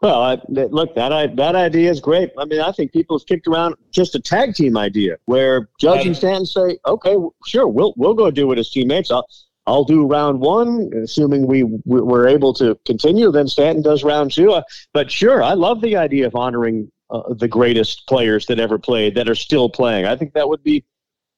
Well, 0.01 0.21
I, 0.21 0.39
look, 0.47 0.95
that 0.95 1.35
that 1.35 1.55
idea 1.55 1.89
is 1.89 1.99
great. 1.99 2.29
I 2.37 2.45
mean, 2.45 2.61
I 2.61 2.71
think 2.71 2.93
people 2.93 3.17
have 3.17 3.25
kicked 3.25 3.47
around 3.47 3.75
just 3.91 4.13
a 4.15 4.19
tag 4.19 4.53
team 4.53 4.77
idea 4.77 5.17
where 5.25 5.69
Judge 5.79 6.05
and 6.05 6.15
Stanton 6.15 6.45
say, 6.45 6.77
"Okay, 6.85 7.15
sure, 7.45 7.67
we'll 7.67 7.93
we'll 7.97 8.13
go 8.13 8.29
do 8.29 8.51
it 8.51 8.59
as 8.59 8.69
teammates. 8.69 9.09
I'll 9.09 9.27
I'll 9.65 9.83
do 9.83 10.05
round 10.05 10.39
one, 10.39 10.91
assuming 11.03 11.47
we 11.47 11.63
we're 11.85 12.27
able 12.27 12.53
to 12.55 12.77
continue. 12.85 13.31
Then 13.31 13.47
Stanton 13.47 13.81
does 13.81 14.03
round 14.03 14.31
two. 14.31 14.51
Uh, 14.51 14.61
but 14.93 15.11
sure, 15.11 15.41
I 15.41 15.53
love 15.53 15.81
the 15.81 15.97
idea 15.97 16.27
of 16.27 16.35
honoring 16.35 16.91
uh, 17.09 17.33
the 17.33 17.47
greatest 17.47 18.07
players 18.07 18.45
that 18.45 18.59
ever 18.59 18.77
played 18.77 19.15
that 19.15 19.27
are 19.27 19.35
still 19.35 19.67
playing. 19.67 20.05
I 20.05 20.15
think 20.15 20.33
that 20.33 20.47
would 20.47 20.63
be 20.63 20.85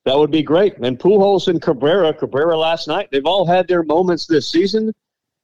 that 0.05 0.17
would 0.17 0.31
be 0.31 0.43
great. 0.43 0.77
And 0.77 0.97
Pujols 0.97 1.47
and 1.47 1.61
Cabrera, 1.61 2.13
Cabrera 2.13 2.57
last 2.57 2.87
night, 2.87 3.09
they've 3.11 3.25
all 3.25 3.45
had 3.45 3.67
their 3.67 3.83
moments 3.83 4.25
this 4.25 4.49
season 4.49 4.93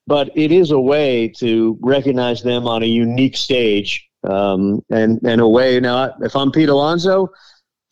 but 0.07 0.29
it 0.35 0.51
is 0.51 0.71
a 0.71 0.79
way 0.79 1.27
to 1.27 1.77
recognize 1.81 2.43
them 2.43 2.67
on 2.67 2.83
a 2.83 2.87
unique 2.87 3.35
stage 3.35 4.07
um, 4.23 4.83
and 4.89 5.19
and 5.23 5.41
a 5.41 5.47
way. 5.47 5.79
Now 5.79 6.13
if 6.21 6.35
i'm 6.35 6.51
pete 6.51 6.69
alonso 6.69 7.29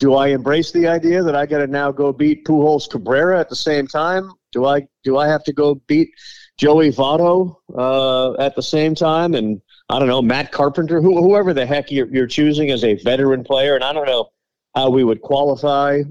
do 0.00 0.14
i 0.14 0.28
embrace 0.28 0.72
the 0.72 0.88
idea 0.88 1.22
that 1.22 1.36
i 1.36 1.46
got 1.46 1.58
to 1.58 1.66
now 1.66 1.92
go 1.92 2.12
beat 2.12 2.44
pujols 2.44 2.88
cabrera 2.90 3.38
at 3.38 3.48
the 3.48 3.56
same 3.56 3.86
time? 3.86 4.30
Do 4.52 4.66
i 4.66 4.86
do 5.02 5.16
i 5.18 5.28
have 5.28 5.44
to 5.44 5.52
go 5.52 5.76
beat 5.86 6.10
joey 6.56 6.90
Votto 6.90 7.56
uh, 7.76 8.34
at 8.40 8.54
the 8.54 8.62
same 8.62 8.94
time? 8.94 9.34
And 9.34 9.60
i 9.88 9.98
don't 9.98 10.08
know 10.08 10.22
matt 10.22 10.52
carpenter 10.52 11.00
who, 11.00 11.20
whoever 11.20 11.52
the 11.52 11.66
heck 11.66 11.90
you're, 11.90 12.08
you're 12.08 12.26
choosing 12.26 12.70
as 12.70 12.84
a 12.84 12.94
veteran 13.02 13.44
player 13.44 13.74
and 13.74 13.84
i 13.84 13.92
don't 13.92 14.06
know 14.06 14.28
how 14.74 14.90
we 14.90 15.04
would 15.04 15.22
qualify 15.22 16.02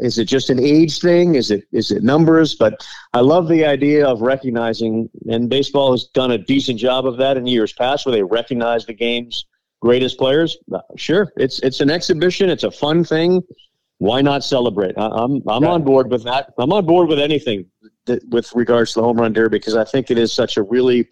is 0.00 0.18
it 0.18 0.26
just 0.26 0.50
an 0.50 0.58
age 0.58 1.00
thing? 1.00 1.34
Is 1.34 1.50
it 1.50 1.64
is 1.72 1.90
it 1.90 2.02
numbers? 2.02 2.54
But 2.54 2.86
I 3.12 3.20
love 3.20 3.48
the 3.48 3.64
idea 3.64 4.06
of 4.06 4.22
recognizing, 4.22 5.10
and 5.28 5.48
baseball 5.48 5.92
has 5.92 6.04
done 6.04 6.32
a 6.32 6.38
decent 6.38 6.78
job 6.78 7.06
of 7.06 7.16
that 7.18 7.36
in 7.36 7.46
years 7.46 7.72
past, 7.72 8.06
where 8.06 8.14
they 8.14 8.22
recognize 8.22 8.86
the 8.86 8.94
game's 8.94 9.46
greatest 9.80 10.18
players. 10.18 10.56
Uh, 10.72 10.80
sure, 10.96 11.32
it's 11.36 11.60
it's 11.60 11.80
an 11.80 11.90
exhibition. 11.90 12.48
It's 12.48 12.64
a 12.64 12.70
fun 12.70 13.04
thing. 13.04 13.42
Why 13.98 14.20
not 14.20 14.44
celebrate? 14.44 14.96
I, 14.98 15.06
am 15.06 15.42
I'm, 15.46 15.48
I'm 15.48 15.64
on 15.64 15.84
board 15.84 16.10
with 16.10 16.24
that. 16.24 16.52
I'm 16.58 16.72
on 16.72 16.84
board 16.84 17.08
with 17.08 17.18
anything 17.18 17.66
that, 18.06 18.26
with 18.28 18.52
regards 18.54 18.92
to 18.94 19.00
the 19.00 19.04
home 19.04 19.18
run 19.18 19.32
derby 19.32 19.58
because 19.58 19.76
I 19.76 19.84
think 19.84 20.10
it 20.10 20.18
is 20.18 20.32
such 20.32 20.56
a 20.56 20.62
really 20.62 21.08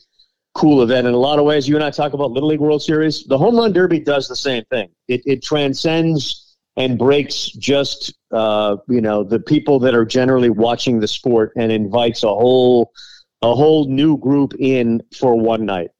cool 0.54 0.82
event. 0.82 1.06
In 1.06 1.14
a 1.14 1.18
lot 1.18 1.38
of 1.38 1.44
ways, 1.44 1.68
you 1.68 1.76
and 1.76 1.84
I 1.84 1.90
talk 1.90 2.12
about 2.12 2.32
Little 2.32 2.48
League 2.48 2.60
World 2.60 2.82
Series. 2.82 3.24
The 3.24 3.38
home 3.38 3.56
run 3.56 3.72
derby 3.72 4.00
does 4.00 4.28
the 4.28 4.36
same 4.36 4.64
thing. 4.70 4.88
It 5.08 5.22
it 5.26 5.42
transcends 5.42 6.41
and 6.76 6.98
breaks 6.98 7.50
just 7.50 8.14
uh, 8.32 8.76
you 8.88 9.00
know 9.00 9.22
the 9.22 9.40
people 9.40 9.78
that 9.80 9.94
are 9.94 10.04
generally 10.04 10.50
watching 10.50 11.00
the 11.00 11.08
sport 11.08 11.52
and 11.56 11.70
invites 11.70 12.22
a 12.22 12.28
whole 12.28 12.92
a 13.42 13.54
whole 13.54 13.88
new 13.88 14.16
group 14.16 14.54
in 14.58 15.02
for 15.18 15.34
one 15.34 15.66
night. 15.66 15.90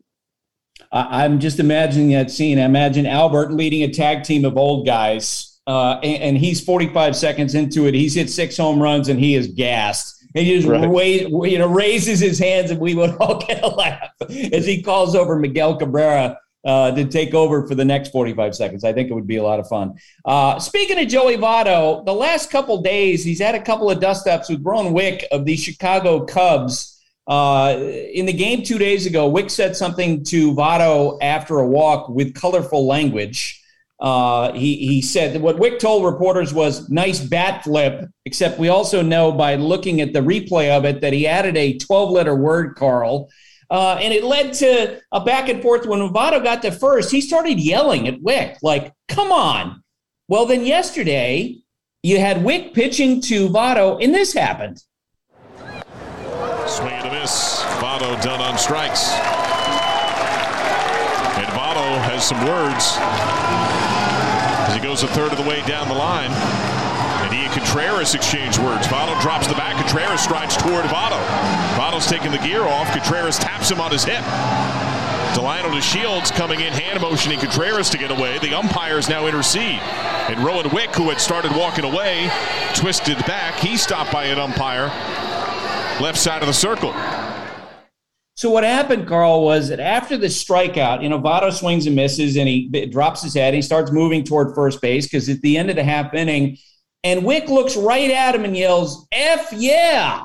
I'm 0.92 1.40
just 1.40 1.58
imagining 1.58 2.10
that 2.10 2.30
scene. 2.30 2.58
I 2.58 2.64
imagine 2.64 3.06
Albert 3.06 3.52
leading 3.52 3.82
a 3.82 3.88
tag 3.88 4.24
team 4.24 4.44
of 4.44 4.58
old 4.58 4.84
guys, 4.84 5.58
uh, 5.66 5.98
and, 6.02 6.22
and, 6.22 6.38
he's 6.38 6.62
45 6.62 7.16
seconds 7.16 7.54
into 7.54 7.86
it. 7.86 7.94
He's 7.94 8.14
hit 8.14 8.28
six 8.28 8.58
home 8.58 8.80
runs, 8.80 9.08
and 9.08 9.18
he 9.18 9.34
is 9.34 9.48
gassed. 9.48 10.22
And 10.34 10.46
he 10.46 10.56
just 10.56 10.68
right. 10.68 10.86
raise, 10.86 11.22
you 11.22 11.58
know, 11.58 11.68
raises 11.68 12.20
his 12.20 12.38
hands, 12.38 12.70
and 12.70 12.78
we 12.78 12.94
would 12.94 13.10
all 13.20 13.38
get 13.38 13.62
a 13.62 13.68
laugh 13.68 14.10
as 14.52 14.66
he 14.66 14.82
calls 14.82 15.14
over 15.14 15.36
Miguel 15.36 15.76
Cabrera 15.76 16.38
uh, 16.64 16.92
to 16.92 17.04
take 17.04 17.34
over 17.34 17.66
for 17.66 17.74
the 17.74 17.84
next 17.84 18.10
45 18.10 18.54
seconds. 18.54 18.84
I 18.84 18.92
think 18.92 19.10
it 19.10 19.14
would 19.14 19.26
be 19.26 19.36
a 19.36 19.42
lot 19.42 19.60
of 19.60 19.68
fun. 19.68 19.94
Uh, 20.24 20.58
speaking 20.58 20.98
of 20.98 21.08
Joey 21.08 21.36
Votto, 21.36 22.04
the 22.04 22.14
last 22.14 22.50
couple 22.50 22.82
days, 22.82 23.24
he's 23.24 23.40
had 23.40 23.54
a 23.54 23.62
couple 23.62 23.90
of 23.90 24.00
dust 24.00 24.26
ups 24.26 24.48
with 24.48 24.64
Rowan 24.64 24.92
Wick 24.92 25.26
of 25.32 25.44
the 25.44 25.56
Chicago 25.56 26.24
Cubs. 26.24 27.00
Uh, 27.26 27.76
in 28.12 28.26
the 28.26 28.32
game 28.32 28.62
two 28.62 28.78
days 28.78 29.06
ago, 29.06 29.28
Wick 29.28 29.48
said 29.48 29.76
something 29.76 30.24
to 30.24 30.54
Votto 30.54 31.18
after 31.22 31.58
a 31.58 31.66
walk 31.66 32.08
with 32.08 32.34
colorful 32.34 32.86
language. 32.86 33.60
Uh, 34.00 34.52
he, 34.52 34.76
he 34.78 35.00
said 35.00 35.40
what 35.40 35.60
Wick 35.60 35.78
told 35.78 36.04
reporters 36.04 36.52
was 36.52 36.90
nice 36.90 37.20
bat 37.20 37.62
flip, 37.62 38.08
except 38.24 38.58
we 38.58 38.68
also 38.68 39.00
know 39.00 39.30
by 39.30 39.54
looking 39.54 40.00
at 40.00 40.12
the 40.12 40.18
replay 40.18 40.76
of 40.76 40.84
it 40.84 41.00
that 41.00 41.12
he 41.12 41.28
added 41.28 41.56
a 41.56 41.78
12 41.78 42.10
letter 42.10 42.34
word, 42.34 42.74
Karl. 42.74 43.30
Uh, 43.72 43.98
and 44.02 44.12
it 44.12 44.22
led 44.22 44.52
to 44.52 45.00
a 45.12 45.24
back 45.24 45.48
and 45.48 45.62
forth. 45.62 45.86
When 45.86 46.00
Votto 46.10 46.44
got 46.44 46.60
to 46.60 46.70
first, 46.70 47.10
he 47.10 47.22
started 47.22 47.58
yelling 47.58 48.06
at 48.06 48.20
Wick, 48.20 48.58
like, 48.62 48.92
come 49.08 49.32
on. 49.32 49.82
Well, 50.28 50.44
then 50.44 50.66
yesterday, 50.66 51.56
you 52.02 52.20
had 52.20 52.44
Wick 52.44 52.74
pitching 52.74 53.22
to 53.22 53.48
Votto, 53.48 53.98
and 54.04 54.14
this 54.14 54.34
happened. 54.34 54.82
Swing 56.66 56.92
and 56.92 57.08
a 57.08 57.12
miss. 57.18 57.62
Votto 57.80 58.20
done 58.22 58.42
on 58.42 58.58
strikes. 58.58 59.10
And 61.38 61.46
Votto 61.56 61.98
has 62.04 62.28
some 62.28 62.44
words 62.46 62.98
as 64.68 64.74
he 64.74 64.82
goes 64.82 65.02
a 65.02 65.08
third 65.08 65.32
of 65.32 65.38
the 65.42 65.48
way 65.48 65.64
down 65.66 65.88
the 65.88 65.94
line. 65.94 66.30
Contreras 67.52 68.14
exchange 68.14 68.58
words. 68.58 68.86
Votto 68.86 69.20
drops 69.20 69.46
the 69.46 69.54
back. 69.54 69.76
Contreras 69.76 70.20
strides 70.20 70.56
toward 70.56 70.84
Votto. 70.86 71.22
Votto's 71.76 72.06
taking 72.06 72.30
the 72.30 72.38
gear 72.38 72.62
off. 72.62 72.88
Contreras 72.92 73.38
taps 73.38 73.70
him 73.70 73.80
on 73.80 73.90
his 73.90 74.04
hip. 74.04 74.24
Delino 75.34 75.72
DeShields 75.72 76.30
coming 76.32 76.60
in, 76.60 76.72
hand 76.72 77.00
motioning 77.00 77.38
Contreras 77.38 77.88
to 77.90 77.98
get 77.98 78.10
away. 78.10 78.38
The 78.38 78.54
umpires 78.54 79.08
now 79.08 79.26
intercede. 79.26 79.80
And 80.28 80.40
Rowan 80.40 80.70
Wick, 80.70 80.94
who 80.94 81.08
had 81.08 81.20
started 81.20 81.52
walking 81.52 81.84
away, 81.84 82.30
twisted 82.74 83.18
back. 83.26 83.54
He 83.58 83.76
stopped 83.76 84.12
by 84.12 84.24
an 84.24 84.38
umpire, 84.38 84.88
left 86.02 86.18
side 86.18 86.42
of 86.42 86.48
the 86.48 86.54
circle. 86.54 86.94
So 88.34 88.50
what 88.50 88.64
happened, 88.64 89.06
Karl, 89.06 89.44
was 89.44 89.68
that 89.68 89.78
after 89.78 90.16
the 90.16 90.26
strikeout, 90.26 91.02
you 91.02 91.08
know, 91.08 91.18
Votto 91.18 91.52
swings 91.52 91.86
and 91.86 91.94
misses, 91.94 92.36
and 92.36 92.48
he 92.48 92.86
drops 92.90 93.22
his 93.22 93.34
head. 93.34 93.54
He 93.54 93.62
starts 93.62 93.92
moving 93.92 94.24
toward 94.24 94.54
first 94.54 94.80
base 94.80 95.06
because 95.06 95.28
at 95.28 95.40
the 95.42 95.56
end 95.56 95.70
of 95.70 95.76
the 95.76 95.84
half 95.84 96.12
inning, 96.14 96.56
and 97.04 97.24
Wick 97.24 97.48
looks 97.48 97.76
right 97.76 98.10
at 98.10 98.34
him 98.34 98.44
and 98.44 98.56
yells, 98.56 99.06
"F 99.12 99.52
yeah!" 99.52 100.24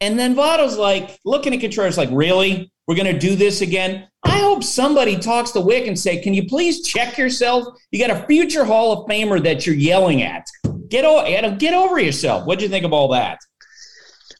And 0.00 0.18
then 0.18 0.34
Votto's 0.34 0.76
like 0.76 1.18
looking 1.24 1.54
at 1.54 1.60
Contreras, 1.60 1.98
like, 1.98 2.10
"Really? 2.12 2.70
We're 2.86 2.96
going 2.96 3.12
to 3.12 3.18
do 3.18 3.36
this 3.36 3.60
again?" 3.60 4.08
I 4.24 4.38
hope 4.38 4.62
somebody 4.64 5.16
talks 5.16 5.52
to 5.52 5.60
Wick 5.60 5.86
and 5.86 5.98
say, 5.98 6.20
"Can 6.20 6.34
you 6.34 6.46
please 6.46 6.82
check 6.86 7.18
yourself? 7.18 7.66
You 7.90 8.04
got 8.04 8.16
a 8.16 8.26
future 8.26 8.64
Hall 8.64 8.92
of 8.92 9.08
Famer 9.08 9.42
that 9.42 9.66
you're 9.66 9.76
yelling 9.76 10.22
at. 10.22 10.46
Get 10.88 11.04
over, 11.04 11.56
get 11.56 11.74
over 11.74 11.98
yourself." 11.98 12.46
What'd 12.46 12.62
you 12.62 12.68
think 12.68 12.84
of 12.84 12.92
all 12.92 13.08
that? 13.08 13.38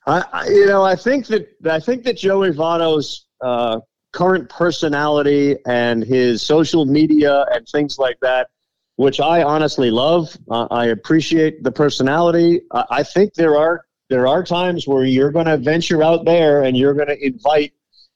I, 0.06 0.46
you 0.48 0.66
know, 0.66 0.84
I 0.84 0.94
think 0.94 1.26
that 1.26 1.48
I 1.68 1.80
think 1.80 2.04
that 2.04 2.16
Joey 2.16 2.52
Votto's 2.52 3.26
uh, 3.40 3.80
current 4.12 4.48
personality 4.48 5.56
and 5.66 6.02
his 6.02 6.42
social 6.42 6.84
media 6.84 7.44
and 7.52 7.66
things 7.68 7.98
like 7.98 8.18
that, 8.20 8.48
which 8.96 9.20
I 9.20 9.42
honestly 9.42 9.90
love. 9.90 10.36
Uh, 10.50 10.66
I 10.70 10.86
appreciate 10.86 11.62
the 11.62 11.72
personality. 11.72 12.62
I, 12.72 12.84
I 12.90 13.02
think 13.02 13.34
there 13.34 13.56
are 13.56 13.84
there 14.08 14.26
are 14.26 14.42
times 14.42 14.86
where 14.86 15.04
you're 15.04 15.32
going 15.32 15.46
to 15.46 15.56
venture 15.56 16.02
out 16.02 16.24
there 16.24 16.62
and 16.62 16.76
you're 16.76 16.94
going 16.94 17.08
to 17.08 17.26
invite 17.26 17.72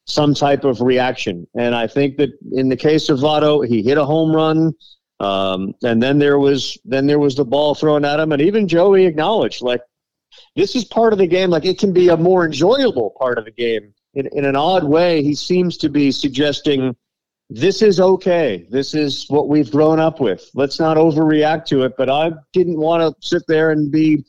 some 0.07 0.35
type 0.35 0.64
of 0.64 0.81
reaction. 0.81 1.47
And 1.57 1.74
I 1.74 1.87
think 1.87 2.16
that 2.18 2.31
in 2.53 2.68
the 2.68 2.76
case 2.76 3.09
of 3.09 3.18
Votto, 3.18 3.66
he 3.66 3.83
hit 3.83 3.99
a 3.99 4.05
home 4.05 4.35
run. 4.35 4.72
Um, 5.18 5.74
and 5.83 6.03
then 6.03 6.18
there 6.18 6.39
was 6.39 6.78
then 6.85 7.07
there 7.07 7.18
was 7.18 7.35
the 7.35 7.45
ball 7.45 7.74
thrown 7.74 8.07
at 8.07 8.18
him, 8.18 8.33
and 8.33 8.41
even 8.41 8.66
Joey 8.66 9.05
acknowledged 9.05 9.61
like 9.61 9.83
this 10.57 10.74
is 10.74 10.85
part 10.85 11.12
of 11.12 11.18
the 11.18 11.26
game. 11.26 11.51
Like 11.51 11.66
it 11.66 11.78
can 11.78 11.93
be 11.93 12.09
a 12.09 12.16
more 12.16 12.47
enjoyable 12.47 13.14
part 13.18 13.37
of 13.37 13.45
the 13.45 13.51
game. 13.51 13.93
In, 14.14 14.28
in 14.33 14.45
an 14.47 14.57
odd 14.57 14.83
way, 14.83 15.22
he 15.22 15.35
seems 15.35 15.76
to 15.78 15.91
be 15.91 16.11
suggesting 16.11 16.97
this 17.51 17.82
is 17.82 17.98
okay. 17.98 18.66
This 18.70 18.94
is 18.94 19.26
what 19.28 19.48
we've 19.48 19.70
grown 19.70 19.98
up 19.98 20.20
with. 20.20 20.48
Let's 20.55 20.78
not 20.78 20.96
overreact 20.96 21.66
to 21.66 21.82
it. 21.82 21.94
But 21.98 22.09
I 22.09 22.30
didn't 22.53 22.78
want 22.78 23.03
to 23.03 23.28
sit 23.28 23.42
there 23.48 23.72
and 23.72 23.90
be 23.90 24.24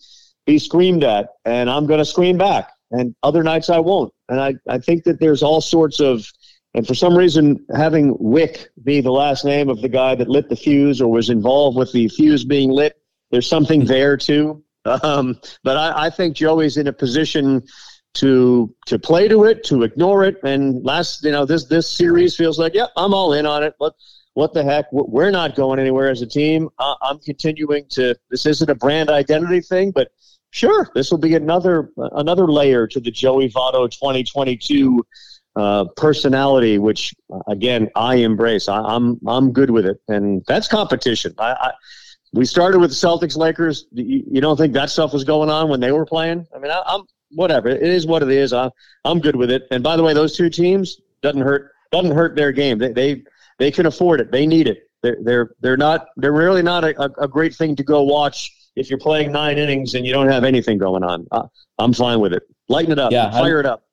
be 0.48 0.58
screamed 0.58 1.04
at, 1.04 1.30
and 1.46 1.70
I'm 1.70 1.86
going 1.86 2.00
to 2.00 2.06
scream 2.06 2.38
back. 2.38 2.72
And 2.90 3.16
other 3.24 3.44
nights 3.44 3.70
I 3.70 3.80
won't. 3.80 4.12
And 4.28 4.42
I, 4.42 4.56
I 4.68 4.80
think 4.80 5.04
that 5.04 5.20
there's 5.20 5.44
all 5.44 5.62
sorts 5.62 6.02
of, 6.02 6.26
and 6.74 6.86
for 6.86 6.96
some 6.96 7.16
reason, 7.16 7.66
having 7.76 8.18
Wick 8.20 8.70
be 8.84 9.02
the 9.02 9.12
last 9.12 9.46
name 9.46 9.70
of 9.70 9.82
the 9.82 9.88
guy 9.88 10.16
that 10.16 10.28
lit 10.28 10.50
the 10.50 10.56
fuse 10.56 11.00
or 11.00 11.10
was 11.10 11.30
involved 11.30 11.78
with 11.78 11.92
the 11.94 12.10
fuse 12.10 12.44
being 12.44 12.72
lit, 12.72 12.98
there's 13.30 13.48
something 13.48 13.86
there 13.86 14.18
too. 14.18 14.64
Um, 15.04 15.40
but 15.64 15.78
I, 15.78 16.08
I 16.08 16.10
think 16.10 16.36
Joey's 16.36 16.76
in 16.76 16.88
a 16.88 16.94
position 16.94 17.62
to 18.14 18.74
to 18.86 19.00
play 19.00 19.28
to 19.28 19.46
it, 19.46 19.64
to 19.66 19.84
ignore 19.84 20.24
it. 20.24 20.38
And 20.44 20.84
last, 20.84 21.24
you 21.24 21.32
know, 21.32 21.46
this 21.46 21.66
this 21.66 21.90
series 21.90 22.36
feels 22.36 22.60
like, 22.60 22.74
yeah, 22.74 22.88
I'm 22.98 23.14
all 23.14 23.34
in 23.34 23.46
on 23.46 23.64
it. 23.64 23.74
What 23.78 23.96
what 24.34 24.54
the 24.54 24.64
heck? 24.64 24.86
We're 24.92 25.32
not 25.32 25.56
going 25.56 25.80
anywhere 25.80 26.10
as 26.10 26.22
a 26.22 26.28
team. 26.28 26.70
Uh, 26.80 26.96
I'm 27.02 27.20
continuing 27.20 27.86
to. 27.92 28.16
This 28.30 28.46
isn't 28.46 28.70
a 28.70 28.76
brand 28.76 29.10
identity 29.10 29.62
thing, 29.62 29.92
but 29.92 30.12
sure, 30.52 30.90
this 30.96 31.12
will 31.12 31.18
be 31.18 31.36
another 31.36 31.92
another 31.98 32.48
layer 32.48 32.88
to 32.88 33.00
the 33.00 33.12
Joey 33.12 33.50
Votto 33.50 33.90
2022 33.90 35.06
uh, 35.56 35.86
personality, 35.98 36.78
which 36.78 37.14
again 37.48 37.90
I 37.96 38.16
embrace. 38.16 38.70
I, 38.70 38.78
am 38.78 38.86
I'm, 38.86 39.28
I'm 39.28 39.52
good 39.52 39.70
with 39.70 39.86
it, 39.86 40.02
and 40.08 40.44
that's 40.48 40.68
competition. 40.68 41.34
I, 41.38 41.52
I 41.52 41.72
we 42.34 42.46
started 42.46 42.80
with 42.80 42.92
the 42.92 42.96
Celtics 42.96 43.36
Lakers. 43.36 43.88
You, 43.92 44.24
you, 44.32 44.42
don't 44.42 44.56
think 44.56 44.74
that 44.74 44.90
stuff 44.90 45.12
was 45.12 45.26
going 45.26 45.50
on 45.50 45.68
when 45.68 45.82
they 45.82 45.92
were 45.92 46.06
playing? 46.06 46.48
I 46.56 46.60
mean, 46.60 46.72
I, 46.72 46.82
am 46.88 47.04
whatever. 47.34 47.70
It 47.70 47.84
is 47.84 48.06
what 48.06 48.24
it 48.24 48.30
is. 48.30 48.54
I, 48.54 48.70
I'm 49.06 49.20
good 49.20 49.36
with 49.36 49.52
it. 49.52 49.68
And 49.72 49.84
by 49.84 49.96
the 49.96 50.04
way, 50.04 50.14
those 50.14 50.36
two 50.36 50.50
teams 50.50 51.02
doesn't 51.22 51.42
hurt 51.42 51.72
doesn't 51.92 52.12
hurt 52.12 52.36
their 52.36 52.52
game. 52.52 52.78
They 52.78 52.92
they, 52.92 53.24
they 53.60 53.72
can 53.72 53.86
afford 53.86 54.22
it. 54.22 54.32
They 54.32 54.46
need 54.48 54.68
it. 54.68 54.90
They're 55.04 55.18
they're 55.22 55.56
they're 55.62 55.78
not 55.78 56.08
they're 56.18 56.32
really 56.32 56.62
not 56.62 56.84
a, 56.84 57.12
a 57.22 57.28
great 57.28 57.56
thing 57.56 57.76
to 57.76 57.84
go 57.84 58.04
watch 58.04 58.52
if 58.76 58.90
you're 58.90 59.00
playing 59.00 59.32
nine 59.32 59.58
innings 59.58 59.96
and 59.96 60.06
you 60.06 60.14
don't 60.14 60.30
have 60.30 60.44
anything 60.44 60.78
going 60.78 61.04
on. 61.04 61.28
Uh, 61.32 61.48
I'm 61.78 61.94
fine 61.94 62.20
with 62.20 62.34
it. 62.34 62.44
Lighten 62.70 62.92
it 62.92 63.00
up. 63.00 63.12
Yeah, 63.12 63.30
fire 63.32 63.58
I, 63.58 63.60
it 63.62 63.66
up. 63.66 63.84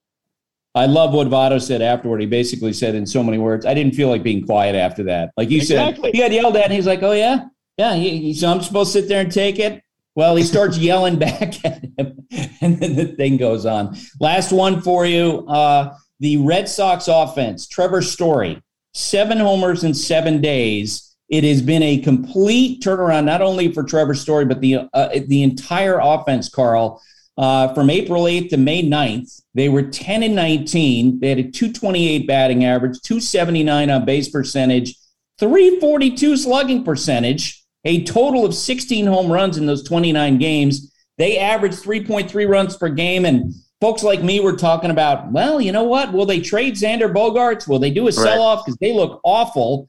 I 0.74 0.86
love 0.86 1.12
what 1.12 1.26
Votto 1.28 1.60
said 1.60 1.82
afterward. 1.82 2.20
He 2.20 2.26
basically 2.26 2.72
said 2.72 2.94
in 2.94 3.06
so 3.06 3.22
many 3.22 3.38
words, 3.38 3.66
I 3.66 3.74
didn't 3.74 3.94
feel 3.94 4.08
like 4.08 4.22
being 4.22 4.44
quiet 4.44 4.76
after 4.76 5.02
that. 5.04 5.32
Like 5.36 5.50
you 5.50 5.58
exactly. 5.58 6.10
said, 6.10 6.14
he 6.14 6.20
got 6.20 6.30
yelled 6.30 6.56
at 6.56 6.64
and 6.64 6.72
he's 6.72 6.86
like, 6.86 7.02
oh, 7.02 7.12
yeah, 7.12 7.46
yeah, 7.78 7.94
he, 7.94 8.18
he, 8.18 8.34
so 8.34 8.48
I'm 8.48 8.62
supposed 8.62 8.92
to 8.92 9.00
sit 9.00 9.08
there 9.08 9.20
and 9.20 9.32
take 9.32 9.58
it. 9.58 9.82
Well, 10.18 10.34
he 10.34 10.42
starts 10.42 10.76
yelling 10.76 11.16
back 11.16 11.64
at 11.64 11.84
him, 11.96 12.26
and 12.60 12.80
then 12.80 12.96
the 12.96 13.14
thing 13.16 13.36
goes 13.36 13.64
on. 13.64 13.96
Last 14.18 14.50
one 14.50 14.82
for 14.82 15.06
you: 15.06 15.46
uh, 15.46 15.96
the 16.18 16.38
Red 16.38 16.68
Sox 16.68 17.06
offense. 17.06 17.68
Trevor 17.68 18.02
Story, 18.02 18.60
seven 18.94 19.38
homers 19.38 19.84
in 19.84 19.94
seven 19.94 20.40
days. 20.40 21.14
It 21.28 21.44
has 21.44 21.62
been 21.62 21.84
a 21.84 21.98
complete 21.98 22.82
turnaround, 22.82 23.26
not 23.26 23.42
only 23.42 23.72
for 23.72 23.84
Trevor 23.84 24.14
Story, 24.14 24.44
but 24.44 24.60
the 24.60 24.88
uh, 24.92 25.20
the 25.28 25.44
entire 25.44 26.00
offense. 26.02 26.48
Karl, 26.48 27.00
uh, 27.36 27.72
from 27.72 27.88
April 27.88 28.24
8th 28.24 28.48
to 28.48 28.56
May 28.56 28.82
9th, 28.82 29.40
they 29.54 29.68
were 29.68 29.82
10 29.82 30.24
and 30.24 30.34
19. 30.34 31.20
They 31.20 31.28
had 31.28 31.38
a 31.38 31.48
228 31.48 32.26
batting 32.26 32.64
average, 32.64 33.00
279 33.02 33.88
on 33.88 34.04
base 34.04 34.28
percentage, 34.28 34.96
342 35.38 36.36
slugging 36.36 36.82
percentage 36.82 37.57
a 37.84 38.04
total 38.04 38.44
of 38.44 38.54
16 38.54 39.06
home 39.06 39.30
runs 39.30 39.56
in 39.56 39.66
those 39.66 39.82
29 39.82 40.38
games. 40.38 40.92
They 41.16 41.38
averaged 41.38 41.82
3.3 41.82 42.48
runs 42.48 42.76
per 42.76 42.88
game. 42.88 43.24
And 43.24 43.54
folks 43.80 44.02
like 44.02 44.22
me 44.22 44.40
were 44.40 44.56
talking 44.56 44.90
about, 44.90 45.30
well, 45.30 45.60
you 45.60 45.72
know 45.72 45.84
what? 45.84 46.12
Will 46.12 46.26
they 46.26 46.40
trade 46.40 46.74
Xander 46.74 47.12
Bogaerts? 47.12 47.68
Will 47.68 47.78
they 47.78 47.90
do 47.90 48.08
a 48.08 48.12
sell 48.12 48.42
off? 48.42 48.64
Because 48.64 48.78
they 48.78 48.92
look 48.92 49.20
awful. 49.24 49.88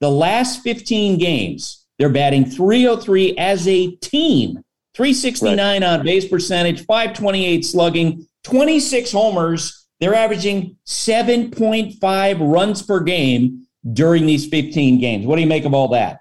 The 0.00 0.10
last 0.10 0.62
15 0.62 1.18
games, 1.18 1.86
they're 1.98 2.08
batting 2.08 2.46
303 2.46 3.36
as 3.36 3.68
a 3.68 3.90
team, 3.96 4.62
369 4.94 5.58
right. 5.58 5.82
on 5.82 6.04
base 6.04 6.26
percentage, 6.26 6.86
528 6.86 7.64
slugging, 7.64 8.26
26 8.44 9.12
homers. 9.12 9.86
They're 10.00 10.14
averaging 10.14 10.76
7.5 10.86 12.52
runs 12.54 12.82
per 12.82 13.00
game 13.00 13.66
during 13.92 14.24
these 14.24 14.46
15 14.48 14.98
games. 14.98 15.26
What 15.26 15.36
do 15.36 15.42
you 15.42 15.48
make 15.48 15.66
of 15.66 15.74
all 15.74 15.88
that? 15.88 16.19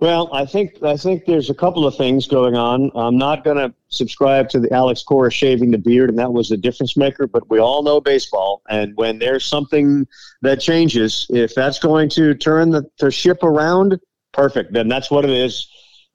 Well, 0.00 0.30
I 0.32 0.46
think 0.46 0.82
I 0.82 0.96
think 0.96 1.26
there's 1.26 1.50
a 1.50 1.54
couple 1.54 1.86
of 1.86 1.94
things 1.94 2.26
going 2.26 2.56
on. 2.56 2.90
I'm 2.94 3.18
not 3.18 3.44
going 3.44 3.58
to 3.58 3.74
subscribe 3.88 4.48
to 4.48 4.58
the 4.58 4.72
Alex 4.72 5.02
Cora 5.02 5.30
shaving 5.30 5.70
the 5.70 5.78
beard, 5.78 6.08
and 6.08 6.18
that 6.18 6.32
was 6.32 6.50
a 6.50 6.56
difference 6.56 6.96
maker. 6.96 7.26
But 7.26 7.50
we 7.50 7.58
all 7.58 7.82
know 7.82 8.00
baseball, 8.00 8.62
and 8.70 8.96
when 8.96 9.18
there's 9.18 9.44
something 9.44 10.06
that 10.40 10.58
changes, 10.58 11.26
if 11.28 11.54
that's 11.54 11.78
going 11.78 12.08
to 12.10 12.34
turn 12.34 12.70
the, 12.70 12.90
the 12.98 13.10
ship 13.10 13.42
around, 13.42 14.00
perfect. 14.32 14.72
Then 14.72 14.88
that's 14.88 15.10
what 15.10 15.26
it 15.26 15.32
is. 15.32 15.68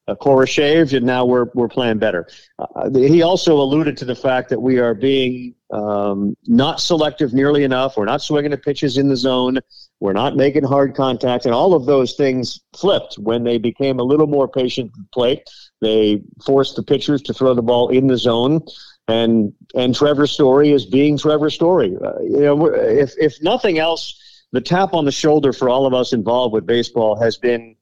Uh, 0.08 0.16
Cora 0.16 0.48
shaved, 0.48 0.94
and 0.94 1.06
now 1.06 1.24
we're 1.24 1.48
we're 1.54 1.68
playing 1.68 2.00
better. 2.00 2.28
Uh, 2.58 2.90
he 2.90 3.22
also 3.22 3.56
alluded 3.56 3.98
to 3.98 4.06
the 4.06 4.16
fact 4.16 4.50
that 4.50 4.60
we 4.60 4.80
are 4.80 4.96
being 4.96 5.54
um, 5.70 6.36
not 6.48 6.80
selective 6.80 7.36
nearly 7.36 7.64
enough. 7.64 7.98
We're 7.98 8.06
not 8.06 8.24
swinging 8.24 8.50
the 8.50 8.58
pitches 8.58 8.98
in 8.98 9.10
the 9.10 9.16
zone. 9.16 9.60
We're 10.00 10.14
not 10.14 10.36
making 10.36 10.64
hard 10.64 10.96
contact, 10.96 11.46
and 11.46 11.54
all 11.54 11.74
of 11.74 11.86
those 11.86 12.16
things 12.16 12.60
flipped 12.76 13.16
when 13.16 13.44
they 13.44 13.58
became 13.58 14.00
a 14.00 14.04
little 14.04 14.28
more 14.28 14.48
patient 14.48 14.94
to 14.94 15.02
plate. 15.14 15.42
They 15.82 16.22
forced 16.46 16.76
the 16.76 16.84
pitchers 16.84 17.22
to 17.24 17.34
throw 17.34 17.54
the 17.54 17.62
ball 17.62 17.90
in 17.90 18.08
the 18.08 18.18
zone, 18.18 18.62
and 19.08 19.54
and 19.74 19.96
Trevor 19.96 20.28
Story 20.28 20.72
is 20.72 20.86
being 20.86 21.18
Trevor 21.18 21.50
Story. 21.50 21.96
Uh, 22.04 22.20
you 22.22 22.42
know, 22.42 22.66
if 22.68 23.14
if 23.18 23.42
nothing 23.42 23.80
else, 23.80 24.44
the 24.52 24.62
tap 24.62 24.94
on 24.94 25.06
the 25.06 25.12
shoulder 25.12 25.54
for 25.54 25.70
all 25.70 25.86
of 25.86 25.94
us 25.94 26.12
involved 26.12 26.54
with 26.54 26.66
baseball 26.66 27.16
has 27.20 27.38
been 27.38 27.76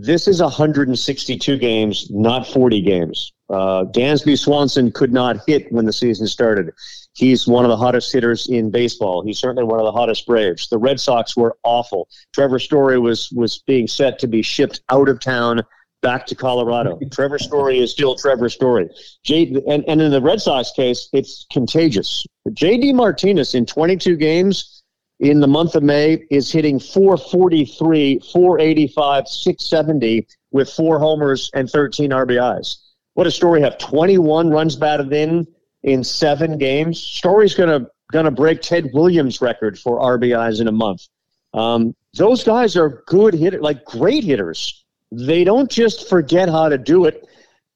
this 0.00 0.28
is 0.28 0.40
162 0.40 1.58
games, 1.58 2.08
not 2.08 2.46
40 2.46 2.82
games. 2.82 3.32
Uh, 3.50 3.84
Dansby 3.84 4.38
Swanson 4.38 4.92
could 4.92 5.12
not 5.12 5.38
hit 5.44 5.72
when 5.72 5.86
the 5.86 5.92
season 5.92 6.28
started. 6.28 6.70
He's 7.18 7.48
one 7.48 7.64
of 7.64 7.68
the 7.68 7.76
hottest 7.76 8.12
hitters 8.12 8.48
in 8.48 8.70
baseball. 8.70 9.24
He's 9.24 9.40
certainly 9.40 9.64
one 9.64 9.80
of 9.80 9.84
the 9.84 9.92
hottest 9.92 10.24
Braves. 10.24 10.68
The 10.68 10.78
Red 10.78 11.00
Sox 11.00 11.36
were 11.36 11.56
awful. 11.64 12.08
Trevor 12.32 12.60
Story 12.60 12.96
was 12.96 13.32
was 13.32 13.58
being 13.66 13.88
set 13.88 14.20
to 14.20 14.28
be 14.28 14.40
shipped 14.40 14.82
out 14.88 15.08
of 15.08 15.18
town 15.18 15.62
back 16.00 16.26
to 16.26 16.36
Colorado. 16.36 16.96
Trevor 17.10 17.40
Story 17.40 17.80
is 17.80 17.90
still 17.90 18.14
Trevor 18.14 18.48
Story. 18.48 18.88
J- 19.24 19.60
and, 19.66 19.84
and 19.88 20.00
in 20.00 20.12
the 20.12 20.22
Red 20.22 20.40
Sox 20.40 20.70
case, 20.70 21.08
it's 21.12 21.44
contagious. 21.52 22.24
JD 22.50 22.94
Martinez 22.94 23.52
in 23.56 23.66
22 23.66 24.14
games 24.14 24.84
in 25.18 25.40
the 25.40 25.48
month 25.48 25.74
of 25.74 25.82
May 25.82 26.22
is 26.30 26.52
hitting 26.52 26.78
443, 26.78 28.20
485, 28.32 29.26
670 29.26 30.24
with 30.52 30.70
four 30.70 31.00
homers 31.00 31.50
and 31.52 31.68
13 31.68 32.10
RBIs. 32.10 32.76
What 33.14 33.24
does 33.24 33.34
Story 33.34 33.60
have? 33.62 33.76
21 33.78 34.50
runs 34.50 34.76
batted 34.76 35.12
in 35.12 35.48
in 35.82 36.04
seven 36.04 36.58
games. 36.58 37.00
Story's 37.00 37.54
going 37.54 37.68
to 37.68 37.90
going 38.10 38.24
to 38.24 38.30
break 38.30 38.62
Ted 38.62 38.90
Williams' 38.94 39.40
record 39.40 39.78
for 39.78 39.98
RBIs 39.98 40.60
in 40.60 40.68
a 40.68 40.72
month. 40.72 41.06
Um, 41.52 41.94
those 42.14 42.42
guys 42.42 42.76
are 42.76 43.02
good 43.06 43.34
hitters, 43.34 43.60
like 43.60 43.84
great 43.84 44.24
hitters. 44.24 44.84
They 45.12 45.44
don't 45.44 45.70
just 45.70 46.08
forget 46.08 46.48
how 46.48 46.68
to 46.68 46.78
do 46.78 47.04
it. 47.04 47.26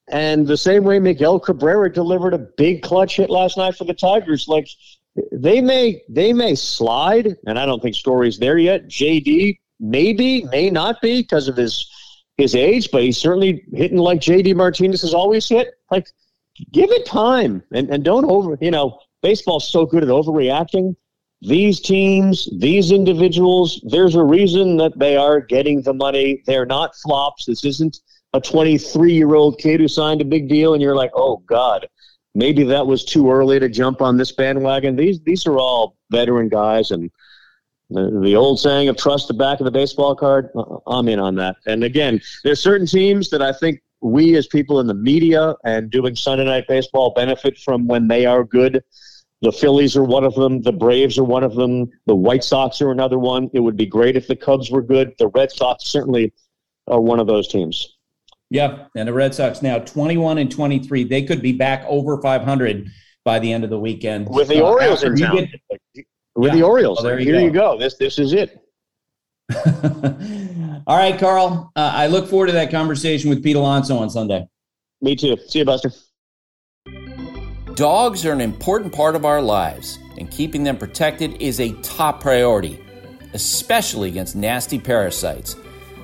And 0.08 0.46
the 0.46 0.56
same 0.56 0.84
way 0.84 0.98
Miguel 0.98 1.38
Cabrera 1.38 1.92
delivered 1.92 2.34
a 2.34 2.38
big 2.38 2.82
clutch 2.82 3.16
hit 3.16 3.30
last 3.30 3.56
night 3.56 3.76
for 3.76 3.84
the 3.84 3.94
Tigers, 3.94 4.48
like 4.48 4.68
they 5.30 5.60
may 5.60 6.02
they 6.08 6.32
may 6.32 6.54
slide, 6.54 7.36
and 7.46 7.58
I 7.58 7.66
don't 7.66 7.80
think 7.80 7.94
Story's 7.94 8.38
there 8.38 8.58
yet. 8.58 8.88
JD 8.88 9.58
maybe 9.78 10.44
may 10.44 10.70
not 10.70 11.00
be 11.00 11.22
because 11.22 11.48
of 11.48 11.56
his 11.56 11.88
his 12.36 12.54
age, 12.54 12.90
but 12.90 13.02
he's 13.02 13.18
certainly 13.18 13.64
hitting 13.72 13.98
like 13.98 14.20
JD 14.20 14.56
Martinez 14.56 15.02
has 15.02 15.14
always 15.14 15.48
hit. 15.48 15.74
Like 15.90 16.08
give 16.70 16.90
it 16.90 17.06
time 17.06 17.62
and, 17.72 17.90
and 17.90 18.04
don't 18.04 18.24
over 18.24 18.56
you 18.60 18.70
know, 18.70 18.98
baseball's 19.22 19.68
so 19.68 19.86
good 19.86 20.02
at 20.02 20.08
overreacting 20.08 20.94
these 21.42 21.80
teams, 21.80 22.48
these 22.58 22.92
individuals, 22.92 23.80
there's 23.84 24.14
a 24.14 24.22
reason 24.22 24.76
that 24.76 24.96
they 24.96 25.16
are 25.16 25.40
getting 25.40 25.82
the 25.82 25.92
money. 25.92 26.40
They're 26.46 26.66
not 26.66 26.94
flops. 26.94 27.46
This 27.46 27.64
isn't 27.64 27.98
a 28.32 28.40
23 28.40 29.12
year 29.12 29.34
old 29.34 29.58
kid 29.58 29.80
who 29.80 29.88
signed 29.88 30.20
a 30.20 30.24
big 30.24 30.48
deal 30.48 30.74
and 30.74 30.82
you're 30.82 30.94
like, 30.94 31.10
oh 31.14 31.38
God, 31.38 31.88
maybe 32.36 32.62
that 32.64 32.86
was 32.86 33.04
too 33.04 33.30
early 33.30 33.58
to 33.58 33.68
jump 33.68 34.00
on 34.00 34.16
this 34.16 34.30
bandwagon. 34.30 34.94
These 34.94 35.20
these 35.22 35.44
are 35.46 35.58
all 35.58 35.96
veteran 36.10 36.48
guys 36.48 36.92
and 36.92 37.10
the, 37.90 38.20
the 38.22 38.36
old 38.36 38.60
saying 38.60 38.88
of 38.88 38.96
trust 38.96 39.26
the 39.26 39.34
back 39.34 39.58
of 39.58 39.64
the 39.64 39.70
baseball 39.70 40.14
card, 40.14 40.48
uh, 40.54 40.76
I'm 40.86 41.08
in 41.08 41.18
on 41.18 41.34
that. 41.36 41.56
And 41.66 41.82
again, 41.82 42.20
there's 42.44 42.62
certain 42.62 42.86
teams 42.86 43.30
that 43.30 43.42
I 43.42 43.52
think 43.52 43.82
we 44.02 44.36
as 44.36 44.46
people 44.46 44.80
in 44.80 44.86
the 44.86 44.94
media 44.94 45.54
and 45.64 45.90
doing 45.90 46.16
Sunday 46.16 46.44
night 46.44 46.64
baseball 46.68 47.12
benefit 47.14 47.58
from 47.58 47.86
when 47.86 48.08
they 48.08 48.26
are 48.26 48.44
good 48.44 48.82
the 49.42 49.50
Phillies 49.50 49.96
are 49.96 50.04
one 50.04 50.22
of 50.22 50.34
them. 50.36 50.62
The 50.62 50.72
Braves 50.72 51.18
are 51.18 51.24
one 51.24 51.42
of 51.42 51.56
them. 51.56 51.90
The 52.06 52.14
White 52.14 52.44
Sox 52.44 52.80
are 52.80 52.92
another 52.92 53.18
one. 53.18 53.50
It 53.52 53.58
would 53.58 53.76
be 53.76 53.86
great 53.86 54.16
if 54.16 54.28
the 54.28 54.36
Cubs 54.36 54.70
were 54.70 54.82
good. 54.82 55.14
The 55.18 55.26
Red 55.28 55.50
Sox 55.50 55.84
certainly 55.84 56.32
are 56.86 57.00
one 57.00 57.18
of 57.18 57.26
those 57.26 57.48
teams. 57.48 57.96
Yep. 58.50 58.90
And 58.96 59.08
the 59.08 59.12
Red 59.12 59.34
Sox 59.34 59.60
now 59.60 59.80
21 59.80 60.38
and 60.38 60.50
23. 60.50 61.04
They 61.04 61.24
could 61.24 61.42
be 61.42 61.52
back 61.52 61.84
over 61.88 62.22
500 62.22 62.88
by 63.24 63.40
the 63.40 63.52
end 63.52 63.64
of 63.64 63.70
the 63.70 63.80
weekend. 63.80 64.28
With 64.28 64.46
the 64.46 64.64
uh, 64.64 64.70
Orioles 64.70 65.02
in 65.02 65.16
town. 65.16 65.36
Get, 65.36 66.06
With 66.36 66.52
yeah. 66.52 66.58
the 66.58 66.62
Orioles. 66.62 67.02
Well, 67.02 67.18
you 67.18 67.26
here 67.26 67.40
go. 67.40 67.44
you 67.44 67.50
go. 67.50 67.78
This, 67.78 67.96
this 67.96 68.20
is 68.20 68.34
it. 68.34 68.61
All 70.86 70.96
right, 70.96 71.18
Karl. 71.18 71.72
Uh, 71.76 71.92
I 71.94 72.06
look 72.06 72.28
forward 72.28 72.46
to 72.46 72.52
that 72.52 72.70
conversation 72.70 73.30
with 73.30 73.42
Pete 73.42 73.56
Alonso 73.56 73.96
on 73.98 74.10
Sunday. 74.10 74.46
Me 75.00 75.16
too. 75.16 75.36
See 75.46 75.60
you, 75.60 75.64
Buster. 75.64 75.92
Dogs 77.74 78.26
are 78.26 78.32
an 78.32 78.40
important 78.40 78.92
part 78.92 79.16
of 79.16 79.24
our 79.24 79.40
lives, 79.40 79.98
and 80.18 80.30
keeping 80.30 80.62
them 80.62 80.76
protected 80.76 81.40
is 81.40 81.58
a 81.58 81.72
top 81.82 82.20
priority, 82.20 82.84
especially 83.32 84.08
against 84.08 84.36
nasty 84.36 84.78
parasites. 84.78 85.56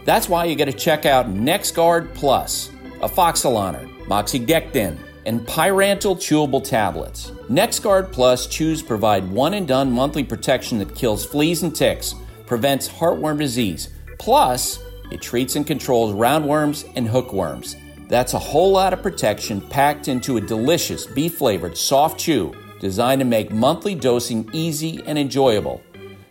That's 0.05 0.29
why 0.29 0.47
you 0.47 0.57
got 0.57 0.65
to 0.65 0.73
check 0.73 1.05
out 1.05 1.27
NexGard 1.27 2.15
Plus, 2.15 2.71
afoxolaner, 3.01 3.87
moxidectin, 4.07 4.97
and 5.27 5.41
pyrantel 5.43 6.17
chewable 6.17 6.65
tablets. 6.65 7.33
NexGard 7.51 8.13
Plus 8.13 8.47
chews 8.47 8.83
provide 8.83 9.29
one 9.31 9.53
and 9.53 9.69
done 9.69 9.93
monthly 9.93 10.25
protection 10.25 10.79
that 10.79 10.95
kills 10.95 11.27
fleas 11.27 11.63
and 11.63 11.77
ticks, 11.77 12.15
prevents 12.49 12.89
heartworm 12.89 13.39
disease, 13.39 13.91
plus, 14.19 14.83
it 15.13 15.21
treats 15.21 15.55
and 15.55 15.67
controls 15.67 16.15
roundworms 16.15 16.91
and 16.97 17.07
hookworms. 17.07 17.77
That's 18.09 18.33
a 18.33 18.39
whole 18.39 18.73
lot 18.73 18.95
of 18.95 19.03
protection 19.03 19.61
packed 19.61 20.09
into 20.09 20.39
a 20.39 20.41
delicious 20.41 21.07
beef 21.07 21.37
flavored 21.37 21.77
soft 21.77 22.19
chew 22.19 22.55
designed 22.81 23.21
to 23.21 23.27
make 23.27 23.51
monthly 23.51 23.95
dosing 23.95 24.49
easy 24.53 25.03
and 25.05 25.19
enjoyable. 25.19 25.83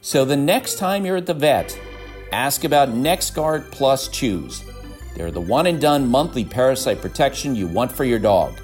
So 0.02 0.26
the 0.26 0.36
next 0.36 0.78
time 0.80 1.06
you're 1.06 1.18
at 1.18 1.28
the 1.28 1.34
vet, 1.34 1.80
ask 2.32 2.64
about 2.64 2.90
NexGard 2.90 3.72
Plus 3.72 4.08
Chews. 4.08 4.64
They're 5.16 5.32
the 5.32 5.42
one 5.42 5.68
and 5.68 5.80
done 5.80 6.08
monthly 6.08 6.46
parasite 6.46 7.02
protection 7.02 7.56
you 7.56 7.68
want 7.68 7.92
for 7.92 8.06
your 8.06 8.20
dog. 8.20 8.60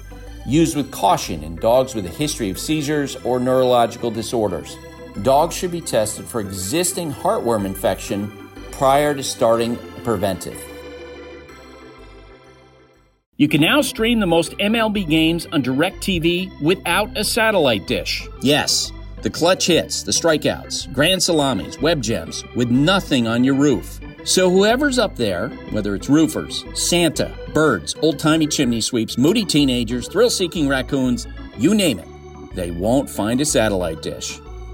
Used 0.46 0.76
with 0.76 0.90
caution 0.90 1.42
in 1.44 1.56
dogs 1.56 1.94
with 1.94 2.06
a 2.06 2.10
history 2.10 2.50
of 2.50 2.58
seizures 2.58 3.16
or 3.16 3.38
neurological 3.38 4.10
disorders. 4.10 4.76
Dogs 5.22 5.54
should 5.54 5.70
be 5.70 5.80
tested 5.80 6.26
for 6.26 6.40
existing 6.40 7.12
heartworm 7.12 7.64
infection 7.64 8.50
prior 8.72 9.14
to 9.14 9.22
starting 9.22 9.76
preventive. 10.02 10.60
You 13.36 13.48
can 13.48 13.60
now 13.60 13.80
stream 13.80 14.20
the 14.20 14.26
most 14.26 14.52
MLB 14.58 15.08
games 15.08 15.46
on 15.46 15.62
DirecTV 15.62 16.60
without 16.60 17.16
a 17.16 17.24
satellite 17.24 17.86
dish. 17.86 18.28
Yes, 18.42 18.92
the 19.22 19.30
clutch 19.30 19.66
hits, 19.66 20.02
the 20.02 20.12
strikeouts, 20.12 20.92
grand 20.92 21.22
salamis, 21.22 21.80
web 21.80 22.02
gems, 22.02 22.44
with 22.54 22.70
nothing 22.70 23.26
on 23.26 23.42
your 23.42 23.54
roof. 23.54 23.98
So 24.24 24.50
whoever's 24.50 24.98
up 24.98 25.16
there, 25.16 25.48
whether 25.70 25.94
it's 25.94 26.08
roofers, 26.08 26.64
Santa, 26.74 27.34
birds, 27.52 27.94
old-timey 28.02 28.46
chimney 28.46 28.80
sweeps, 28.80 29.18
moody 29.18 29.44
teenagers, 29.44 30.08
thrill-seeking 30.08 30.68
raccoons, 30.68 31.26
you 31.56 31.74
name 31.74 31.98
it, 31.98 32.08
they 32.54 32.70
won't 32.70 33.10
find 33.10 33.40
a 33.40 33.44
satellite 33.44 34.02
dish. 34.02 34.40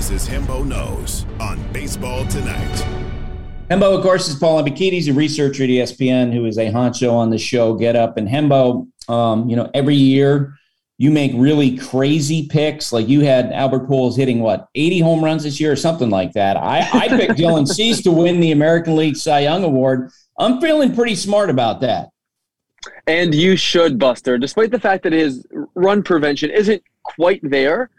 This 0.00 0.22
is 0.22 0.26
Hembo 0.26 0.66
Knows 0.66 1.26
on 1.38 1.62
Baseball 1.74 2.24
Tonight. 2.24 2.86
Hembo, 3.70 3.94
of 3.94 4.02
course, 4.02 4.28
is 4.28 4.36
Paul 4.36 4.64
Hembekides, 4.64 5.10
a 5.10 5.12
researcher 5.12 5.64
at 5.64 5.68
ESPN 5.68 6.32
who 6.32 6.46
is 6.46 6.56
a 6.56 6.72
honcho 6.72 7.12
on 7.12 7.28
the 7.28 7.36
show 7.36 7.74
Get 7.74 7.96
Up. 7.96 8.16
And 8.16 8.26
Hembo, 8.26 8.88
um, 9.10 9.46
you 9.46 9.56
know, 9.56 9.70
every 9.74 9.96
year 9.96 10.54
you 10.96 11.10
make 11.10 11.32
really 11.34 11.76
crazy 11.76 12.48
picks. 12.48 12.94
Like 12.94 13.08
you 13.08 13.20
had 13.20 13.52
Albert 13.52 13.88
Pujols 13.90 14.16
hitting 14.16 14.40
what 14.40 14.68
80 14.74 15.00
home 15.00 15.22
runs 15.22 15.42
this 15.42 15.60
year 15.60 15.70
or 15.70 15.76
something 15.76 16.08
like 16.08 16.32
that. 16.32 16.56
I, 16.56 16.78
I 16.94 17.08
picked 17.08 17.34
Dylan 17.34 17.68
Cease 17.74 18.02
to 18.04 18.10
win 18.10 18.40
the 18.40 18.52
American 18.52 18.96
League 18.96 19.16
Cy 19.16 19.40
Young 19.40 19.64
Award. 19.64 20.10
I'm 20.38 20.62
feeling 20.62 20.94
pretty 20.94 21.14
smart 21.14 21.50
about 21.50 21.82
that. 21.82 22.08
And 23.06 23.34
you 23.34 23.54
should, 23.54 23.98
Buster. 23.98 24.38
Despite 24.38 24.70
the 24.70 24.80
fact 24.80 25.02
that 25.02 25.12
his 25.12 25.46
run 25.74 26.02
prevention 26.02 26.48
isn't 26.48 26.82
quite 27.02 27.40
there, 27.42 27.90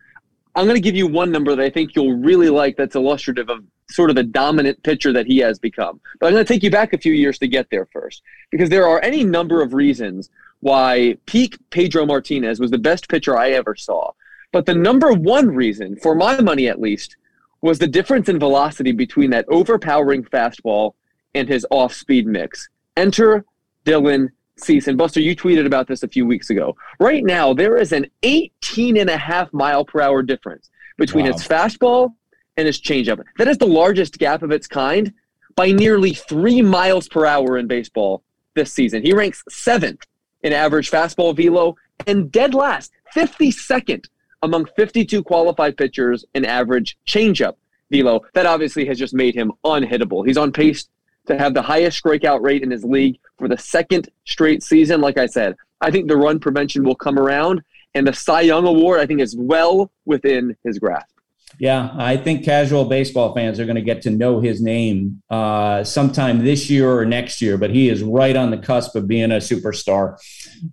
I'm 0.56 0.66
going 0.66 0.76
to 0.76 0.82
give 0.82 0.96
you 0.96 1.08
one 1.08 1.32
number 1.32 1.56
that 1.56 1.64
I 1.64 1.70
think 1.70 1.96
you'll 1.96 2.18
really 2.18 2.50
like 2.50 2.76
that's 2.76 2.96
illustrative 2.96 3.50
of 3.50 3.64
sort 3.90 4.10
of 4.10 4.16
the 4.16 4.24
dominant 4.24 4.82
pitcher 4.84 5.14
that 5.14 5.26
he 5.26 5.38
has 5.40 5.60
become. 5.60 6.00
But 6.20 6.28
I'm 6.28 6.34
going 6.34 6.46
to 6.46 6.54
take 6.54 6.64
you 6.64 6.72
back 6.72 6.94
a 6.94 6.98
few 6.98 7.14
years 7.14 7.38
to 7.40 7.48
get 7.48 7.70
there 7.70 7.88
first, 7.92 8.22
because 8.50 8.70
there 8.70 8.88
are 8.88 9.02
any 9.02 9.24
number 9.24 9.62
of 9.62 9.74
reasons 9.74 10.30
why 10.60 11.18
peak 11.26 11.58
Pedro 11.70 12.06
Martinez 12.06 12.60
was 12.60 12.72
the 12.72 12.78
best 12.78 13.10
pitcher 13.10 13.38
I 13.38 13.52
ever 13.52 13.76
saw. 13.76 14.12
But 14.52 14.66
the 14.66 14.76
number 14.76 15.14
one 15.14 15.48
reason, 15.48 15.96
for 15.96 16.16
my 16.16 16.40
money 16.40 16.68
at 16.68 16.82
least, 16.82 17.16
was 17.62 17.80
the 17.80 17.88
difference 17.88 18.28
in 18.28 18.40
velocity 18.40 18.92
between 18.92 19.30
that 19.32 19.46
overpowering 19.48 20.24
fastball 20.24 20.94
and 21.34 21.48
his 21.48 21.66
off 21.72 21.94
speed 21.94 22.28
mix. 22.28 22.68
Enter 22.98 23.46
Dylan 23.86 24.30
Cease. 24.64 24.88
And 24.88 24.98
Buster, 24.98 25.20
you 25.20 25.36
tweeted 25.36 25.66
about 25.66 25.88
this 25.88 26.04
a 26.04 26.08
few 26.08 26.26
weeks 26.26 26.50
ago. 26.50 26.76
Right 27.00 27.24
now, 27.24 27.54
there 27.54 27.78
is 27.78 27.92
an 27.92 28.08
18 28.24 28.98
and 28.98 29.10
a 29.10 29.18
half 29.18 29.52
mile 29.54 29.86
per 29.86 30.02
hour 30.02 30.24
difference 30.24 30.70
between 30.98 31.26
wow. 31.26 31.34
his 31.34 31.48
fastball 31.48 32.14
and 32.58 32.68
his 32.68 32.80
changeup. 32.80 33.22
That 33.38 33.48
is 33.48 33.58
the 33.58 33.68
largest 33.68 34.18
gap 34.18 34.44
of 34.44 34.52
its 34.52 34.68
kind 34.68 35.14
by 35.56 35.72
nearly 35.72 36.14
three 36.14 36.62
miles 36.62 37.08
per 37.08 37.26
hour 37.26 37.58
in 37.58 37.68
baseball 37.68 38.24
this 38.56 38.74
season. 38.74 39.04
He 39.04 39.14
ranks 39.14 39.44
seventh 39.50 40.06
in 40.44 40.54
average 40.54 40.92
fastball 40.92 41.36
velo 41.36 41.76
and 42.08 42.32
dead 42.32 42.54
last, 42.54 42.92
52nd 43.16 44.06
among 44.44 44.66
52 44.76 45.24
qualified 45.24 45.78
pitchers 45.78 46.26
in 46.34 46.46
average 46.46 46.98
changeup 47.06 47.56
velo. 47.92 48.22
That 48.34 48.46
obviously 48.46 48.86
has 48.86 48.98
just 48.98 49.14
made 49.14 49.36
him 49.36 49.52
unhittable. 49.64 50.26
He's 50.26 50.38
on 50.38 50.52
pace 50.52 50.88
to 51.28 51.38
have 51.38 51.54
the 51.54 51.62
highest 51.62 52.04
strikeout 52.04 52.42
rate 52.42 52.64
in 52.64 52.72
his 52.72 52.84
league 52.84 53.20
for 53.38 53.48
the 53.48 53.58
second 53.58 54.10
straight 54.26 54.64
season. 54.64 55.02
Like 55.02 55.18
I 55.18 55.26
said, 55.26 55.56
I 55.82 55.92
think 55.92 56.08
the 56.08 56.18
run 56.18 56.40
prevention 56.40 56.84
will 56.84 56.96
come 56.96 57.18
around, 57.18 57.62
and 57.94 58.08
the 58.08 58.14
Cy 58.14 58.42
Young 58.42 58.66
Award, 58.66 59.00
I 59.00 59.06
think, 59.06 59.22
is 59.22 59.36
well 59.36 59.92
within 60.06 60.56
his 60.64 60.80
grasp. 60.80 61.12
Yeah, 61.60 61.92
I 61.96 62.18
think 62.18 62.44
casual 62.46 62.86
baseball 62.86 63.36
fans 63.36 63.60
are 63.60 63.66
going 63.66 63.76
to 63.76 63.82
get 63.82 64.02
to 64.04 64.10
know 64.10 64.40
his 64.40 64.62
name 64.62 65.22
uh, 65.30 65.84
sometime 65.84 66.44
this 66.44 66.70
year 66.70 66.92
or 66.92 67.06
next 67.06 67.42
year, 67.42 67.58
but 67.58 67.70
he 67.70 67.90
is 67.90 68.02
right 68.02 68.36
on 68.36 68.52
the 68.52 68.58
cusp 68.58 68.96
of 68.96 69.08
being 69.08 69.32
a 69.32 69.36
superstar. 69.36 70.18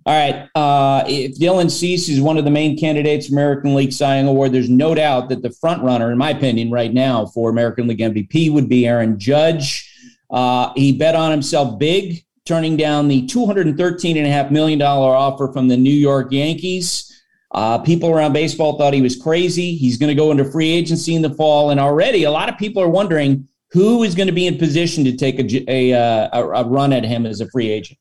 All 0.05 0.15
right. 0.15 0.49
Uh, 0.55 1.03
if 1.07 1.37
Dylan 1.37 1.69
Cease 1.69 2.09
is 2.09 2.21
one 2.21 2.37
of 2.37 2.45
the 2.45 2.51
main 2.51 2.77
candidates 2.77 3.27
for 3.27 3.33
American 3.33 3.75
League 3.75 3.93
Cy 3.93 4.17
Young 4.17 4.29
Award, 4.29 4.51
there's 4.51 4.69
no 4.69 4.95
doubt 4.95 5.29
that 5.29 5.41
the 5.41 5.51
front 5.51 5.83
runner, 5.83 6.11
in 6.11 6.17
my 6.17 6.31
opinion, 6.31 6.71
right 6.71 6.93
now 6.93 7.25
for 7.25 7.49
American 7.49 7.87
League 7.87 7.99
MVP 7.99 8.51
would 8.51 8.69
be 8.69 8.87
Aaron 8.87 9.19
Judge. 9.19 9.88
Uh, 10.29 10.71
he 10.75 10.91
bet 10.91 11.15
on 11.15 11.31
himself 11.31 11.79
big, 11.79 12.23
turning 12.45 12.77
down 12.77 13.07
the 13.07 13.27
$213.5 13.27 14.51
million 14.51 14.81
offer 14.81 15.51
from 15.51 15.67
the 15.67 15.77
New 15.77 15.89
York 15.89 16.31
Yankees. 16.31 17.05
Uh, 17.51 17.79
people 17.79 18.09
around 18.09 18.33
baseball 18.33 18.77
thought 18.77 18.93
he 18.93 19.01
was 19.01 19.15
crazy. 19.15 19.75
He's 19.75 19.97
going 19.97 20.09
to 20.09 20.15
go 20.15 20.31
into 20.31 20.45
free 20.45 20.69
agency 20.69 21.15
in 21.15 21.21
the 21.21 21.31
fall, 21.31 21.71
and 21.71 21.79
already 21.79 22.23
a 22.25 22.31
lot 22.31 22.47
of 22.47 22.57
people 22.57 22.81
are 22.81 22.89
wondering 22.89 23.47
who 23.71 24.03
is 24.03 24.15
going 24.15 24.27
to 24.27 24.33
be 24.33 24.47
in 24.47 24.57
position 24.57 25.03
to 25.05 25.15
take 25.15 25.39
a, 25.39 25.71
a, 25.71 25.93
uh, 25.93 26.29
a, 26.33 26.63
a 26.63 26.67
run 26.67 26.93
at 26.93 27.03
him 27.03 27.25
as 27.25 27.41
a 27.41 27.49
free 27.49 27.69
agent. 27.69 27.99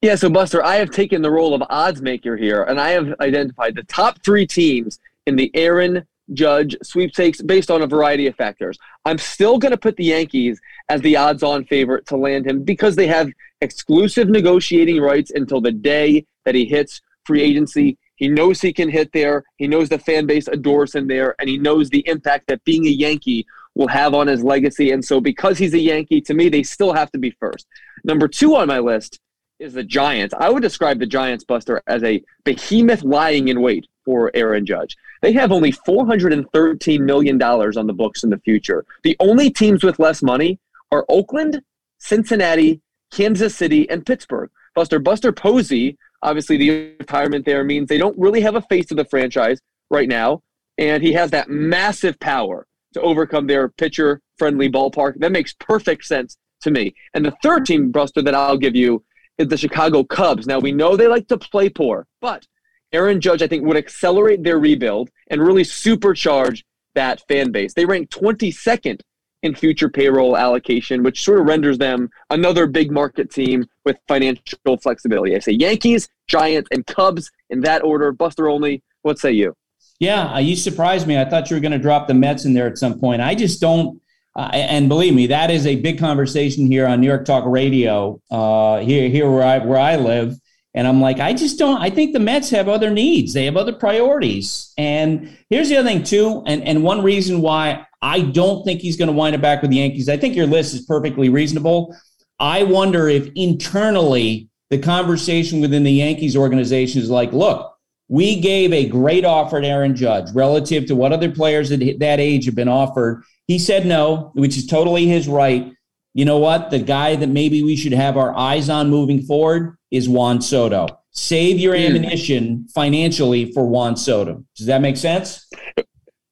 Yeah, 0.00 0.14
so 0.14 0.30
Buster, 0.30 0.64
I 0.64 0.76
have 0.76 0.90
taken 0.90 1.22
the 1.22 1.30
role 1.30 1.54
of 1.54 1.62
odds 1.70 2.00
maker 2.00 2.36
here, 2.36 2.62
and 2.62 2.80
I 2.80 2.90
have 2.90 3.14
identified 3.20 3.74
the 3.74 3.82
top 3.84 4.22
three 4.22 4.46
teams 4.46 5.00
in 5.26 5.34
the 5.34 5.50
Aaron 5.54 6.06
Judge 6.32 6.76
sweepstakes 6.82 7.40
based 7.42 7.70
on 7.70 7.82
a 7.82 7.86
variety 7.86 8.26
of 8.26 8.36
factors. 8.36 8.78
I'm 9.04 9.18
still 9.18 9.58
going 9.58 9.72
to 9.72 9.78
put 9.78 9.96
the 9.96 10.04
Yankees 10.04 10.60
as 10.88 11.00
the 11.00 11.16
odds 11.16 11.42
on 11.42 11.64
favorite 11.64 12.06
to 12.06 12.16
land 12.16 12.46
him 12.46 12.62
because 12.62 12.96
they 12.96 13.06
have 13.06 13.30
exclusive 13.60 14.28
negotiating 14.28 15.00
rights 15.00 15.30
until 15.34 15.60
the 15.60 15.72
day 15.72 16.26
that 16.44 16.54
he 16.54 16.64
hits 16.64 17.00
free 17.24 17.42
agency. 17.42 17.98
He 18.16 18.28
knows 18.28 18.60
he 18.60 18.72
can 18.72 18.88
hit 18.88 19.12
there. 19.12 19.44
He 19.56 19.68
knows 19.68 19.88
the 19.88 19.98
fan 19.98 20.26
base 20.26 20.48
adores 20.48 20.94
him 20.94 21.06
there, 21.06 21.36
and 21.38 21.48
he 21.48 21.56
knows 21.56 21.88
the 21.88 22.06
impact 22.08 22.48
that 22.48 22.64
being 22.64 22.86
a 22.86 22.90
Yankee 22.90 23.46
will 23.74 23.86
have 23.88 24.12
on 24.12 24.26
his 24.26 24.42
legacy. 24.42 24.90
And 24.90 25.04
so, 25.04 25.20
because 25.20 25.56
he's 25.56 25.74
a 25.74 25.78
Yankee, 25.78 26.20
to 26.22 26.34
me, 26.34 26.48
they 26.48 26.64
still 26.64 26.92
have 26.92 27.12
to 27.12 27.18
be 27.18 27.30
first. 27.30 27.66
Number 28.02 28.26
two 28.26 28.56
on 28.56 28.66
my 28.66 28.80
list 28.80 29.20
is 29.60 29.72
the 29.72 29.84
Giants. 29.84 30.34
I 30.38 30.50
would 30.50 30.62
describe 30.62 30.98
the 30.98 31.06
Giants, 31.06 31.44
Buster, 31.44 31.82
as 31.86 32.02
a 32.02 32.22
behemoth 32.44 33.02
lying 33.02 33.48
in 33.48 33.60
wait 33.60 33.86
for 34.08 34.30
Aaron 34.32 34.64
Judge. 34.64 34.96
They 35.20 35.34
have 35.34 35.52
only 35.52 35.70
$413 35.70 37.00
million 37.00 37.42
on 37.42 37.86
the 37.86 37.92
books 37.92 38.24
in 38.24 38.30
the 38.30 38.38
future. 38.38 38.86
The 39.02 39.16
only 39.20 39.50
teams 39.50 39.84
with 39.84 39.98
less 39.98 40.22
money 40.22 40.58
are 40.90 41.04
Oakland, 41.10 41.60
Cincinnati, 41.98 42.80
Kansas 43.12 43.54
City, 43.54 43.88
and 43.90 44.06
Pittsburgh. 44.06 44.48
Buster, 44.74 44.98
Buster 44.98 45.30
Posey, 45.30 45.98
Obviously, 46.22 46.56
the 46.56 46.70
retirement 46.98 47.44
there 47.44 47.62
means 47.62 47.88
they 47.88 47.98
don't 47.98 48.18
really 48.18 48.40
have 48.40 48.56
a 48.56 48.62
face 48.62 48.90
of 48.90 48.96
the 48.96 49.04
franchise 49.04 49.60
right 49.90 50.08
now, 50.08 50.42
and 50.76 51.02
he 51.02 51.12
has 51.12 51.30
that 51.30 51.48
massive 51.48 52.18
power 52.18 52.66
to 52.94 53.00
overcome 53.00 53.46
their 53.46 53.68
pitcher 53.68 54.20
friendly 54.36 54.68
ballpark. 54.68 55.14
That 55.18 55.32
makes 55.32 55.54
perfect 55.54 56.04
sense 56.04 56.36
to 56.62 56.70
me. 56.70 56.94
And 57.14 57.24
the 57.24 57.36
third 57.42 57.66
team, 57.66 57.92
Buster, 57.92 58.22
that 58.22 58.34
I'll 58.34 58.58
give 58.58 58.74
you 58.74 59.04
is 59.38 59.48
the 59.48 59.56
Chicago 59.56 60.02
Cubs. 60.02 60.46
Now, 60.46 60.58
we 60.58 60.72
know 60.72 60.96
they 60.96 61.06
like 61.06 61.28
to 61.28 61.38
play 61.38 61.68
poor, 61.68 62.06
but 62.20 62.46
Aaron 62.92 63.20
Judge, 63.20 63.42
I 63.42 63.46
think, 63.46 63.64
would 63.64 63.76
accelerate 63.76 64.42
their 64.42 64.58
rebuild 64.58 65.10
and 65.28 65.42
really 65.42 65.62
supercharge 65.62 66.62
that 66.94 67.20
fan 67.28 67.52
base. 67.52 67.74
They 67.74 67.84
rank 67.84 68.10
22nd 68.10 69.00
in 69.42 69.54
future 69.54 69.88
payroll 69.88 70.36
allocation, 70.36 71.02
which 71.02 71.22
sort 71.22 71.38
of 71.38 71.46
renders 71.46 71.78
them 71.78 72.10
another 72.30 72.66
big 72.66 72.90
market 72.90 73.30
team 73.30 73.66
with 73.84 73.96
financial 74.08 74.76
flexibility. 74.82 75.36
I 75.36 75.38
say 75.38 75.52
Yankees, 75.52 76.08
Giants, 76.26 76.68
and 76.72 76.84
Cubs 76.86 77.30
in 77.50 77.60
that 77.60 77.84
order. 77.84 78.10
Buster 78.12 78.48
Olney, 78.48 78.82
what 79.02 79.18
say 79.18 79.32
you? 79.32 79.54
Yeah, 80.00 80.32
uh, 80.34 80.38
you 80.38 80.56
surprised 80.56 81.06
me. 81.06 81.18
I 81.18 81.24
thought 81.24 81.50
you 81.50 81.56
were 81.56 81.60
going 81.60 81.72
to 81.72 81.78
drop 81.78 82.08
the 82.08 82.14
Mets 82.14 82.44
in 82.44 82.54
there 82.54 82.66
at 82.66 82.78
some 82.78 82.98
point. 82.98 83.20
I 83.20 83.34
just 83.34 83.60
don't. 83.60 84.00
Uh, 84.36 84.50
and 84.52 84.88
believe 84.88 85.14
me, 85.14 85.26
that 85.26 85.50
is 85.50 85.66
a 85.66 85.76
big 85.76 85.98
conversation 85.98 86.66
here 86.66 86.86
on 86.86 87.00
New 87.00 87.08
York 87.08 87.24
Talk 87.24 87.44
Radio, 87.46 88.20
uh, 88.30 88.78
here 88.78 89.08
here 89.08 89.28
where 89.28 89.42
I 89.42 89.58
where 89.58 89.78
I 89.78 89.96
live. 89.96 90.36
And 90.74 90.86
I'm 90.86 91.00
like, 91.00 91.18
I 91.18 91.32
just 91.32 91.58
don't. 91.58 91.80
I 91.80 91.90
think 91.90 92.12
the 92.12 92.20
Mets 92.20 92.50
have 92.50 92.68
other 92.68 92.90
needs. 92.90 93.32
They 93.32 93.46
have 93.46 93.56
other 93.56 93.72
priorities. 93.72 94.72
And 94.76 95.36
here's 95.50 95.68
the 95.68 95.76
other 95.78 95.88
thing 95.88 96.02
too. 96.02 96.42
And 96.46 96.62
and 96.62 96.82
one 96.82 97.02
reason 97.02 97.40
why 97.40 97.86
I 98.02 98.20
don't 98.20 98.64
think 98.64 98.80
he's 98.80 98.96
going 98.96 99.08
to 99.08 99.14
wind 99.14 99.34
up 99.34 99.42
back 99.42 99.62
with 99.62 99.70
the 99.70 99.78
Yankees. 99.78 100.08
I 100.08 100.16
think 100.16 100.36
your 100.36 100.46
list 100.46 100.74
is 100.74 100.82
perfectly 100.82 101.30
reasonable. 101.30 101.96
I 102.38 102.62
wonder 102.62 103.08
if 103.08 103.28
internally 103.34 104.48
the 104.70 104.78
conversation 104.78 105.60
within 105.60 105.82
the 105.82 105.92
Yankees 105.92 106.36
organization 106.36 107.02
is 107.02 107.10
like, 107.10 107.32
look, 107.32 107.74
we 108.08 108.40
gave 108.40 108.72
a 108.72 108.88
great 108.88 109.24
offer 109.24 109.60
to 109.60 109.66
Aaron 109.66 109.96
Judge 109.96 110.30
relative 110.32 110.86
to 110.86 110.94
what 110.94 111.12
other 111.12 111.30
players 111.30 111.72
at 111.72 111.80
that 111.98 112.20
age 112.20 112.44
have 112.46 112.54
been 112.54 112.68
offered. 112.68 113.22
He 113.46 113.58
said 113.58 113.86
no, 113.86 114.30
which 114.34 114.56
is 114.56 114.66
totally 114.66 115.06
his 115.06 115.26
right. 115.28 115.72
You 116.14 116.24
know 116.24 116.38
what? 116.38 116.70
The 116.70 116.78
guy 116.78 117.16
that 117.16 117.28
maybe 117.28 117.62
we 117.62 117.76
should 117.76 117.92
have 117.92 118.16
our 118.16 118.36
eyes 118.36 118.68
on 118.68 118.90
moving 118.90 119.22
forward 119.22 119.77
is 119.90 120.08
Juan 120.08 120.40
Soto. 120.40 120.86
Save 121.10 121.58
your 121.58 121.76
hmm. 121.76 121.82
ammunition 121.82 122.66
financially 122.74 123.52
for 123.52 123.66
Juan 123.66 123.96
Soto. 123.96 124.44
Does 124.56 124.66
that 124.66 124.80
make 124.80 124.96
sense? 124.96 125.48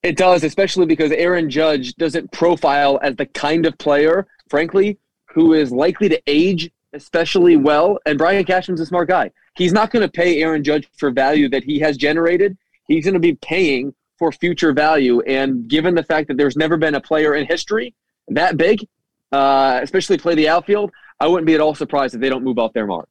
It 0.03 0.17
does, 0.17 0.45
especially 0.45 0.87
because 0.87 1.11
Aaron 1.13 1.51
Judge 1.51 1.95
doesn't 1.97 2.31
profile 2.31 3.01
as 3.03 3.17
the 3.17 3.27
kind 3.27 3.67
of 3.67 3.77
player, 3.79 4.27
frankly, 4.49 4.99
who 5.29 5.53
is 5.53 5.73
likely 5.73 6.09
to 6.09 6.23
age 6.27 6.71
especially 6.93 7.57
well. 7.57 7.99
And 8.07 8.17
Brian 8.17 8.45
Cashman's 8.45 8.81
a 8.81 8.87
smart 8.87 9.09
guy. 9.09 9.31
He's 9.57 9.73
not 9.73 9.91
going 9.91 10.03
to 10.03 10.11
pay 10.11 10.43
Aaron 10.43 10.63
Judge 10.63 10.89
for 10.97 11.11
value 11.11 11.49
that 11.51 11.65
he 11.65 11.79
has 11.81 11.97
generated. 11.97 12.57
He's 12.87 13.05
going 13.05 13.15
to 13.15 13.21
be 13.21 13.35
paying 13.35 13.95
for 14.19 14.33
future 14.33 14.73
value. 14.73 15.21
And 15.23 15.69
given 15.69 15.95
the 15.95 16.03
fact 16.03 16.29
that 16.29 16.37
there's 16.37 16.57
never 16.57 16.77
been 16.77 16.95
a 16.95 17.01
player 17.01 17.35
in 17.35 17.47
history 17.47 17.95
that 18.29 18.57
big, 18.57 18.87
uh, 19.33 19.81
especially 19.83 20.19
play 20.19 20.35
the 20.35 20.49
outfield, 20.49 20.91
I 21.21 21.27
wouldn't 21.27 21.47
be 21.47 21.55
at 21.55 21.61
all 21.61 21.75
surprised 21.75 22.15
if 22.15 22.21
they 22.21 22.29
don't 22.29 22.45
move 22.45 22.59
off 22.59 22.73
their 22.73 22.87
mark. 22.87 23.09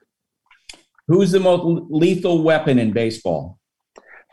Who's 1.07 1.31
the 1.31 1.39
most 1.39 1.83
lethal 1.89 2.41
weapon 2.41 2.79
in 2.79 2.91
baseball? 2.91 3.59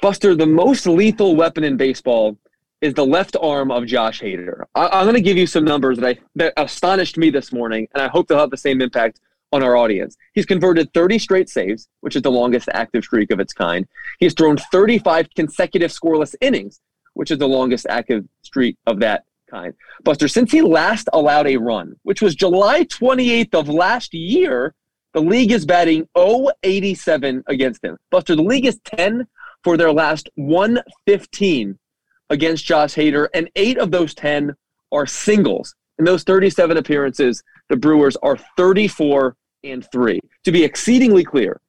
Buster, 0.01 0.35
the 0.35 0.47
most 0.47 0.87
lethal 0.87 1.37
weapon 1.37 1.65
in 1.65 1.77
baseball 1.77 2.39
is 2.81 2.95
the 2.95 3.05
left 3.05 3.37
arm 3.41 3.71
of 3.71 3.87
Josh 3.87 4.21
Hader. 4.23 4.65
I, 4.75 5.01
am 5.01 5.05
going 5.05 5.15
to 5.15 5.21
give 5.21 5.37
you 5.37 5.47
some 5.47 5.65
numbers 5.65 5.99
that 5.99 6.07
I 6.07 6.19
that 6.35 6.55
astonished 6.57 7.19
me 7.19 7.31
this 7.31 7.53
morning, 7.53 7.89
and 7.95 8.03
I 8.03 8.09
hope 8.09 8.27
they'll 8.27 8.39
have 8.39 8.51
the 8.51 8.57
same 8.57 8.81
impact 8.81 9.21
on 9.53 9.63
our 9.63 9.77
audience. 9.77 10.17
He's 10.33 10.47
converted 10.47 10.93
30 10.95 11.19
straight 11.19 11.49
saves, 11.51 11.89
which 12.01 12.17
is 12.17 12.23
the 12.23 12.31
longest 12.31 12.71
active 12.73 13.05
streak 13.05 13.31
of 13.31 13.39
its 13.39 13.53
kind. 13.53 13.87
He's 14.19 14.33
thrown 14.33 14.57
35 14.57 15.29
consecutive 15.37 15.91
scoreless 15.91 16.35
innings, 16.41 16.81
which 17.13 17.31
is 17.31 17.39
the 17.39 17.49
longest 17.49 17.87
active 17.91 18.25
streak 18.41 18.79
of 18.87 18.99
that 19.01 19.25
kind. 19.51 19.75
Buster, 20.05 20.27
since 20.27 20.51
he 20.51 20.63
last 20.63 21.11
allowed 21.13 21.47
a 21.47 21.59
run, 21.59 21.97
which 22.03 22.23
was 22.23 22.35
July 22.35 22.85
28th 22.85 23.55
of 23.55 23.69
last 23.69 24.15
year, 24.15 24.75
the 25.15 25.21
league 25.21 25.53
is 25.53 25.67
batting 25.67 26.09
087 26.17 27.45
against 27.47 27.85
him. 27.85 27.97
Buster, 28.11 28.35
the 28.35 28.43
league 28.43 28.67
is 28.67 28.81
10 28.85 29.27
for 29.63 29.77
their 29.77 29.93
last 29.93 30.29
115 30.37 31.79
against 32.31 32.65
Josh 32.65 32.95
Hader, 32.95 33.29
and 33.35 33.51
eight 33.57 33.79
of 33.79 33.91
those 33.91 34.15
10 34.15 34.55
are 34.91 35.07
singles. 35.07 35.75
In 35.99 36.05
those 36.05 36.25
37 36.25 36.77
appearances, 36.79 37.43
the 37.69 37.77
Brewers 37.77 38.17
are 38.23 38.39
34 38.57 39.37
and 39.65 39.87
3. 39.93 40.21
To 40.45 40.53
be 40.53 40.65
exceedingly 40.65 41.25
clear, 41.25 41.61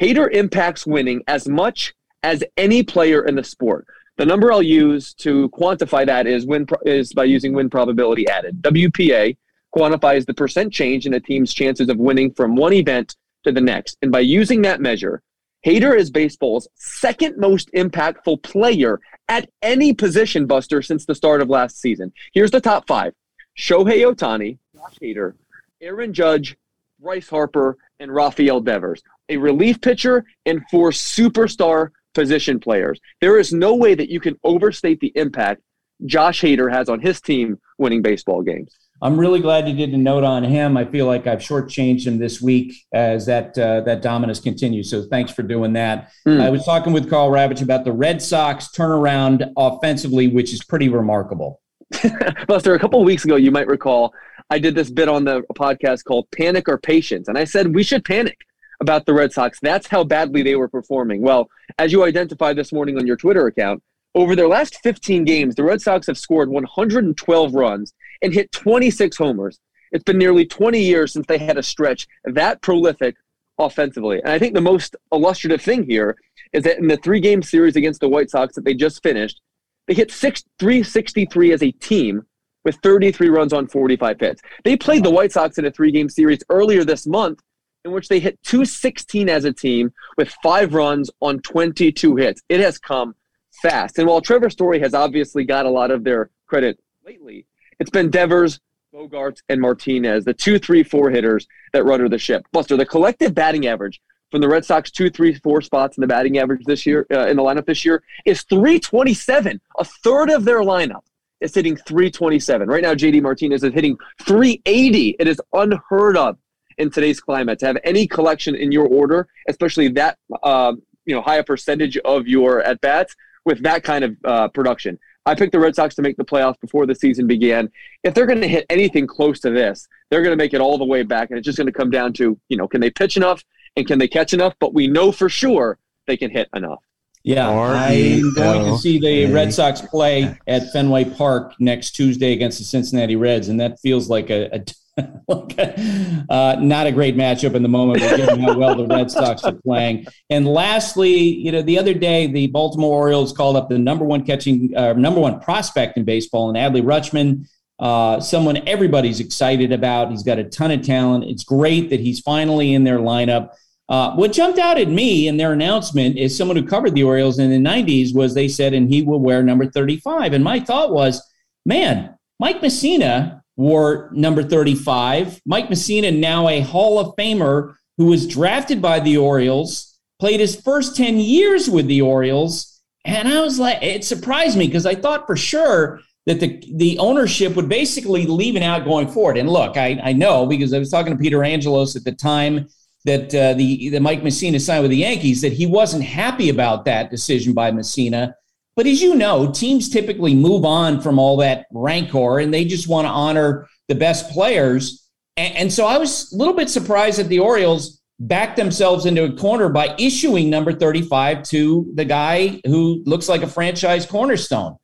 Hader 0.00 0.30
impacts 0.32 0.86
winning 0.86 1.22
as 1.26 1.48
much 1.48 1.94
as 2.22 2.44
any 2.56 2.82
player 2.82 3.24
in 3.24 3.34
the 3.34 3.44
sport. 3.44 3.86
The 4.18 4.26
number 4.26 4.52
I'll 4.52 4.62
use 4.62 5.14
to 5.14 5.48
quantify 5.50 6.04
that 6.04 6.26
is 6.26 6.46
win 6.46 6.66
is 6.84 7.14
by 7.14 7.24
using 7.24 7.54
win 7.54 7.70
probability 7.70 8.28
added. 8.28 8.60
WPA 8.60 9.36
quantifies 9.74 10.26
the 10.26 10.34
percent 10.34 10.72
change 10.72 11.06
in 11.06 11.14
a 11.14 11.20
team's 11.20 11.54
chances 11.54 11.88
of 11.88 11.98
winning 11.98 12.32
from 12.32 12.56
one 12.56 12.72
event 12.72 13.16
to 13.44 13.52
the 13.52 13.60
next. 13.60 13.96
And 14.02 14.12
by 14.12 14.20
using 14.20 14.62
that 14.62 14.80
measure, 14.80 15.22
Hader 15.64 15.96
is 15.96 16.10
baseball's 16.10 16.68
second 16.74 17.36
most 17.36 17.70
impactful 17.72 18.42
player 18.42 19.00
at 19.28 19.48
any 19.62 19.92
position 19.92 20.46
buster 20.46 20.82
since 20.82 21.04
the 21.04 21.14
start 21.14 21.42
of 21.42 21.50
last 21.50 21.80
season. 21.80 22.12
Here's 22.32 22.50
the 22.50 22.60
top 22.60 22.86
five 22.86 23.12
Shohei 23.58 24.10
Ohtani, 24.10 24.58
Josh 24.74 24.98
Hader, 25.02 25.34
Aaron 25.80 26.12
Judge, 26.12 26.56
Bryce 26.98 27.28
Harper, 27.28 27.76
and 27.98 28.14
Rafael 28.14 28.60
Devers, 28.60 29.02
a 29.28 29.36
relief 29.36 29.80
pitcher 29.80 30.24
and 30.46 30.62
four 30.70 30.90
superstar 30.90 31.90
position 32.14 32.58
players. 32.58 33.00
There 33.20 33.38
is 33.38 33.52
no 33.52 33.74
way 33.74 33.94
that 33.94 34.08
you 34.08 34.20
can 34.20 34.38
overstate 34.42 35.00
the 35.00 35.12
impact 35.14 35.62
Josh 36.06 36.40
Hader 36.40 36.72
has 36.72 36.88
on 36.88 37.00
his 37.00 37.20
team 37.20 37.58
winning 37.78 38.02
baseball 38.02 38.42
games. 38.42 38.76
I'm 39.02 39.18
really 39.18 39.40
glad 39.40 39.68
you 39.68 39.74
did 39.74 39.94
a 39.94 39.98
note 39.98 40.24
on 40.24 40.44
him. 40.44 40.76
I 40.76 40.84
feel 40.84 41.06
like 41.06 41.26
I've 41.26 41.38
shortchanged 41.38 42.06
him 42.06 42.18
this 42.18 42.40
week 42.40 42.74
as 42.92 43.26
that 43.26 43.58
uh, 43.58 43.80
that 43.82 44.02
dominance 44.02 44.40
continues. 44.40 44.90
So 44.90 45.04
thanks 45.04 45.32
for 45.32 45.42
doing 45.42 45.72
that. 45.72 46.12
Mm. 46.26 46.40
I 46.40 46.50
was 46.50 46.64
talking 46.64 46.92
with 46.92 47.08
Karl 47.08 47.30
Ravech 47.30 47.62
about 47.62 47.84
the 47.84 47.92
Red 47.92 48.20
Sox 48.20 48.68
turnaround 48.68 49.52
offensively, 49.56 50.28
which 50.28 50.52
is 50.52 50.62
pretty 50.62 50.88
remarkable. 50.88 51.60
Buster, 52.46 52.74
a 52.74 52.78
couple 52.78 53.00
of 53.00 53.06
weeks 53.06 53.24
ago, 53.24 53.36
you 53.36 53.50
might 53.50 53.66
recall, 53.66 54.14
I 54.50 54.58
did 54.58 54.74
this 54.74 54.90
bit 54.90 55.08
on 55.08 55.24
the 55.24 55.42
podcast 55.56 56.04
called 56.04 56.30
Panic 56.30 56.68
or 56.68 56.78
Patience. 56.78 57.28
And 57.28 57.38
I 57.38 57.44
said 57.44 57.74
we 57.74 57.82
should 57.82 58.04
panic 58.04 58.38
about 58.80 59.06
the 59.06 59.14
Red 59.14 59.32
Sox. 59.32 59.58
That's 59.60 59.86
how 59.86 60.04
badly 60.04 60.42
they 60.42 60.56
were 60.56 60.68
performing. 60.68 61.22
Well, 61.22 61.48
as 61.78 61.92
you 61.92 62.04
identified 62.04 62.56
this 62.56 62.72
morning 62.72 62.98
on 62.98 63.06
your 63.06 63.16
Twitter 63.16 63.46
account, 63.46 63.82
over 64.14 64.34
their 64.34 64.48
last 64.48 64.78
15 64.82 65.24
games, 65.24 65.54
the 65.54 65.62
Red 65.62 65.80
Sox 65.80 66.06
have 66.06 66.18
scored 66.18 66.48
112 66.48 67.54
runs 67.54 67.94
and 68.22 68.32
hit 68.32 68.52
26 68.52 69.16
homers. 69.16 69.58
It's 69.92 70.04
been 70.04 70.18
nearly 70.18 70.46
20 70.46 70.80
years 70.80 71.12
since 71.12 71.26
they 71.26 71.38
had 71.38 71.58
a 71.58 71.62
stretch 71.62 72.06
that 72.24 72.62
prolific 72.62 73.16
offensively. 73.58 74.20
And 74.20 74.30
I 74.30 74.38
think 74.38 74.54
the 74.54 74.60
most 74.60 74.96
illustrative 75.12 75.60
thing 75.60 75.84
here 75.84 76.16
is 76.52 76.64
that 76.64 76.78
in 76.78 76.88
the 76.88 76.96
three 76.96 77.20
game 77.20 77.42
series 77.42 77.76
against 77.76 78.00
the 78.00 78.08
White 78.08 78.30
Sox 78.30 78.54
that 78.54 78.64
they 78.64 78.74
just 78.74 79.02
finished, 79.02 79.40
they 79.86 79.94
hit 79.94 80.10
six, 80.10 80.44
363 80.58 81.52
as 81.52 81.62
a 81.62 81.72
team 81.72 82.22
with 82.64 82.76
33 82.82 83.28
runs 83.28 83.52
on 83.52 83.66
45 83.66 84.20
hits. 84.20 84.42
They 84.64 84.76
played 84.76 85.04
the 85.04 85.10
White 85.10 85.32
Sox 85.32 85.58
in 85.58 85.64
a 85.64 85.70
three 85.70 85.90
game 85.90 86.08
series 86.08 86.40
earlier 86.50 86.84
this 86.84 87.06
month 87.06 87.40
in 87.84 87.92
which 87.92 88.08
they 88.08 88.20
hit 88.20 88.38
216 88.42 89.28
as 89.28 89.44
a 89.44 89.52
team 89.52 89.92
with 90.16 90.34
five 90.42 90.74
runs 90.74 91.10
on 91.20 91.40
22 91.40 92.16
hits. 92.16 92.42
It 92.48 92.60
has 92.60 92.78
come 92.78 93.14
fast. 93.62 93.98
And 93.98 94.06
while 94.06 94.20
Trevor 94.20 94.50
Story 94.50 94.78
has 94.80 94.94
obviously 94.94 95.44
got 95.44 95.66
a 95.66 95.70
lot 95.70 95.90
of 95.90 96.04
their 96.04 96.30
credit 96.46 96.78
lately, 97.04 97.46
it's 97.80 97.90
been 97.90 98.10
Devers, 98.10 98.60
Bogaerts, 98.94 99.38
and 99.48 99.60
Martinez, 99.60 100.24
the 100.24 100.34
two, 100.34 100.58
three, 100.58 100.82
four 100.82 101.10
hitters 101.10 101.46
that 101.72 101.84
rudder 101.84 102.08
the 102.08 102.18
ship. 102.18 102.46
Buster, 102.52 102.76
the 102.76 102.86
collective 102.86 103.34
batting 103.34 103.66
average 103.66 104.00
from 104.30 104.40
the 104.40 104.48
Red 104.48 104.64
Sox 104.64 104.90
two, 104.90 105.10
three, 105.10 105.34
four 105.34 105.60
spots 105.60 105.96
in 105.96 106.02
the 106.02 106.06
batting 106.06 106.38
average 106.38 106.64
this 106.64 106.86
year 106.86 107.06
uh, 107.12 107.26
in 107.26 107.36
the 107.36 107.42
lineup 107.42 107.66
this 107.66 107.84
year 107.84 108.02
is 108.24 108.42
327. 108.42 109.60
A 109.78 109.84
third 109.84 110.30
of 110.30 110.44
their 110.44 110.60
lineup 110.60 111.02
is 111.40 111.54
hitting 111.54 111.76
327. 111.76 112.68
Right 112.68 112.82
now, 112.82 112.94
JD 112.94 113.22
Martinez 113.22 113.64
is 113.64 113.72
hitting 113.72 113.96
380. 114.22 115.16
It 115.18 115.26
is 115.26 115.40
unheard 115.52 116.16
of 116.16 116.36
in 116.78 116.90
today's 116.90 117.20
climate 117.20 117.58
to 117.60 117.66
have 117.66 117.78
any 117.82 118.06
collection 118.06 118.54
in 118.54 118.72
your 118.72 118.86
order, 118.86 119.28
especially 119.48 119.88
that 119.88 120.18
uh, 120.42 120.74
you 121.06 121.14
know 121.14 121.22
high 121.22 121.36
a 121.36 121.44
percentage 121.44 121.96
of 121.98 122.28
your 122.28 122.62
at 122.62 122.80
bats 122.80 123.16
with 123.44 123.62
that 123.62 123.82
kind 123.82 124.04
of 124.04 124.16
uh, 124.24 124.48
production. 124.48 124.98
I 125.26 125.34
picked 125.34 125.52
the 125.52 125.60
Red 125.60 125.74
Sox 125.74 125.94
to 125.96 126.02
make 126.02 126.16
the 126.16 126.24
playoffs 126.24 126.58
before 126.60 126.86
the 126.86 126.94
season 126.94 127.26
began. 127.26 127.70
If 128.02 128.14
they're 128.14 128.26
going 128.26 128.40
to 128.40 128.48
hit 128.48 128.66
anything 128.70 129.06
close 129.06 129.40
to 129.40 129.50
this, 129.50 129.86
they're 130.10 130.22
going 130.22 130.32
to 130.32 130.42
make 130.42 130.54
it 130.54 130.60
all 130.60 130.78
the 130.78 130.84
way 130.84 131.02
back, 131.02 131.30
and 131.30 131.38
it's 131.38 131.44
just 131.44 131.58
going 131.58 131.66
to 131.66 131.72
come 131.72 131.90
down 131.90 132.12
to 132.14 132.38
you 132.48 132.56
know 132.56 132.66
can 132.66 132.80
they 132.80 132.90
pitch 132.90 133.16
enough 133.16 133.44
and 133.76 133.86
can 133.86 133.98
they 133.98 134.08
catch 134.08 134.32
enough? 134.32 134.54
But 134.58 134.74
we 134.74 134.86
know 134.86 135.12
for 135.12 135.28
sure 135.28 135.78
they 136.06 136.16
can 136.16 136.30
hit 136.30 136.48
enough. 136.54 136.82
Yeah, 137.22 137.50
I'm 137.50 138.34
going 138.34 138.64
to 138.64 138.78
see 138.78 138.98
the 138.98 139.30
Red 139.30 139.52
Sox 139.52 139.82
play 139.82 140.38
at 140.46 140.72
Fenway 140.72 141.04
Park 141.04 141.52
next 141.58 141.90
Tuesday 141.90 142.32
against 142.32 142.58
the 142.58 142.64
Cincinnati 142.64 143.14
Reds, 143.14 143.48
and 143.48 143.60
that 143.60 143.78
feels 143.80 144.08
like 144.08 144.30
a, 144.30 144.48
a 144.52 144.64
uh, 144.98 146.56
not 146.60 146.86
a 146.86 146.92
great 146.92 147.16
matchup 147.16 147.54
in 147.54 147.62
the 147.62 147.68
moment, 147.68 148.00
given 148.00 148.40
how 148.40 148.56
well 148.56 148.74
the 148.74 148.86
Red 148.86 149.10
Sox 149.10 149.44
are 149.44 149.52
playing. 149.52 150.06
And 150.28 150.46
lastly, 150.46 151.16
you 151.16 151.52
know, 151.52 151.62
the 151.62 151.78
other 151.78 151.94
day, 151.94 152.26
the 152.26 152.48
Baltimore 152.48 152.96
Orioles 152.96 153.32
called 153.32 153.56
up 153.56 153.68
the 153.68 153.78
number 153.78 154.04
one 154.04 154.24
catching, 154.24 154.76
uh, 154.76 154.92
number 154.94 155.20
one 155.20 155.40
prospect 155.40 155.96
in 155.96 156.04
baseball, 156.04 156.54
and 156.54 156.58
Adley 156.58 156.82
Rutschman, 156.82 157.48
uh, 157.78 158.20
someone 158.20 158.68
everybody's 158.68 159.20
excited 159.20 159.72
about. 159.72 160.10
He's 160.10 160.22
got 160.22 160.38
a 160.38 160.44
ton 160.44 160.70
of 160.70 160.82
talent. 160.82 161.24
It's 161.24 161.44
great 161.44 161.90
that 161.90 162.00
he's 162.00 162.20
finally 162.20 162.74
in 162.74 162.84
their 162.84 162.98
lineup. 162.98 163.50
Uh, 163.88 164.14
what 164.14 164.32
jumped 164.32 164.58
out 164.58 164.78
at 164.78 164.88
me 164.88 165.26
in 165.26 165.36
their 165.36 165.52
announcement 165.52 166.16
is 166.16 166.36
someone 166.36 166.56
who 166.56 166.64
covered 166.64 166.94
the 166.94 167.02
Orioles 167.02 167.40
in 167.40 167.50
the 167.50 167.56
90s 167.56 168.14
was 168.14 168.34
they 168.34 168.46
said, 168.46 168.72
and 168.72 168.88
he 168.88 169.02
will 169.02 169.18
wear 169.18 169.42
number 169.42 169.68
35. 169.68 170.32
And 170.32 170.44
my 170.44 170.60
thought 170.60 170.92
was, 170.92 171.20
man, 171.66 172.14
Mike 172.38 172.60
Mussina 172.60 173.39
wore 173.60 174.08
number 174.12 174.42
35. 174.42 175.40
Mike 175.44 175.68
Mussina, 175.68 176.16
now 176.16 176.48
a 176.48 176.60
Hall 176.60 176.98
of 176.98 177.14
Famer 177.16 177.74
who 177.98 178.06
was 178.06 178.26
drafted 178.26 178.80
by 178.80 178.98
the 178.98 179.18
Orioles, 179.18 179.98
played 180.18 180.40
his 180.40 180.58
first 180.58 180.96
10 180.96 181.18
years 181.18 181.68
with 181.68 181.86
the 181.86 182.00
Orioles. 182.00 182.80
And 183.04 183.28
I 183.28 183.42
was 183.42 183.58
like, 183.58 183.82
it 183.82 184.04
surprised 184.04 184.56
me 184.56 184.66
because 184.66 184.86
I 184.86 184.94
thought 184.94 185.26
for 185.26 185.36
sure 185.36 186.00
that 186.24 186.40
the, 186.40 186.62
the 186.76 186.98
ownership 186.98 187.54
would 187.56 187.68
basically 187.68 188.26
leave 188.26 188.56
it 188.56 188.62
out 188.62 188.86
going 188.86 189.08
forward. 189.08 189.36
And 189.36 189.50
look, 189.50 189.76
I, 189.76 190.00
I 190.02 190.14
know 190.14 190.46
because 190.46 190.72
I 190.72 190.78
was 190.78 190.90
talking 190.90 191.12
to 191.12 191.22
Peter 191.22 191.44
Angelos 191.44 191.96
at 191.96 192.04
the 192.04 192.12
time 192.12 192.66
that 193.04 193.34
uh, 193.34 193.52
the, 193.54 193.90
the 193.90 194.00
Mike 194.00 194.22
Mussina 194.22 194.58
signed 194.60 194.82
with 194.82 194.90
the 194.90 194.98
Yankees, 194.98 195.42
that 195.42 195.52
he 195.52 195.66
wasn't 195.66 196.04
happy 196.04 196.48
about 196.48 196.86
that 196.86 197.10
decision 197.10 197.52
by 197.52 197.70
Mussina. 197.70 198.32
But 198.76 198.86
as 198.86 199.02
you 199.02 199.14
know, 199.14 199.50
teams 199.50 199.88
typically 199.88 200.34
move 200.34 200.64
on 200.64 201.00
from 201.00 201.18
all 201.18 201.36
that 201.38 201.66
rancor 201.72 202.38
and 202.38 202.52
they 202.52 202.64
just 202.64 202.88
want 202.88 203.06
to 203.06 203.10
honor 203.10 203.68
the 203.88 203.94
best 203.94 204.30
players. 204.30 205.08
And, 205.36 205.72
so 205.72 205.86
I 205.86 205.96
was 205.96 206.32
a 206.32 206.36
little 206.36 206.54
bit 206.54 206.68
surprised 206.68 207.18
that 207.18 207.28
the 207.28 207.38
Orioles 207.38 208.00
backed 208.18 208.56
themselves 208.56 209.06
into 209.06 209.24
a 209.24 209.32
corner 209.32 209.70
by 209.70 209.94
issuing 209.98 210.50
number 210.50 210.72
35 210.72 211.42
to 211.44 211.90
the 211.94 212.04
guy 212.04 212.60
who 212.66 213.02
looks 213.06 213.28
like 213.28 213.42
a 213.42 213.46
franchise 213.46 214.04
cornerstone. 214.04 214.76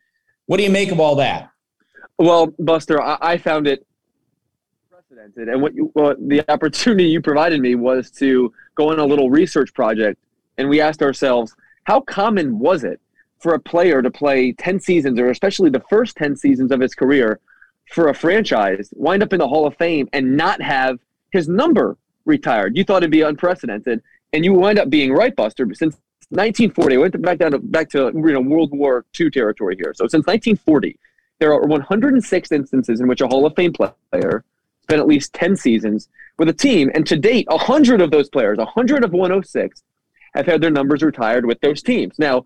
What 0.46 0.56
do 0.56 0.62
you 0.62 0.70
make 0.70 0.92
of 0.92 1.00
all 1.00 1.16
that? 1.16 1.50
Well, 2.18 2.46
Buster, 2.58 3.02
I, 3.02 3.18
I 3.20 3.36
found 3.36 3.66
it 3.66 3.86
unprecedented. 5.16 5.52
And 5.52 5.62
what, 5.62 5.74
you, 5.74 5.90
what 5.92 6.16
the 6.28 6.48
opportunity 6.50 7.04
you 7.04 7.20
provided 7.20 7.60
me 7.60 7.74
was 7.74 8.10
to 8.12 8.52
go 8.74 8.90
on 8.90 8.98
a 8.98 9.04
little 9.04 9.30
research 9.30 9.72
project. 9.74 10.18
And 10.58 10.68
we 10.68 10.80
asked 10.80 11.02
ourselves, 11.02 11.54
how 11.84 12.00
common 12.00 12.58
was 12.58 12.84
it 12.84 13.00
for 13.38 13.54
a 13.54 13.60
player 13.60 14.02
to 14.02 14.10
play 14.10 14.52
10 14.52 14.80
seasons, 14.80 15.18
or 15.18 15.30
especially 15.30 15.70
the 15.70 15.82
first 15.90 16.16
10 16.16 16.36
seasons 16.36 16.72
of 16.72 16.80
his 16.80 16.94
career 16.94 17.40
for 17.92 18.08
a 18.08 18.14
franchise, 18.14 18.90
wind 18.96 19.22
up 19.22 19.32
in 19.32 19.38
the 19.38 19.48
Hall 19.48 19.66
of 19.66 19.76
Fame 19.76 20.08
and 20.12 20.36
not 20.36 20.60
have 20.60 20.98
his 21.30 21.48
number 21.48 21.96
retired. 22.24 22.76
You 22.76 22.84
thought 22.84 22.98
it'd 22.98 23.10
be 23.10 23.22
unprecedented, 23.22 24.02
and 24.32 24.44
you 24.44 24.52
wind 24.52 24.78
up 24.78 24.90
being 24.90 25.12
right, 25.12 25.34
Buster. 25.34 25.66
But 25.66 25.76
since 25.76 25.96
1940, 26.30 26.94
I 26.94 26.98
went 26.98 27.22
back 27.22 27.38
down 27.38 27.52
to 27.52 27.58
back 27.58 27.88
to 27.90 28.10
you 28.14 28.32
know 28.32 28.40
World 28.40 28.70
War 28.72 29.04
II 29.18 29.30
territory 29.30 29.76
here. 29.76 29.92
So 29.94 30.04
since 30.04 30.26
1940, 30.26 30.98
there 31.38 31.52
are 31.52 31.66
106 31.66 32.52
instances 32.52 33.00
in 33.00 33.06
which 33.06 33.20
a 33.20 33.28
Hall 33.28 33.46
of 33.46 33.54
Fame 33.54 33.72
player 33.72 34.44
spent 34.82 35.00
at 35.00 35.06
least 35.06 35.32
10 35.34 35.56
seasons 35.56 36.08
with 36.38 36.48
a 36.48 36.52
team, 36.52 36.90
and 36.94 37.06
to 37.06 37.16
date, 37.16 37.46
100 37.48 38.00
of 38.00 38.10
those 38.10 38.28
players, 38.28 38.58
100 38.58 39.04
of 39.04 39.12
106, 39.12 39.82
have 40.34 40.46
had 40.46 40.60
their 40.60 40.70
numbers 40.70 41.02
retired 41.02 41.46
with 41.46 41.60
those 41.60 41.82
teams. 41.82 42.18
Now, 42.18 42.44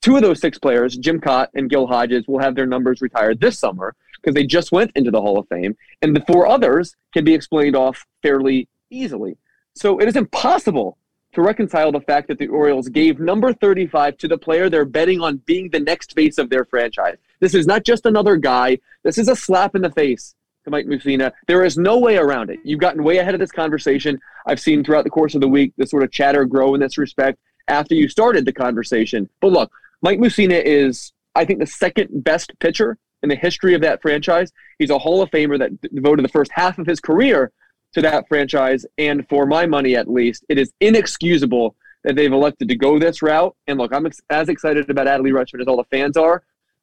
two 0.00 0.16
of 0.16 0.22
those 0.22 0.40
six 0.40 0.58
players, 0.58 0.96
Jim 0.96 1.20
Kaat 1.20 1.48
and 1.54 1.68
Gil 1.68 1.86
Hodges, 1.86 2.26
will 2.26 2.38
have 2.38 2.54
their 2.54 2.66
numbers 2.66 3.00
retired 3.00 3.40
this 3.40 3.58
summer 3.58 3.94
because 4.16 4.34
they 4.34 4.44
just 4.44 4.72
went 4.72 4.92
into 4.94 5.10
the 5.10 5.20
Hall 5.20 5.38
of 5.38 5.48
Fame, 5.48 5.76
and 6.00 6.14
the 6.14 6.24
four 6.26 6.46
others 6.46 6.94
can 7.12 7.24
be 7.24 7.34
explained 7.34 7.74
off 7.74 8.04
fairly 8.22 8.68
easily. 8.90 9.36
So 9.74 9.98
it 9.98 10.08
is 10.08 10.16
impossible 10.16 10.98
to 11.32 11.42
reconcile 11.42 11.90
the 11.90 12.00
fact 12.00 12.28
that 12.28 12.38
the 12.38 12.48
Orioles 12.48 12.88
gave 12.88 13.18
number 13.18 13.52
35 13.52 14.18
to 14.18 14.28
the 14.28 14.38
player 14.38 14.68
they're 14.68 14.84
betting 14.84 15.20
on 15.20 15.38
being 15.38 15.70
the 15.70 15.80
next 15.80 16.14
face 16.14 16.38
of 16.38 16.50
their 16.50 16.64
franchise. 16.64 17.16
This 17.40 17.54
is 17.54 17.66
not 17.66 17.84
just 17.84 18.06
another 18.06 18.36
guy. 18.36 18.78
This 19.02 19.18
is 19.18 19.28
a 19.28 19.36
slap 19.36 19.74
in 19.74 19.82
the 19.82 19.90
face 19.90 20.34
to 20.64 20.70
Mike 20.70 20.86
Mussina. 20.86 21.32
There 21.48 21.64
is 21.64 21.78
no 21.78 21.98
way 21.98 22.18
around 22.18 22.50
it. 22.50 22.60
You've 22.64 22.80
gotten 22.80 23.02
way 23.02 23.18
ahead 23.18 23.34
of 23.34 23.40
this 23.40 23.50
conversation. 23.50 24.20
I've 24.46 24.60
seen 24.60 24.84
throughout 24.84 25.04
the 25.04 25.10
course 25.10 25.34
of 25.34 25.40
the 25.40 25.48
week 25.48 25.72
the 25.76 25.86
sort 25.86 26.02
of 26.02 26.12
chatter 26.12 26.44
grow 26.44 26.74
in 26.74 26.80
this 26.80 26.98
respect 26.98 27.38
after 27.72 27.94
you 27.94 28.08
started 28.08 28.44
the 28.44 28.52
conversation. 28.52 29.28
But 29.40 29.52
look, 29.52 29.72
Mike 30.02 30.18
Mussina 30.18 30.62
is, 30.62 31.12
I 31.34 31.44
think, 31.44 31.58
the 31.58 31.66
second 31.66 32.08
best 32.22 32.52
pitcher 32.60 32.98
in 33.22 33.28
the 33.28 33.36
history 33.36 33.74
of 33.74 33.80
that 33.80 34.02
franchise. 34.02 34.52
He's 34.78 34.90
a 34.90 34.98
Hall 34.98 35.22
of 35.22 35.30
Famer 35.30 35.58
that 35.58 35.80
devoted 35.94 36.24
the 36.24 36.28
first 36.28 36.50
half 36.52 36.78
of 36.78 36.86
his 36.86 37.00
career 37.00 37.50
to 37.94 38.02
that 38.02 38.28
franchise. 38.28 38.84
And 38.98 39.26
for 39.28 39.46
my 39.46 39.66
money, 39.66 39.96
at 39.96 40.08
least, 40.08 40.44
it 40.48 40.58
is 40.58 40.72
inexcusable 40.80 41.74
that 42.04 42.16
they've 42.16 42.32
elected 42.32 42.68
to 42.68 42.76
go 42.76 42.98
this 42.98 43.22
route. 43.22 43.54
And 43.66 43.78
look, 43.78 43.94
I'm 43.94 44.06
ex- 44.06 44.20
as 44.28 44.48
excited 44.48 44.90
about 44.90 45.06
Adley 45.06 45.32
Rutschman 45.32 45.60
as 45.60 45.68
all 45.68 45.76
the 45.76 45.84
fans 45.84 46.16
are. 46.16 46.42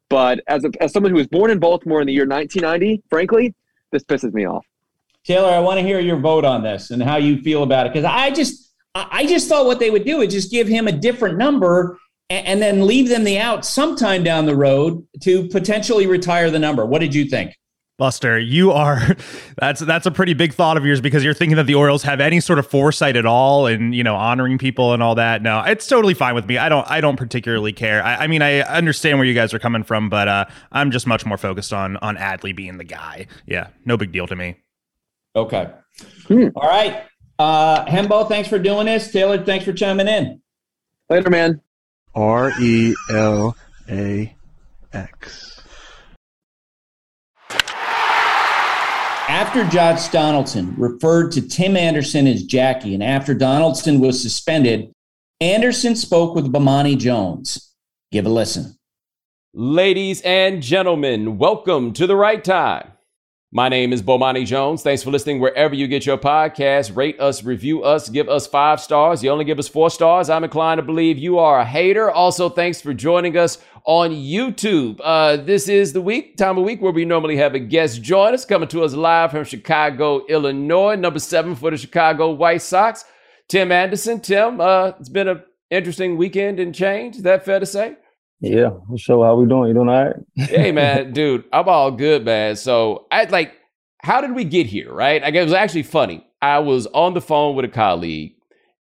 But 0.10 0.40
as, 0.48 0.64
a, 0.66 0.72
as 0.82 0.92
someone 0.92 1.12
who 1.12 1.18
was 1.18 1.28
born 1.28 1.52
in 1.52 1.60
Baltimore 1.60 2.02
in 2.02 2.08
the 2.08 2.14
year 2.14 2.28
1990, 2.28 3.04
frankly, 3.10 3.54
this 3.92 4.04
pisses 4.04 4.34
me 4.34 4.46
off. 4.46 4.66
Taylor, 5.24 5.50
I 5.50 5.60
want 5.60 5.78
to 5.78 5.86
hear 5.86 6.00
your 6.00 6.18
vote 6.18 6.46
on 6.46 6.64
this 6.64 6.90
and 6.90 7.04
how 7.04 7.18
you 7.18 7.42
feel 7.42 7.64
about 7.64 7.86
it 7.86 7.94
because 7.94 8.06
I 8.06 8.32
just 8.32 8.69
I 9.12 9.26
just 9.26 9.48
thought 9.48 9.66
what 9.66 9.80
they 9.80 9.90
would 9.90 10.06
do 10.06 10.22
is 10.22 10.34
just 10.34 10.52
give 10.52 10.68
him 10.68 10.88
a 10.88 10.92
different 10.92 11.38
number 11.38 11.98
and 12.30 12.62
then 12.62 12.86
leave 12.86 13.10
them 13.10 13.24
the 13.24 13.40
out 13.40 13.66
sometime 13.66 14.24
down 14.24 14.46
the 14.46 14.56
road 14.56 15.06
to 15.22 15.48
potentially 15.48 16.06
retire 16.06 16.52
the 16.52 16.60
number. 16.60 16.86
What 16.86 17.00
did 17.00 17.16
you 17.16 17.26
think? 17.26 17.56
Buster, 17.98 18.40
you 18.40 18.72
are 18.72 19.18
that's 19.58 19.82
that's 19.82 20.06
a 20.06 20.12
pretty 20.12 20.34
big 20.34 20.54
thought 20.54 20.78
of 20.78 20.86
yours 20.86 21.02
because 21.02 21.22
you're 21.24 21.34
thinking 21.34 21.58
that 21.58 21.66
the 21.66 21.76
Orioles 21.76 22.04
have 22.04 22.22
any 22.22 22.40
sort 22.40 22.58
of 22.58 22.66
foresight 22.66 23.18
at 23.18 23.26
all 23.26 23.68
and 23.68 23.94
you 23.94 24.04
know 24.04 24.16
honoring 24.16 24.58
people 24.58 24.94
and 24.94 25.04
all 25.04 25.16
that. 25.16 25.42
No, 25.42 25.62
it's 25.64 25.86
totally 25.86 26.14
fine 26.14 26.34
with 26.34 26.48
me. 26.48 26.58
I 26.58 26.70
don't 26.70 26.90
I 26.90 27.02
don't 27.02 27.18
particularly 27.18 27.74
care. 27.74 28.02
I, 28.02 28.16
I 28.16 28.28
mean 28.28 28.42
I 28.42 28.62
understand 28.62 29.18
where 29.18 29.28
you 29.28 29.34
guys 29.34 29.54
are 29.54 29.60
coming 29.60 29.84
from, 29.84 30.08
but 30.10 30.30
uh, 30.30 30.46
I'm 30.72 30.92
just 30.92 31.08
much 31.08 31.26
more 31.26 31.38
focused 31.38 31.74
on 31.74 31.98
on 31.98 32.16
Adley 32.16 32.56
being 32.56 32.78
the 32.78 32.86
guy. 32.86 33.28
Yeah, 33.46 33.68
no 33.84 33.98
big 33.98 34.14
deal 34.14 34.28
to 34.28 34.36
me. 34.36 34.56
Okay. 35.36 35.70
Hmm. 36.28 36.48
All 36.56 36.70
right. 36.70 37.04
Uh, 37.40 37.86
Hembo, 37.86 38.28
thanks 38.28 38.50
for 38.50 38.60
doing 38.60 38.86
this. 38.86 39.12
Taylor, 39.12 39.44
thanks 39.44 39.64
for 39.64 39.72
chiming 39.72 40.10
in. 40.10 40.42
Later, 41.10 41.30
man. 41.30 41.62
R 42.14 42.52
E 42.62 42.94
L 43.10 43.56
A 43.90 44.36
X. 44.92 45.62
After 49.30 49.64
Josh 49.66 50.10
Donaldson 50.10 50.76
referred 50.78 51.32
to 51.34 51.48
Tim 51.48 51.78
Anderson 51.78 52.28
as 52.28 52.44
Jackie, 52.44 52.94
and 52.94 53.04
after 53.04 53.34
Donaldson 53.34 54.00
was 54.00 54.22
suspended, 54.22 54.92
Anderson 55.40 55.96
spoke 55.96 56.36
with 56.36 56.52
Bomani 56.52 56.98
Jones. 56.98 57.74
Give 58.12 58.26
a 58.26 58.30
listen. 58.30 58.76
Ladies 59.54 60.22
and 60.22 60.62
gentlemen, 60.62 61.38
welcome 61.38 61.94
to 61.94 62.06
the 62.06 62.16
right 62.16 62.44
time. 62.44 62.92
My 63.52 63.68
name 63.68 63.94
is 63.94 64.04
Bomani 64.04 64.46
Jones. 64.46 64.84
Thanks 64.84 65.02
for 65.02 65.10
listening 65.10 65.40
wherever 65.40 65.74
you 65.74 65.88
get 65.88 66.06
your 66.06 66.20
podcast. 66.20 66.96
Rate 66.96 67.20
us, 67.20 67.44
review 67.44 67.84
us, 67.84 68.08
give 68.08 68.30
us 68.30 68.46
five 68.46 68.80
stars. 68.80 69.24
You 69.24 69.32
only 69.32 69.44
give 69.44 69.58
us 69.58 69.68
four 69.68 69.90
stars. 69.90 70.30
I'm 70.30 70.44
inclined 70.44 70.78
to 70.78 70.84
believe 70.84 71.18
you 71.18 71.40
are 71.40 71.62
a 71.62 71.66
hater. 71.66 72.12
Also, 72.12 72.50
thanks 72.50 72.80
for 72.80 72.94
joining 72.94 73.36
us 73.38 73.58
on 73.86 74.12
YouTube. 74.12 75.02
Uh, 75.04 75.38
this 75.38 75.68
is 75.68 75.94
the 75.94 76.02
week, 76.02 76.38
time 76.38 76.60
of 76.60 76.64
week 76.64 76.80
where 76.80 76.92
we 76.92 77.06
normally 77.06 77.38
have 77.38 77.56
a 77.56 77.60
guest 77.60 78.04
join 78.04 78.36
us, 78.36 78.46
coming 78.46 78.70
to 78.70 78.84
us 78.84 78.94
live 78.94 79.32
from 79.32 79.46
Chicago, 79.46 80.24
Illinois, 80.28 80.94
number 80.94 81.18
seven 81.18 81.56
for 81.56 81.72
the 81.72 81.78
Chicago 81.78 82.30
White 82.30 82.62
Sox, 82.62 83.04
Tim 83.48 83.72
Anderson. 83.72 84.20
Tim, 84.20 84.62
uh, 84.62 84.92
it's 85.00 85.10
been 85.10 85.28
an 85.28 85.42
interesting 85.72 86.18
weekend 86.18 86.60
and 86.60 86.76
change. 86.76 87.16
Is 87.16 87.24
that 87.24 87.46
fair 87.46 87.60
to 87.60 87.66
say? 87.66 87.98
Yeah, 88.42 88.70
so 88.98 89.22
how 89.24 89.36
we 89.36 89.48
doing? 89.48 89.68
You 89.68 89.74
doing 89.74 89.90
all 89.90 90.06
right? 90.06 90.16
hey 90.36 90.72
man, 90.74 91.12
dude, 91.12 91.44
I'm 91.52 91.68
all 91.68 91.92
good, 91.92 92.24
man. 92.24 92.56
So 92.56 93.08
I 93.12 93.26
like, 93.26 93.54
how 94.02 94.22
did 94.22 94.34
we 94.34 94.46
get 94.46 94.66
here? 94.66 94.94
Right? 94.94 95.24
I 95.24 95.32
guess 95.32 95.42
it 95.42 95.46
was 95.46 95.54
actually 95.54 95.84
funny. 95.84 96.26
I 96.42 96.60
was 96.60 96.88
on 96.88 97.14
the 97.14 97.22
phone 97.22 97.56
with 97.56 97.66
a 97.66 97.70
colleague, 97.70 98.36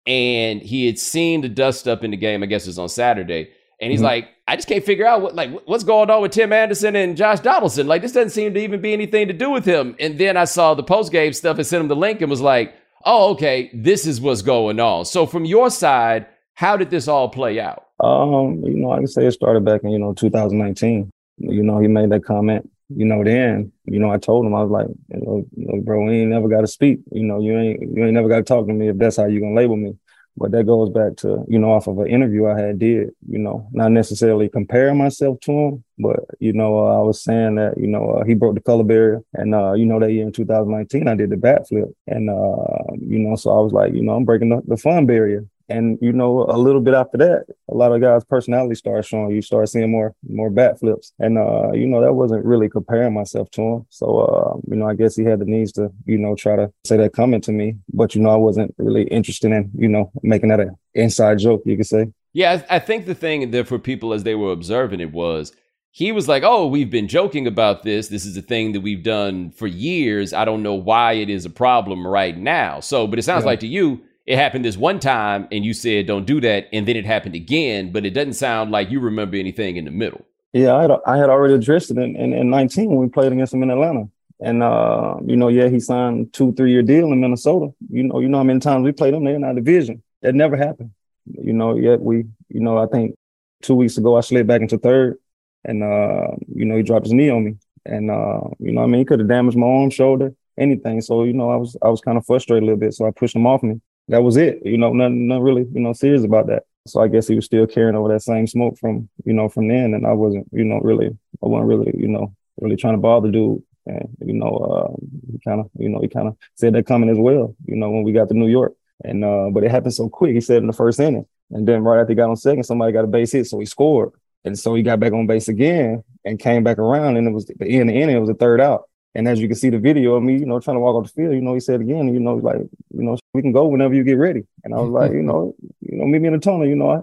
and 0.07 0.61
he 0.61 0.87
had 0.87 0.97
seen 0.97 1.41
the 1.41 1.49
dust 1.49 1.87
up 1.87 2.03
in 2.03 2.11
the 2.11 2.17
game. 2.17 2.41
I 2.41 2.47
guess 2.47 2.63
it 2.63 2.69
was 2.69 2.79
on 2.79 2.89
Saturday, 2.89 3.51
and 3.79 3.91
he's 3.91 3.99
mm-hmm. 3.99 4.05
like, 4.05 4.29
I 4.47 4.55
just 4.55 4.67
can't 4.67 4.83
figure 4.83 5.05
out 5.05 5.21
what 5.21 5.35
like 5.35 5.51
what's 5.65 5.83
going 5.83 6.09
on 6.09 6.21
with 6.21 6.31
Tim 6.31 6.51
Anderson 6.51 6.95
and 6.95 7.15
Josh 7.15 7.39
Donaldson. 7.39 7.87
Like 7.87 8.01
this 8.01 8.11
doesn't 8.11 8.31
seem 8.31 8.53
to 8.53 8.59
even 8.59 8.81
be 8.81 8.91
anything 8.91 9.27
to 9.27 9.33
do 9.33 9.49
with 9.49 9.65
him. 9.65 9.95
And 9.99 10.17
then 10.17 10.35
I 10.35 10.45
saw 10.45 10.73
the 10.73 10.83
post 10.83 11.11
game 11.11 11.31
stuff 11.31 11.57
and 11.57 11.65
sent 11.65 11.81
him 11.81 11.87
the 11.87 11.95
link 11.95 12.21
and 12.21 12.29
was 12.29 12.41
like, 12.41 12.75
oh 13.05 13.31
okay, 13.31 13.69
this 13.73 14.05
is 14.05 14.19
what's 14.19 14.41
going 14.41 14.79
on. 14.79 15.05
So 15.05 15.25
from 15.25 15.45
your 15.45 15.69
side, 15.69 16.27
how 16.55 16.75
did 16.75 16.89
this 16.89 17.07
all 17.07 17.29
play 17.29 17.59
out? 17.59 17.87
Um, 18.03 18.63
you 18.65 18.75
know, 18.75 18.91
I 18.91 18.97
can 18.97 19.07
say 19.07 19.25
it 19.25 19.31
started 19.31 19.63
back 19.63 19.83
in, 19.83 19.91
you 19.91 19.99
know, 19.99 20.13
2019. 20.13 21.09
You 21.37 21.63
know, 21.63 21.79
he 21.79 21.87
made 21.87 22.09
that 22.11 22.25
comment, 22.25 22.69
you 22.89 23.05
know, 23.05 23.23
then, 23.23 23.71
you 23.85 23.99
know, 23.99 24.11
I 24.11 24.17
told 24.17 24.45
him, 24.45 24.53
I 24.53 24.61
was 24.61 24.71
like, 24.71 24.87
you 24.87 25.21
know, 25.21 25.45
you 25.55 25.67
know 25.67 25.81
bro, 25.81 26.03
we 26.05 26.21
ain't 26.21 26.29
never 26.29 26.47
got 26.47 26.61
to 26.61 26.67
speak. 26.67 26.99
You 27.11 27.23
know, 27.23 27.39
you 27.39 27.57
ain't, 27.57 27.81
you 27.81 28.05
ain't 28.05 28.13
never 28.13 28.27
got 28.27 28.37
to 28.37 28.43
talk 28.43 28.67
to 28.67 28.73
me 28.73 28.89
if 28.89 28.97
that's 28.97 29.17
how 29.17 29.25
you 29.25 29.39
to 29.39 29.53
label 29.53 29.75
me. 29.75 29.97
But 30.35 30.51
that 30.51 30.65
goes 30.65 30.89
back 30.89 31.15
to, 31.17 31.45
you 31.47 31.59
know, 31.59 31.71
off 31.73 31.87
of 31.87 31.99
an 31.99 32.07
interview 32.07 32.47
I 32.47 32.59
had 32.59 32.79
did, 32.79 33.11
you 33.29 33.37
know, 33.37 33.67
not 33.71 33.91
necessarily 33.91 34.49
comparing 34.49 34.97
myself 34.97 35.39
to 35.41 35.51
him, 35.51 35.83
but, 35.99 36.21
you 36.39 36.53
know, 36.53 36.79
uh, 36.79 36.99
I 36.99 37.03
was 37.03 37.23
saying 37.23 37.55
that, 37.55 37.77
you 37.77 37.85
know, 37.85 38.09
uh, 38.09 38.23
he 38.23 38.33
broke 38.33 38.55
the 38.55 38.61
color 38.61 38.83
barrier. 38.83 39.21
And, 39.33 39.53
uh, 39.53 39.73
you 39.73 39.85
know, 39.85 39.99
that 39.99 40.11
year 40.11 40.25
in 40.25 40.31
2019, 40.31 41.07
I 41.07 41.15
did 41.15 41.29
the 41.29 41.37
bat 41.37 41.67
flip. 41.67 41.87
And, 42.07 42.31
uh, 42.31 42.93
you 42.99 43.19
know, 43.19 43.35
so 43.35 43.51
I 43.51 43.61
was 43.61 43.73
like, 43.73 43.93
you 43.93 44.01
know, 44.01 44.13
I'm 44.13 44.25
breaking 44.25 44.49
the, 44.49 44.61
the 44.65 44.77
fun 44.77 45.05
barrier. 45.05 45.45
And 45.69 45.97
you 46.01 46.11
know, 46.11 46.45
a 46.49 46.57
little 46.57 46.81
bit 46.81 46.93
after 46.93 47.17
that, 47.19 47.45
a 47.69 47.73
lot 47.73 47.93
of 47.93 48.01
guys' 48.01 48.23
personality 48.25 48.75
starts 48.75 49.07
showing. 49.07 49.31
You 49.31 49.41
start 49.41 49.69
seeing 49.69 49.91
more 49.91 50.13
more 50.29 50.49
bat 50.49 50.79
flips, 50.79 51.13
and 51.19 51.37
uh, 51.37 51.71
you 51.71 51.87
know 51.87 52.01
that 52.01 52.13
wasn't 52.13 52.45
really 52.45 52.69
comparing 52.69 53.13
myself 53.13 53.49
to 53.51 53.61
him. 53.61 53.85
So 53.89 54.19
uh, 54.19 54.59
you 54.69 54.75
know, 54.75 54.87
I 54.87 54.93
guess 54.95 55.15
he 55.15 55.23
had 55.23 55.39
the 55.39 55.45
needs 55.45 55.71
to 55.73 55.91
you 56.05 56.17
know 56.17 56.35
try 56.35 56.55
to 56.55 56.71
say 56.85 56.97
that 56.97 57.13
comment 57.13 57.43
to 57.45 57.51
me, 57.51 57.77
but 57.93 58.13
you 58.13 58.21
know, 58.21 58.29
I 58.29 58.35
wasn't 58.35 58.75
really 58.77 59.03
interested 59.03 59.51
in 59.51 59.71
you 59.75 59.87
know 59.87 60.11
making 60.21 60.49
that 60.49 60.59
an 60.59 60.75
inside 60.93 61.39
joke. 61.39 61.63
You 61.65 61.77
could 61.77 61.87
say. 61.87 62.07
Yeah, 62.33 62.63
I 62.69 62.79
think 62.79 63.05
the 63.05 63.13
thing 63.13 63.51
that 63.51 63.67
for 63.67 63.77
people 63.77 64.11
as 64.11 64.23
they 64.23 64.33
were 64.33 64.51
observing 64.51 64.99
it 64.99 65.11
was 65.11 65.53
he 65.91 66.11
was 66.11 66.27
like, 66.27 66.41
"Oh, 66.43 66.67
we've 66.67 66.89
been 66.89 67.07
joking 67.07 67.45
about 67.45 67.83
this. 67.83 68.07
This 68.07 68.25
is 68.25 68.35
a 68.35 68.41
thing 68.41 68.71
that 68.71 68.81
we've 68.81 69.03
done 69.03 69.51
for 69.51 69.67
years. 69.67 70.33
I 70.33 70.43
don't 70.43 70.63
know 70.63 70.73
why 70.73 71.13
it 71.13 71.29
is 71.29 71.45
a 71.45 71.51
problem 71.51 72.05
right 72.05 72.35
now." 72.35 72.79
So, 72.79 73.05
but 73.05 73.19
it 73.19 73.21
sounds 73.21 73.43
yeah. 73.43 73.49
like 73.51 73.59
to 73.61 73.67
you 73.67 74.01
it 74.25 74.37
happened 74.37 74.63
this 74.63 74.77
one 74.77 74.99
time 74.99 75.47
and 75.51 75.65
you 75.65 75.73
said 75.73 76.07
don't 76.07 76.25
do 76.25 76.39
that 76.41 76.67
and 76.71 76.87
then 76.87 76.95
it 76.95 77.05
happened 77.05 77.35
again 77.35 77.91
but 77.91 78.05
it 78.05 78.11
doesn't 78.11 78.33
sound 78.33 78.71
like 78.71 78.89
you 78.89 78.99
remember 78.99 79.37
anything 79.37 79.77
in 79.77 79.85
the 79.85 79.91
middle. 79.91 80.25
Yeah 80.53 80.75
i 80.75 80.81
had, 80.83 80.91
I 81.05 81.17
had 81.17 81.29
already 81.29 81.55
addressed 81.55 81.91
it 81.91 81.97
in, 81.97 82.15
in, 82.15 82.33
in 82.33 82.49
19 82.49 82.89
when 82.89 82.99
we 82.99 83.09
played 83.09 83.31
against 83.31 83.53
him 83.53 83.63
in 83.63 83.71
atlanta. 83.71 84.05
And 84.39 84.63
uh, 84.63 85.15
you 85.25 85.35
know 85.35 85.47
yeah 85.47 85.67
he 85.67 85.79
signed 85.79 86.33
two 86.33 86.53
three 86.53 86.71
year 86.71 86.81
deal 86.81 87.11
in 87.11 87.21
minnesota. 87.21 87.73
You 87.89 88.03
know 88.03 88.19
you 88.19 88.27
know 88.27 88.37
how 88.37 88.43
many 88.43 88.59
times 88.59 88.83
we 88.83 88.91
played 88.91 89.13
them 89.13 89.23
there 89.23 89.35
in 89.35 89.43
our 89.43 89.53
division. 89.53 90.01
That 90.21 90.35
never 90.35 90.57
happened. 90.57 90.91
You 91.25 91.53
know 91.53 91.75
yet 91.75 92.01
we 92.01 92.25
you 92.49 92.59
know 92.59 92.77
i 92.77 92.87
think 92.87 93.15
two 93.61 93.75
weeks 93.75 93.97
ago 93.97 94.17
i 94.17 94.21
slid 94.21 94.47
back 94.47 94.61
into 94.61 94.77
third 94.77 95.17
and 95.63 95.81
uh, 95.81 96.27
you 96.53 96.65
know 96.65 96.75
he 96.75 96.83
dropped 96.83 97.05
his 97.05 97.13
knee 97.13 97.29
on 97.29 97.45
me. 97.45 97.55
And 97.85 98.09
uh, 98.09 98.41
you 98.59 98.71
know 98.71 98.83
i 98.83 98.85
mean 98.85 98.99
he 98.99 99.05
could 99.05 99.19
have 99.19 99.29
damaged 99.29 99.57
my 99.57 99.67
arm 99.67 99.89
shoulder 99.89 100.33
anything. 100.57 101.01
So 101.01 101.23
you 101.23 101.33
know 101.33 101.49
i 101.49 101.55
was 101.55 101.77
i 101.81 101.87
was 101.87 102.01
kind 102.01 102.17
of 102.17 102.25
frustrated 102.25 102.63
a 102.63 102.65
little 102.65 102.79
bit 102.79 102.93
so 102.93 103.05
i 103.07 103.11
pushed 103.11 103.35
him 103.35 103.47
off 103.47 103.63
me 103.63 103.79
that 104.07 104.23
was 104.23 104.37
it. 104.37 104.59
You 104.65 104.77
know, 104.77 104.93
nothing, 104.93 105.27
nothing 105.27 105.43
really, 105.43 105.65
you 105.73 105.81
know, 105.81 105.93
serious 105.93 106.23
about 106.23 106.47
that. 106.47 106.63
So 106.85 107.01
I 107.01 107.07
guess 107.07 107.27
he 107.27 107.35
was 107.35 107.45
still 107.45 107.65
carrying 107.65 107.95
over 107.95 108.09
that 108.09 108.21
same 108.21 108.45
smoke 108.45 108.77
from, 108.77 109.07
you 109.25 109.33
know, 109.33 109.47
from 109.47 109.67
then. 109.69 109.93
And 109.93 110.05
I 110.05 110.11
wasn't, 110.11 110.47
you 110.51 110.65
know, 110.65 110.79
really, 110.79 111.07
I 111.07 111.47
wasn't 111.47 111.69
really, 111.69 111.93
you 111.97 112.09
know, 112.09 112.35
really 112.59 112.75
trying 112.75 112.95
to 112.95 112.99
bother 112.99 113.31
dude. 113.31 113.63
And, 113.85 114.09
you 114.19 114.33
know, 114.33 114.49
uh, 114.49 114.95
he 115.31 115.39
kind 115.39 115.61
of, 115.61 115.69
you 115.77 115.89
know, 115.89 115.99
he 116.01 116.07
kind 116.07 116.27
of 116.27 116.37
said 116.55 116.73
that 116.73 116.85
coming 116.85 117.09
as 117.09 117.17
well, 117.17 117.55
you 117.65 117.75
know, 117.75 117.89
when 117.89 118.03
we 118.03 118.11
got 118.11 118.27
to 118.29 118.33
New 118.33 118.47
York. 118.47 118.73
And, 119.03 119.23
uh, 119.23 119.49
but 119.51 119.63
it 119.63 119.71
happened 119.71 119.93
so 119.93 120.09
quick. 120.09 120.33
He 120.33 120.41
said 120.41 120.57
in 120.57 120.67
the 120.67 120.73
first 120.73 120.99
inning. 120.99 121.25
And 121.51 121.67
then 121.67 121.83
right 121.83 122.01
after 122.01 122.11
he 122.11 122.15
got 122.15 122.29
on 122.29 122.35
second, 122.35 122.63
somebody 122.63 122.91
got 122.91 123.05
a 123.05 123.07
base 123.07 123.31
hit. 123.31 123.47
So 123.47 123.59
he 123.59 123.65
scored. 123.65 124.11
And 124.45 124.57
so 124.59 124.75
he 124.75 124.83
got 124.83 124.99
back 124.99 125.13
on 125.13 125.27
base 125.27 125.47
again 125.47 126.03
and 126.25 126.39
came 126.39 126.63
back 126.63 126.79
around. 126.79 127.17
And 127.17 127.27
it 127.27 127.31
was 127.31 127.45
the 127.45 127.65
end 127.65 127.89
of 127.89 127.95
the 127.95 128.01
inning, 128.01 128.15
it 128.15 128.19
was 128.19 128.29
a 128.29 128.35
third 128.35 128.59
out. 128.59 128.89
And 129.15 129.27
as 129.27 129.39
you 129.39 129.47
can 129.47 129.55
see 129.55 129.69
the 129.69 129.79
video 129.79 130.15
of 130.15 130.23
me, 130.23 130.33
you 130.39 130.45
know, 130.45 130.59
trying 130.59 130.75
to 130.75 130.81
walk 130.81 130.95
off 130.95 131.05
the 131.05 131.09
field, 131.09 131.35
you 131.35 131.41
know, 131.41 131.53
he 131.53 131.59
said 131.59 131.81
again, 131.81 132.13
you 132.13 132.19
know, 132.19 132.35
like, 132.35 132.57
you 132.57 133.03
know, 133.03 133.17
we 133.33 133.41
can 133.41 133.51
go 133.51 133.67
whenever 133.67 133.93
you 133.93 134.03
get 134.03 134.17
ready. 134.17 134.45
And 134.63 134.73
I 134.73 134.77
was 134.79 134.89
like, 134.89 135.11
you 135.11 135.21
know, 135.21 135.55
you 135.81 135.97
know, 135.97 136.05
meet 136.05 136.21
me 136.21 136.27
in 136.27 136.33
the 136.33 136.39
tunnel, 136.39 136.67
you 136.67 136.75
know, 136.75 136.89
I, 136.89 137.01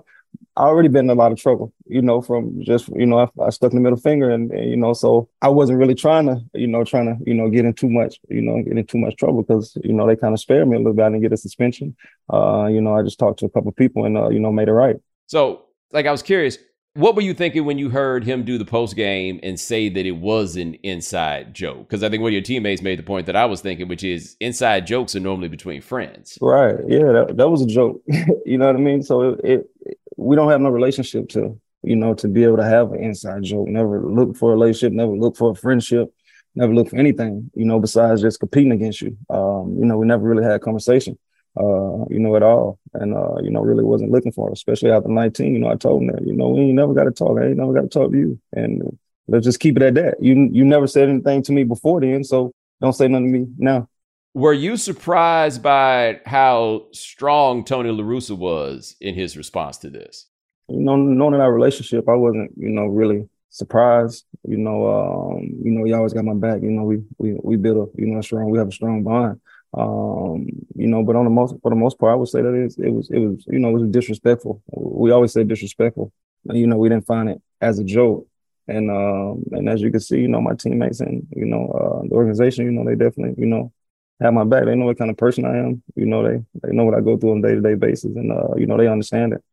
I 0.56 0.64
already 0.64 0.88
been 0.88 1.06
in 1.06 1.10
a 1.10 1.14
lot 1.14 1.32
of 1.32 1.38
trouble, 1.38 1.72
you 1.86 2.02
know, 2.02 2.20
from 2.20 2.62
just, 2.62 2.88
you 2.88 3.06
know, 3.06 3.20
I, 3.20 3.44
I 3.44 3.50
stuck 3.50 3.72
in 3.72 3.78
the 3.78 3.82
middle 3.82 3.98
finger 3.98 4.30
and, 4.30 4.50
and, 4.50 4.68
you 4.68 4.76
know, 4.76 4.92
so 4.92 5.28
I 5.40 5.48
wasn't 5.48 5.78
really 5.78 5.94
trying 5.94 6.26
to, 6.26 6.42
you 6.52 6.66
know, 6.66 6.84
trying 6.84 7.06
to, 7.06 7.24
you 7.24 7.34
know, 7.34 7.48
get 7.48 7.64
in 7.64 7.72
too 7.74 7.88
much, 7.88 8.18
you 8.28 8.42
know, 8.42 8.60
get 8.62 8.76
in 8.76 8.86
too 8.86 8.98
much 8.98 9.16
trouble 9.16 9.42
because, 9.42 9.76
you 9.84 9.92
know, 9.92 10.06
they 10.06 10.16
kind 10.16 10.34
of 10.34 10.40
spared 10.40 10.68
me 10.68 10.76
a 10.76 10.80
little 10.80 10.92
bit. 10.92 11.04
I 11.04 11.08
didn't 11.10 11.22
get 11.22 11.32
a 11.32 11.36
suspension. 11.36 11.96
Uh, 12.32 12.66
you 12.66 12.80
know, 12.80 12.94
I 12.94 13.02
just 13.02 13.18
talked 13.18 13.38
to 13.40 13.46
a 13.46 13.50
couple 13.50 13.70
people 13.72 14.04
and, 14.04 14.18
uh, 14.18 14.28
you 14.28 14.40
know, 14.40 14.52
made 14.52 14.68
it 14.68 14.72
right. 14.72 14.96
So 15.26 15.66
like, 15.92 16.06
I 16.06 16.10
was 16.10 16.22
curious, 16.22 16.58
what 16.94 17.14
were 17.14 17.22
you 17.22 17.34
thinking 17.34 17.64
when 17.64 17.78
you 17.78 17.88
heard 17.88 18.24
him 18.24 18.44
do 18.44 18.58
the 18.58 18.64
post 18.64 18.96
game 18.96 19.38
and 19.42 19.58
say 19.58 19.88
that 19.88 20.06
it 20.06 20.12
was 20.12 20.56
an 20.56 20.74
inside 20.82 21.54
joke? 21.54 21.88
Because 21.88 22.02
I 22.02 22.08
think 22.08 22.20
one 22.20 22.30
of 22.30 22.32
your 22.32 22.42
teammates 22.42 22.82
made 22.82 22.98
the 22.98 23.04
point 23.04 23.26
that 23.26 23.36
I 23.36 23.44
was 23.44 23.60
thinking, 23.60 23.86
which 23.86 24.02
is 24.02 24.36
inside 24.40 24.86
jokes 24.86 25.14
are 25.14 25.20
normally 25.20 25.48
between 25.48 25.82
friends. 25.82 26.36
Right. 26.40 26.76
Yeah, 26.88 27.12
that, 27.12 27.36
that 27.36 27.48
was 27.48 27.62
a 27.62 27.66
joke. 27.66 28.02
you 28.44 28.58
know 28.58 28.66
what 28.66 28.74
I 28.74 28.80
mean? 28.80 29.02
So 29.02 29.34
it, 29.34 29.40
it, 29.44 29.98
we 30.16 30.34
don't 30.34 30.50
have 30.50 30.60
no 30.60 30.70
relationship 30.70 31.28
to, 31.30 31.58
you 31.82 31.94
know, 31.94 32.12
to 32.14 32.26
be 32.26 32.42
able 32.42 32.56
to 32.56 32.64
have 32.64 32.90
an 32.92 33.04
inside 33.04 33.44
joke. 33.44 33.68
Never 33.68 34.02
look 34.02 34.36
for 34.36 34.50
a 34.50 34.54
relationship, 34.54 34.92
never 34.92 35.12
look 35.12 35.36
for 35.36 35.52
a 35.52 35.54
friendship, 35.54 36.12
never 36.56 36.74
look 36.74 36.90
for 36.90 36.96
anything, 36.96 37.52
you 37.54 37.66
know, 37.66 37.78
besides 37.78 38.20
just 38.20 38.40
competing 38.40 38.72
against 38.72 39.00
you. 39.00 39.16
Um, 39.30 39.76
you 39.78 39.84
know, 39.84 39.96
we 39.96 40.06
never 40.06 40.24
really 40.24 40.42
had 40.42 40.54
a 40.54 40.58
conversation 40.58 41.16
uh, 41.58 42.04
you 42.08 42.18
know, 42.18 42.36
at 42.36 42.42
all. 42.42 42.78
And, 42.94 43.14
uh, 43.14 43.36
you 43.42 43.50
know, 43.50 43.60
really 43.60 43.84
wasn't 43.84 44.10
looking 44.10 44.32
for 44.32 44.48
it, 44.48 44.52
especially 44.52 44.90
after 44.90 45.08
19. 45.08 45.54
You 45.54 45.60
know, 45.60 45.70
I 45.70 45.76
told 45.76 46.02
him 46.02 46.08
that, 46.08 46.26
you 46.26 46.32
know, 46.32 46.48
we 46.48 46.62
ain't 46.62 46.74
never 46.74 46.94
got 46.94 47.04
to 47.04 47.10
talk. 47.10 47.38
I 47.38 47.46
ain't 47.46 47.56
never 47.56 47.72
got 47.72 47.82
to 47.82 47.88
talk 47.88 48.12
to 48.12 48.16
you. 48.16 48.40
And 48.52 48.98
let's 49.28 49.44
just 49.44 49.60
keep 49.60 49.76
it 49.76 49.82
at 49.82 49.94
that. 49.94 50.22
You, 50.22 50.48
you 50.52 50.64
never 50.64 50.86
said 50.86 51.08
anything 51.08 51.42
to 51.44 51.52
me 51.52 51.64
before 51.64 52.00
then. 52.00 52.24
So 52.24 52.52
don't 52.80 52.92
say 52.92 53.08
nothing 53.08 53.32
to 53.32 53.38
me 53.38 53.46
now. 53.58 53.88
Were 54.32 54.52
you 54.52 54.76
surprised 54.76 55.60
by 55.60 56.20
how 56.24 56.86
strong 56.92 57.64
Tony 57.64 57.90
LaRussa 57.90 58.38
was 58.38 58.94
in 59.00 59.14
his 59.14 59.36
response 59.36 59.78
to 59.78 59.90
this? 59.90 60.26
You 60.68 60.78
know, 60.78 60.94
knowing 60.94 61.40
our 61.40 61.52
relationship, 61.52 62.08
I 62.08 62.14
wasn't, 62.14 62.52
you 62.56 62.68
know, 62.68 62.86
really 62.86 63.28
surprised. 63.50 64.24
You 64.46 64.56
know, 64.56 64.86
um, 64.88 65.40
you 65.64 65.72
know, 65.72 65.84
he 65.84 65.92
always 65.92 66.12
got 66.12 66.24
my 66.24 66.34
back. 66.34 66.62
You 66.62 66.70
know, 66.70 66.84
we 66.84 67.02
we 67.18 67.36
we 67.42 67.56
built 67.56 67.90
a, 67.92 68.00
you 68.00 68.06
know, 68.06 68.20
strong, 68.20 68.50
we 68.50 68.58
have 68.58 68.68
a 68.68 68.72
strong 68.72 69.02
bond. 69.02 69.40
Um, 69.72 70.48
you 70.74 70.88
know, 70.88 71.02
but 71.04 71.16
on 71.16 71.24
the 71.24 71.30
most 71.30 71.54
for 71.62 71.70
the 71.70 71.76
most 71.76 71.98
part, 71.98 72.12
I 72.12 72.16
would 72.16 72.28
say 72.28 72.42
that 72.42 72.54
it, 72.54 72.74
it 72.78 72.90
was 72.90 73.10
it 73.10 73.18
was 73.18 73.44
you 73.46 73.58
know 73.58 73.68
it 73.68 73.80
was 73.80 73.90
disrespectful. 73.90 74.62
We 74.72 75.10
always 75.12 75.32
say 75.32 75.44
disrespectful. 75.44 76.12
You 76.44 76.66
know, 76.66 76.76
we 76.76 76.88
didn't 76.88 77.06
find 77.06 77.28
it 77.28 77.40
as 77.60 77.78
a 77.78 77.84
joke. 77.84 78.26
And 78.66 78.90
um, 78.90 79.44
and 79.52 79.68
as 79.68 79.80
you 79.80 79.90
can 79.90 80.00
see, 80.00 80.20
you 80.20 80.28
know, 80.28 80.40
my 80.40 80.54
teammates 80.54 81.00
and 81.00 81.26
you 81.34 81.46
know 81.46 81.68
uh, 81.68 82.08
the 82.08 82.14
organization, 82.14 82.64
you 82.66 82.72
know, 82.72 82.84
they 82.84 82.96
definitely 82.96 83.34
you 83.40 83.46
know 83.46 83.72
have 84.20 84.34
my 84.34 84.44
back. 84.44 84.64
They 84.64 84.74
know 84.74 84.86
what 84.86 84.98
kind 84.98 85.10
of 85.10 85.16
person 85.16 85.44
I 85.44 85.56
am. 85.56 85.82
You 85.96 86.06
know, 86.06 86.22
they 86.22 86.42
they 86.62 86.74
know 86.74 86.84
what 86.84 86.94
I 86.94 87.00
go 87.00 87.16
through 87.16 87.32
on 87.32 87.38
a 87.38 87.42
day 87.42 87.54
to 87.54 87.60
day 87.60 87.74
basis, 87.74 88.14
and 88.16 88.32
uh, 88.32 88.54
you 88.56 88.66
know, 88.66 88.76
they 88.76 88.88
understand 88.88 89.34
it. 89.34 89.44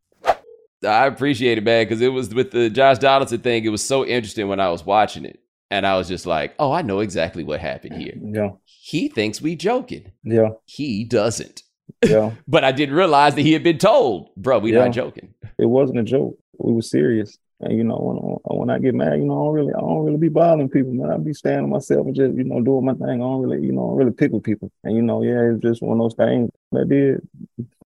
I 0.86 1.08
appreciate 1.08 1.58
it, 1.58 1.64
man, 1.64 1.86
because 1.86 2.02
it 2.02 2.10
was 2.10 2.34
with 2.34 2.52
the 2.52 2.70
Josh 2.70 3.00
Donaldson 3.00 3.40
thing. 3.40 3.66
It 3.66 3.70
was 3.70 3.84
so 3.84 4.06
interesting 4.06 4.48
when 4.48 4.60
I 4.60 4.70
was 4.70 4.86
watching 4.86 5.26
it, 5.26 5.40
and 5.70 5.86
I 5.86 5.98
was 5.98 6.08
just 6.08 6.26
like, 6.26 6.56
"Oh, 6.60 6.72
I 6.72 6.82
know 6.82 7.00
exactly 7.00 7.44
what 7.44 7.60
happened 7.60 8.02
here." 8.02 8.14
Yeah, 8.16 8.52
he 8.66 9.10
thinks 9.10 9.42
we 9.42 9.56
joking. 9.56 10.12
Yeah. 10.24 10.52
He 10.66 11.04
doesn't. 11.04 11.64
Yeah. 12.06 12.32
but 12.48 12.64
I 12.64 12.72
didn't 12.72 12.96
realize 12.96 13.36
that 13.36 13.42
he 13.42 13.54
had 13.54 13.64
been 13.64 13.78
told, 13.78 14.30
bro, 14.38 14.60
we 14.60 14.74
yeah. 14.74 14.86
not 14.86 14.92
joking. 14.92 15.34
It 15.60 15.66
wasn't 15.66 15.98
a 15.98 16.04
joke. 16.04 16.38
We 16.60 16.72
were 16.72 16.84
serious. 16.84 17.36
And 17.62 17.76
you 17.76 17.84
know, 17.84 17.98
when 17.98 18.60
when 18.60 18.70
I 18.70 18.78
get 18.78 18.94
mad, 18.94 19.18
you 19.18 19.26
know, 19.26 19.34
I 19.34 19.46
don't 19.46 19.54
really 19.56 19.74
I 19.74 19.80
don't 19.80 20.06
really 20.06 20.18
be 20.18 20.30
bothering 20.30 20.70
people, 20.70 20.94
man. 20.94 21.10
I 21.10 21.18
be 21.18 21.34
standing 21.34 21.72
myself 21.72 22.06
and 22.06 22.16
just, 22.16 22.36
you 22.36 22.44
know, 22.44 22.62
doing 22.62 22.86
my 22.86 22.94
thing. 22.94 23.10
I 23.10 23.18
don't 23.18 23.42
really, 23.42 23.66
you 23.66 23.72
know, 23.72 23.86
I 23.86 23.88
don't 23.90 23.98
really 23.98 24.12
pick 24.12 24.32
with 24.32 24.44
people. 24.44 24.72
And 24.84 24.96
you 24.96 25.02
know, 25.02 25.24
yeah, 25.24 25.52
it's 25.52 25.64
just 25.64 25.82
one 25.82 26.00
of 26.00 26.04
those 26.04 26.14
things 26.14 26.52
that 26.74 26.88
did 26.88 27.28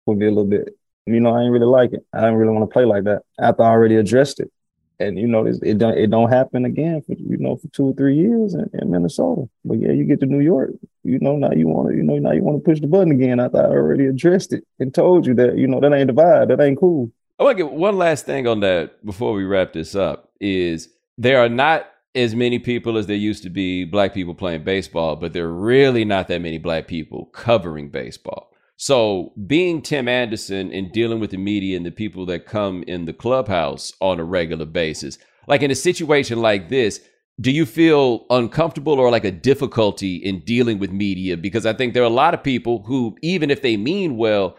for 0.06 0.16
me 0.16 0.28
a 0.28 0.30
little 0.30 0.46
bit. 0.46 0.78
You 1.08 1.20
know, 1.20 1.36
I 1.36 1.42
ain't 1.42 1.52
really 1.52 1.66
like 1.66 1.94
it. 1.94 2.06
I 2.14 2.22
didn't 2.22 2.36
really 2.36 2.54
want 2.54 2.70
to 2.70 2.74
play 2.74 2.86
like 2.86 3.06
that 3.06 3.24
after 3.40 3.64
I 3.64 3.70
already 3.70 3.96
addressed 3.96 4.40
it. 4.40 4.52
And 5.00 5.18
you 5.18 5.28
know, 5.28 5.46
it, 5.46 5.78
don't 5.78 5.98
it 5.98 6.10
don't 6.10 6.30
happen 6.30 6.66
again 6.66 7.02
for 7.02 7.14
you 7.14 7.38
know 7.38 7.58
for 7.58 7.68
two 7.70 7.88
or 7.88 7.94
three 7.94 8.16
years 8.16 8.54
in, 8.54 8.70
in 8.74 8.92
Minnesota. 8.92 9.50
But 9.64 9.80
yeah, 9.80 9.92
you 9.92 10.06
get 10.06 10.20
to 10.22 10.26
New 10.26 10.40
York, 10.40 10.72
you 11.04 11.20
know, 11.20 11.36
now 11.36 11.52
you 11.52 11.68
want 11.68 11.90
to, 11.90 11.96
you 11.96 12.04
know, 12.04 12.18
now 12.18 12.32
you 12.32 12.42
want 12.42 12.64
to 12.64 12.68
push 12.68 12.80
the 12.80 12.88
button 12.88 13.12
again 13.12 13.40
I 13.40 13.48
thought 13.48 13.66
I 13.66 13.70
already 13.70 14.08
addressed 14.08 14.54
it 14.54 14.66
and 14.80 14.94
told 14.94 15.26
you 15.26 15.34
that, 15.36 15.58
you 15.58 15.68
know, 15.68 15.80
that 15.80 15.94
ain't 15.94 16.08
the 16.08 16.14
vibe, 16.14 16.48
that 16.50 16.62
ain't 16.62 16.80
cool. 16.80 17.12
I 17.40 17.44
want 17.44 17.58
to 17.58 17.64
get 17.64 17.74
one 17.74 17.98
last 17.98 18.26
thing 18.26 18.48
on 18.48 18.62
that 18.62 19.06
before 19.06 19.34
we 19.34 19.44
wrap 19.44 19.74
this 19.74 19.96
up 19.96 20.32
is 20.40 20.90
there 21.18 21.40
are 21.40 21.50
not 21.50 21.88
as 22.16 22.34
many 22.34 22.60
people 22.60 22.98
as 22.98 23.08
there 23.08 23.16
used 23.16 23.44
to 23.44 23.50
be 23.50 23.84
black 23.84 24.14
people 24.14 24.34
playing 24.34 24.64
baseball, 24.64 25.16
but 25.18 25.34
there 25.34 25.46
are 25.46 25.54
really 25.54 26.06
not 26.06 26.30
that 26.30 26.42
many 26.42 26.58
black 26.58 26.88
people 26.88 27.26
covering 27.26 27.90
baseball. 27.90 28.52
So 28.78 29.34
being 29.48 29.82
Tim 29.82 30.08
Anderson 30.08 30.72
and 30.72 30.92
dealing 30.92 31.20
with 31.20 31.32
the 31.32 31.38
media 31.38 31.78
and 31.78 31.86
the 31.86 31.92
people 31.92 32.26
that 32.28 32.46
come 32.46 32.84
in 32.84 33.06
the 33.06 33.14
clubhouse 33.14 33.94
on 34.02 34.20
a 34.20 34.24
regular 34.24 34.66
basis, 34.66 35.18
like 35.48 35.62
in 35.62 35.72
a 35.72 35.76
situation 35.76 36.42
like 36.42 36.70
this, 36.70 37.00
do 37.40 37.52
you 37.52 37.66
feel 37.66 38.26
uncomfortable 38.30 39.00
or 39.00 39.12
like 39.12 39.26
a 39.26 39.32
difficulty 39.32 40.16
in 40.16 40.40
dealing 40.42 40.80
with 40.80 40.92
media? 40.92 41.36
Because 41.36 41.66
I 41.66 41.74
think 41.74 41.94
there 41.94 42.04
are 42.04 42.06
a 42.06 42.10
lot 42.10 42.34
of 42.34 42.44
people 42.44 42.84
who, 42.84 43.16
even 43.22 43.52
if 43.52 43.62
they 43.62 43.78
mean 43.78 44.18
well, 44.18 44.58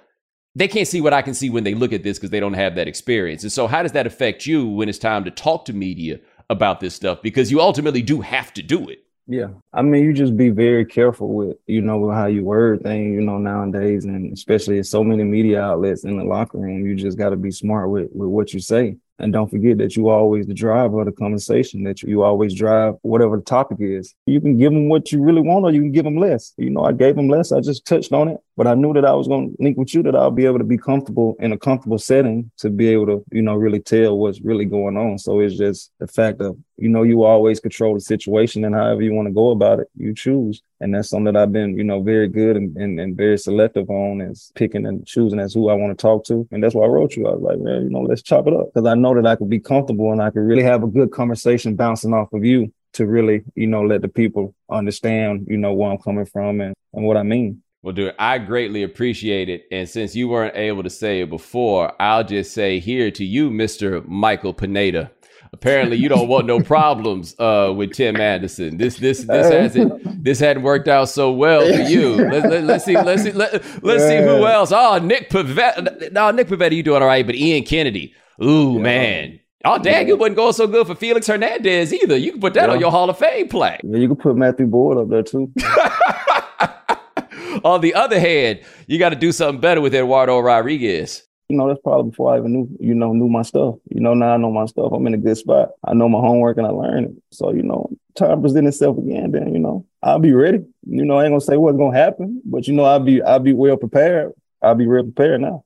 they 0.55 0.69
can't 0.69 0.89
see 0.89 1.01
what 1.01 1.13
I 1.13 1.23
can 1.23 1.35
see 1.35 1.51
when 1.51 1.65
they 1.65 1.75
look 1.75 1.93
at 1.93 2.03
this 2.03 2.19
because 2.19 2.31
they 2.31 2.41
don't 2.41 2.55
have 2.55 2.75
that 2.77 2.89
experience. 2.89 3.43
And 3.43 3.53
so, 3.53 3.67
how 3.67 3.83
does 3.83 3.93
that 3.93 4.07
affect 4.07 4.47
you 4.47 4.67
when 4.67 4.89
it's 4.89 4.99
time 4.99 5.25
to 5.25 5.31
talk 5.31 5.67
to 5.67 5.73
media 5.73 6.19
about 6.49 6.81
this 6.81 6.95
stuff? 6.95 7.21
Because 7.23 7.51
you 7.51 7.61
ultimately 7.61 8.03
do 8.03 8.23
have 8.23 8.53
to 8.55 8.63
do 8.63 8.89
it. 8.89 9.06
Yeah. 9.29 9.49
I 9.73 9.83
mean, 9.83 10.05
you 10.05 10.13
just 10.13 10.37
be 10.37 10.51
very 10.51 10.85
careful 10.85 11.29
with, 11.29 11.57
you 11.67 11.81
know, 11.81 12.11
how 12.11 12.27
you 12.27 12.45
word 12.45 12.83
things, 12.83 13.13
you 13.13 13.21
know, 13.21 13.39
nowadays, 13.39 14.05
and 14.05 14.33
especially 14.33 14.81
so 14.85 15.03
many 15.03 15.25
media 15.25 15.61
outlets 15.61 16.05
in 16.05 16.17
the 16.17 16.25
locker 16.25 16.59
room, 16.59 16.87
you 16.87 16.95
just 16.95 17.19
got 17.19 17.31
to 17.31 17.37
be 17.37 17.51
smart 17.51 17.91
with, 17.91 18.09
with 18.13 18.29
what 18.29 18.55
you 18.55 18.61
say. 18.61 18.97
And 19.19 19.33
don't 19.33 19.51
forget 19.51 19.79
that 19.79 19.97
you 19.97 20.11
always 20.11 20.47
the 20.47 20.55
driver 20.55 21.01
of 21.01 21.07
the 21.07 21.13
conversation, 21.13 21.83
that 21.85 22.03
you 22.03 22.23
always 22.23 22.55
drive 22.55 22.97
whatever 23.03 23.37
the 23.39 23.43
topic 23.43 23.79
is. 23.81 24.15
You 24.27 24.41
can 24.41 24.59
give 24.59 24.73
them 24.73 24.89
what 24.91 25.11
you 25.11 25.23
really 25.23 25.41
want 25.41 25.65
or 25.65 25.73
you 25.73 25.81
can 25.81 25.91
give 25.91 26.05
them 26.05 26.19
less. 26.19 26.53
You 26.59 26.71
know, 26.71 26.85
I 26.85 26.93
gave 26.93 27.17
them 27.17 27.29
less. 27.29 27.51
I 27.51 27.61
just 27.61 27.87
touched 27.87 28.13
on 28.13 28.29
it, 28.29 28.39
but 28.57 28.67
I 28.67 28.75
knew 28.75 28.93
that 28.93 29.07
I 29.07 29.15
was 29.15 29.27
going 29.27 29.57
to 29.57 29.63
link 29.63 29.79
with 29.79 29.95
you, 29.95 30.03
that 30.05 30.15
I'll 30.15 30.31
be 30.31 30.45
able 30.45 30.59
to 30.59 30.65
be 30.65 30.77
comfortable 30.77 31.35
in 31.41 31.53
a 31.53 31.59
comfortable 31.59 31.99
setting 31.99 32.51
to 32.59 32.69
be 32.69 32.89
able 32.89 33.07
to, 33.07 33.25
you 33.33 33.43
know, 33.43 33.55
really 33.55 33.81
tell 33.81 34.19
what's 34.19 34.43
really 34.43 34.67
going 34.67 34.99
on. 34.99 35.19
So 35.19 35.41
it's 35.41 35.57
just 35.57 35.91
the 35.99 36.07
fact 36.07 36.43
of, 36.43 36.59
you 36.77 36.89
know, 36.89 37.03
you 37.03 37.25
always 37.25 37.61
control 37.61 37.95
the 37.95 38.01
situation 38.01 38.65
and 38.65 38.75
however 38.75 39.03
you 39.03 39.13
want 39.15 39.27
to 39.27 39.33
go 39.33 39.51
about 39.51 39.81
it, 39.81 39.89
you 39.97 40.15
choose. 40.15 40.63
And 40.81 40.95
that's 40.95 41.09
something 41.09 41.33
that 41.33 41.37
I've 41.37 41.53
been, 41.53 41.77
you 41.77 41.85
know, 41.85 42.03
very 42.03 42.29
good 42.29 42.57
and, 42.57 42.77
and, 42.77 43.01
and 43.01 43.17
very 43.17 43.39
selective 43.39 43.89
on 43.89 44.21
is 44.21 44.53
picking 44.55 44.87
and 44.87 45.07
choosing 45.07 45.41
as 45.41 45.55
who 45.55 45.71
I 45.71 45.75
want 45.75 45.97
to 45.97 46.03
talk 46.03 46.25
to. 46.27 46.47
And 46.51 46.63
that's 46.63 46.75
why 46.75 46.85
I 46.85 46.89
wrote 46.89 47.17
you. 47.17 47.27
I 47.27 47.33
was 47.33 47.43
like, 47.43 47.59
man, 47.59 47.85
you 47.85 47.91
know, 47.91 48.03
let's 48.03 48.23
chop 48.23 48.47
it 48.47 48.55
up. 48.55 48.73
Cause 48.75 48.85
I 48.85 48.95
know 48.95 49.15
that 49.15 49.27
I 49.27 49.37
could 49.37 49.49
be 49.49 49.61
comfortable 49.61 50.13
and 50.13 50.21
I 50.21 50.31
could 50.31 50.41
really 50.41 50.63
have 50.63 50.83
a 50.83 50.89
good 50.89 51.13
conversation 51.13 51.77
bouncing 51.77 52.13
off 52.13 52.33
of 52.33 52.45
you 52.45 52.73
to 52.95 53.07
really, 53.07 53.43
you 53.55 53.67
know, 53.67 53.83
let 53.83 54.03
the 54.03 54.09
people 54.09 54.55
understand, 54.71 55.47
you 55.49 55.57
know, 55.57 55.73
where 55.73 55.91
I'm 55.91 55.99
coming 55.99 56.27
from 56.27 56.61
and, 56.61 56.75
and 56.93 57.07
what 57.07 57.17
I 57.17 57.23
mean. 57.23 57.63
Well, 57.83 57.95
dude, 57.95 58.15
I 58.19 58.39
greatly 58.39 58.83
appreciate 58.83 59.49
it. 59.49 59.67
And 59.71 59.89
since 59.89 60.17
you 60.17 60.29
weren't 60.29 60.57
able 60.57 60.83
to 60.83 60.91
say 60.91 61.21
it 61.21 61.31
before, 61.31 61.93
I'll 62.03 62.25
just 62.25 62.53
say 62.53 62.81
here 62.81 63.11
to 63.13 63.25
you, 63.25 63.51
Mr. 63.51 64.05
Michael 64.07 64.53
Pineda 64.53 65.13
apparently 65.53 65.97
you 65.97 66.09
don't 66.09 66.29
want 66.29 66.47
no 66.47 66.61
problems 66.61 67.35
uh, 67.39 67.73
with 67.77 67.93
Tim 67.93 68.17
Anderson. 68.17 68.77
This 68.77 68.97
this 68.97 69.25
this 69.25 69.51
hasn't 69.51 70.25
this 70.25 70.41
hadn't 70.41 70.63
worked 70.63 70.89
out 70.89 71.09
so 71.09 71.33
well 71.33 71.61
for 71.61 71.83
you. 71.83 72.17
Let's, 72.17 72.47
let, 72.47 72.71
us 72.71 72.85
see 72.85 72.97
let's 72.97 73.23
see 73.23 73.33
let, 73.33 73.53
let's 73.83 74.05
see 74.05 74.19
who 74.19 74.47
else. 74.47 74.73
Oh, 74.73 74.99
Nick 74.99 75.31
Pivetta. 75.31 76.13
No, 76.13 76.31
Nick 76.31 76.49
Pivetta, 76.49 76.75
you 76.75 76.83
doing 76.83 77.03
all 77.03 77.09
right, 77.09 77.27
but 77.27 77.35
Ian 77.35 77.65
Kennedy. 77.65 78.15
Ooh 78.43 78.75
yeah. 78.75 78.81
man. 78.81 79.41
Oh, 79.65 79.83
dang, 79.83 80.09
it 80.09 80.17
wasn't 80.17 80.37
going 80.37 80.53
so 80.53 80.69
good 80.69 80.87
for 80.87 80.95
Felix 80.95 81.27
Hernandez 81.27 81.93
either. 81.93 82.17
You 82.17 82.33
can 82.33 82.41
put 82.41 82.55
that 82.55 82.69
yeah. 82.69 82.75
on 82.75 82.81
your 82.81 82.93
Hall 82.93 83.11
of 83.11 83.19
Fame 83.19 83.49
play. 83.49 83.81
Yeah, 83.83 83.99
you 83.99 84.07
can 84.07 84.17
put 84.17 84.37
Matthew 84.37 84.67
Boyd 84.67 84.99
up 84.99 85.09
there 85.09 85.25
too. 85.25 85.53
on 87.65 87.81
the 87.81 87.95
other 87.95 88.21
hand, 88.21 88.61
you 88.87 89.01
got 89.01 89.09
to 89.09 89.17
do 89.17 89.33
something 89.33 89.61
better 89.61 89.81
with 89.81 89.93
Eduardo 89.93 90.39
Rodriguez 90.39 91.26
you 91.49 91.57
know, 91.57 91.69
that's 91.69 91.81
probably 91.81 92.11
before 92.11 92.35
I 92.35 92.39
even 92.39 92.53
knew, 92.53 92.69
you 92.81 92.95
know, 92.95 93.13
knew 93.13 93.29
my 93.29 93.43
stuff. 93.43 93.77
You 93.89 94.01
know, 94.01 94.15
now 94.15 94.35
I 94.35 94.37
know 94.37 94.51
my 94.51 94.67
stuff. 94.67 94.93
I'm 94.93 95.07
in 95.07 95.15
a 95.15 95.19
good 95.19 95.37
spot. 95.37 95.71
I 95.85 95.95
know 95.95 96.09
my 96.09 96.19
homework 96.19 96.57
and 96.59 96.67
I 96.67 96.71
learn 96.71 97.05
it. 97.05 97.13
So, 97.31 97.53
you 97.53 97.63
know, 97.63 97.89
time 98.17 98.41
present 98.41 98.67
itself 98.67 98.99
again, 98.99 99.31
then, 99.31 99.53
you 99.53 99.61
know, 99.61 99.87
I'll 100.03 100.19
be 100.19 100.33
ready. 100.33 100.59
You 100.87 101.05
know, 101.05 101.19
I 101.19 101.25
ain't 101.25 101.33
gonna 101.33 101.41
say 101.41 101.57
what's 101.57 101.79
gonna 101.79 101.97
happen, 101.97 102.43
but 102.45 102.67
you 102.67 102.75
know, 102.75 102.85
I'll 102.85 103.01
be 103.01 103.23
I'll 103.23 103.39
be 103.39 103.53
well 103.53 103.77
prepared. 103.77 104.33
I'll 104.61 104.75
be 104.75 104.87
real 104.87 105.05
prepared 105.05 105.41
now. 105.41 105.65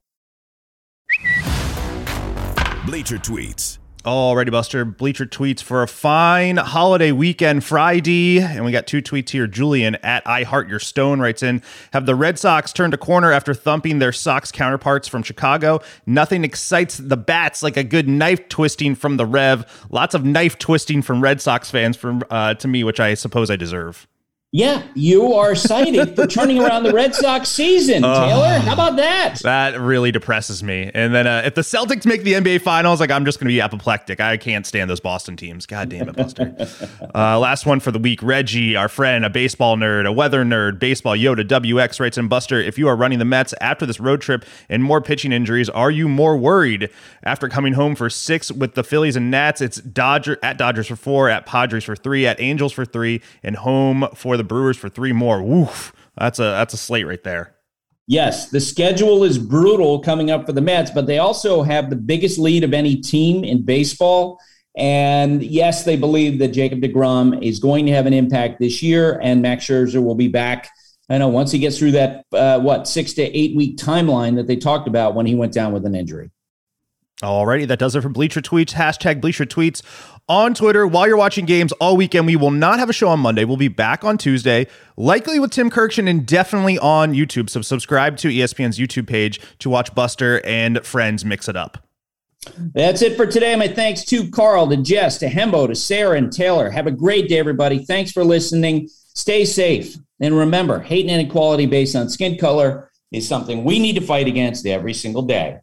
Bleacher 2.87 3.19
tweets. 3.19 3.80
Alrighty, 4.05 4.51
Buster. 4.51 4.87
Bleacher 4.87 5.27
tweets 5.27 5.63
for 5.63 5.83
a 5.83 5.89
fine 5.89 6.57
holiday 6.57 7.13
weekend 7.13 7.65
Friday. 7.65 8.41
And 8.41 8.65
we 8.65 8.73
got 8.73 8.87
two 8.87 9.03
tweets 9.03 9.29
here. 9.29 9.47
Julian 9.47 9.97
at 9.97 10.27
I 10.27 10.43
Heart 10.43 10.71
Your 10.71 10.79
Stone 10.79 11.21
writes 11.21 11.43
in 11.43 11.61
Have 11.93 12.07
the 12.07 12.15
Red 12.15 12.39
Sox 12.39 12.73
turned 12.73 12.95
a 12.95 12.97
corner 12.97 13.31
after 13.31 13.53
thumping 13.53 13.99
their 13.99 14.13
Sox 14.13 14.51
counterparts 14.51 15.07
from 15.07 15.23
Chicago? 15.23 15.81
Nothing 16.07 16.45
excites 16.45 16.97
the 16.97 17.19
bats 17.19 17.63
like 17.63 17.77
a 17.77 17.85
good 17.85 18.09
knife 18.09 18.49
twisting 18.49 18.95
from 18.95 19.19
the 19.19 19.27
Rev. 19.27 19.87
Lots 19.91 20.15
of 20.15 20.25
knife 20.25 20.59
twisting 20.59 21.03
from 21.03 21.21
Red 21.23 21.43
Sox 21.43 21.71
fans 21.71 21.99
from 21.99 22.23
uh, 22.31 22.55
to 22.55 22.69
me, 22.69 22.83
which 22.83 23.01
I 23.01 23.13
suppose 23.13 23.51
I 23.51 23.57
deserve. 23.57 24.09
Yeah, 24.53 24.83
you 24.97 25.35
are 25.35 25.55
cited 25.55 26.17
for 26.17 26.27
turning 26.27 26.61
around 26.61 26.83
the 26.83 26.93
Red 26.93 27.15
Sox 27.15 27.49
season, 27.49 28.03
uh, 28.03 28.27
Taylor. 28.27 28.59
How 28.59 28.73
about 28.73 28.97
that? 28.97 29.39
That 29.45 29.81
really 29.81 30.11
depresses 30.11 30.61
me. 30.61 30.91
And 30.93 31.15
then 31.15 31.29
uh, 31.29 31.43
if 31.45 31.55
the 31.55 31.61
Celtics 31.61 32.05
make 32.05 32.25
the 32.25 32.33
NBA 32.33 32.61
Finals, 32.63 32.99
like 32.99 33.13
I'm 33.13 33.25
just 33.25 33.39
going 33.39 33.47
to 33.47 33.53
be 33.53 33.61
apoplectic. 33.61 34.19
I 34.19 34.37
can't 34.37 34.67
stand 34.67 34.91
those 34.91 34.99
Boston 34.99 35.37
teams. 35.37 35.67
God 35.67 35.89
damn 35.89 36.09
it, 36.09 36.17
Buster. 36.17 36.57
uh, 37.15 37.39
last 37.39 37.65
one 37.65 37.79
for 37.79 37.93
the 37.93 38.01
week. 38.01 38.25
Reggie, 38.25 38.75
our 38.75 38.89
friend, 38.89 39.25
a 39.25 39.31
baseball 39.31 39.77
nerd, 39.77 40.05
a 40.05 40.11
weather 40.11 40.45
nerd, 40.45 40.81
baseball 40.81 41.15
Yoda 41.15 41.47
WX 41.47 42.01
writes 42.01 42.19
in 42.19 42.27
Buster. 42.27 42.59
If 42.59 42.77
you 42.77 42.89
are 42.89 42.97
running 42.97 43.21
the 43.21 43.25
Mets 43.25 43.55
after 43.61 43.87
this 43.87 44.01
road 44.01 44.21
trip 44.21 44.45
and 44.69 44.83
more 44.83 45.01
pitching 45.01 45.31
injuries, 45.31 45.69
are 45.69 45.93
you 45.93 46.09
more 46.09 46.37
worried 46.37 46.91
after 47.23 47.49
coming 47.49 47.75
home 47.75 47.95
for 47.95 48.11
six 48.11 48.51
with 48.51 48.75
the 48.75 48.83
Phillies 48.83 49.15
and 49.15 49.31
Nats? 49.31 49.61
It's 49.61 49.81
Dodger 49.81 50.39
at 50.43 50.59
Dodgers 50.59 50.89
for 50.89 50.97
four, 50.97 51.29
at 51.29 51.47
Padres 51.47 51.85
for 51.85 51.95
three, 51.95 52.27
at 52.27 52.41
Angels 52.41 52.73
for 52.73 52.85
three, 52.85 53.23
and 53.45 53.55
home 53.55 54.09
for 54.17 54.40
the 54.41 54.45
Brewers 54.45 54.79
for 54.79 54.89
three 54.89 55.13
more. 55.13 55.43
Woof. 55.43 55.93
That's 56.17 56.39
a 56.39 56.45
that's 56.45 56.73
a 56.73 56.79
slate 56.79 57.07
right 57.07 57.23
there. 57.23 57.57
Yes, 58.07 58.51
the 58.51 58.61
schedule 58.61 59.23
is 59.23 59.39
brutal 59.39 60.01
coming 60.01 60.31
up 60.31 60.47
for 60.47 60.53
the 60.53 60.61
Mets, 60.61 60.91
but 60.91 61.07
they 61.07 61.19
also 61.19 61.63
have 61.63 61.91
the 61.91 61.97
biggest 61.97 62.39
lead 62.39 62.65
of 62.65 62.73
any 62.75 62.97
team 62.97 63.45
in 63.45 63.63
baseball. 63.65 64.41
And 64.77 65.43
yes, 65.43 65.85
they 65.85 65.97
believe 65.97 66.39
that 66.41 66.49
Jacob 66.49 66.81
DeGrom 66.81 67.41
is 67.43 67.59
going 67.59 67.87
to 67.87 67.93
have 67.93 68.07
an 68.07 68.13
impact 68.13 68.59
this 68.59 68.83
year, 68.83 69.21
and 69.23 69.43
Max 69.43 69.67
Scherzer 69.67 70.03
will 70.03 70.15
be 70.15 70.29
back. 70.29 70.71
I 71.09 71.19
know 71.19 71.29
once 71.29 71.53
he 71.53 71.59
gets 71.59 71.79
through 71.79 71.93
that, 71.93 72.25
uh, 72.33 72.59
what, 72.61 72.89
six 72.89 73.13
to 73.15 73.23
eight 73.23 73.55
week 73.55 73.77
timeline 73.77 74.37
that 74.37 74.47
they 74.47 74.57
talked 74.57 74.89
about 74.89 75.15
when 75.15 75.27
he 75.27 75.35
went 75.35 75.53
down 75.53 75.73
with 75.73 75.85
an 75.85 75.95
injury. 75.95 76.31
Alrighty, 77.23 77.69
that 77.69 77.79
does 77.79 77.95
it 77.95 78.01
for 78.01 78.09
Bleacher 78.09 78.41
Tweets. 78.41 78.73
Hashtag 78.73 79.21
Bleacher 79.21 79.45
Tweets 79.45 79.83
on 80.31 80.55
Twitter 80.55 80.87
while 80.87 81.09
you're 81.09 81.17
watching 81.17 81.45
games 81.45 81.73
all 81.73 81.97
weekend. 81.97 82.25
We 82.25 82.37
will 82.37 82.53
not 82.53 82.79
have 82.79 82.89
a 82.89 82.93
show 82.93 83.09
on 83.09 83.19
Monday. 83.19 83.45
We'll 83.45 83.57
be 83.57 83.67
back 83.67 84.05
on 84.05 84.17
Tuesday, 84.17 84.69
likely 84.97 85.41
with 85.41 85.51
Tim 85.51 85.71
Kurkjian 85.71 86.09
and 86.09 86.25
definitely 86.25 86.79
on 86.79 87.13
YouTube. 87.13 87.51
So 87.51 87.63
subscribe 87.63 88.17
to 88.19 88.29
ESPN's 88.29 88.79
YouTube 88.79 89.09
page 89.09 89.41
to 89.59 89.69
watch 89.69 89.93
Buster 89.93 90.41
and 90.47 90.87
friends 90.87 91.25
mix 91.25 91.49
it 91.49 91.57
up. 91.57 91.85
That's 92.57 93.03
it 93.03 93.17
for 93.17 93.27
today. 93.27 93.57
My 93.57 93.67
thanks 93.67 94.05
to 94.05 94.31
Carl, 94.31 94.69
to 94.69 94.77
Jess, 94.77 95.19
to 95.19 95.29
Hembo, 95.29 95.67
to 95.67 95.75
Sarah, 95.75 96.17
and 96.17 96.33
Taylor. 96.33 96.71
Have 96.71 96.87
a 96.87 96.93
great 96.93 97.29
day, 97.29 97.39
everybody. 97.39 97.85
Thanks 97.85 98.13
for 98.13 98.25
listening. 98.25 98.89
Stay 98.89 99.45
safe. 99.45 99.97
And 100.21 100.37
remember, 100.39 100.79
hate 100.79 101.07
and 101.07 101.21
inequality 101.21 101.67
based 101.67 101.97
on 101.97 102.09
skin 102.09 102.39
color 102.39 102.91
is 103.11 103.27
something 103.27 103.65
we 103.65 103.81
need 103.81 103.97
to 103.97 104.01
fight 104.01 104.29
against 104.29 104.65
every 104.65 104.95
single 104.95 105.23
day. 105.23 105.59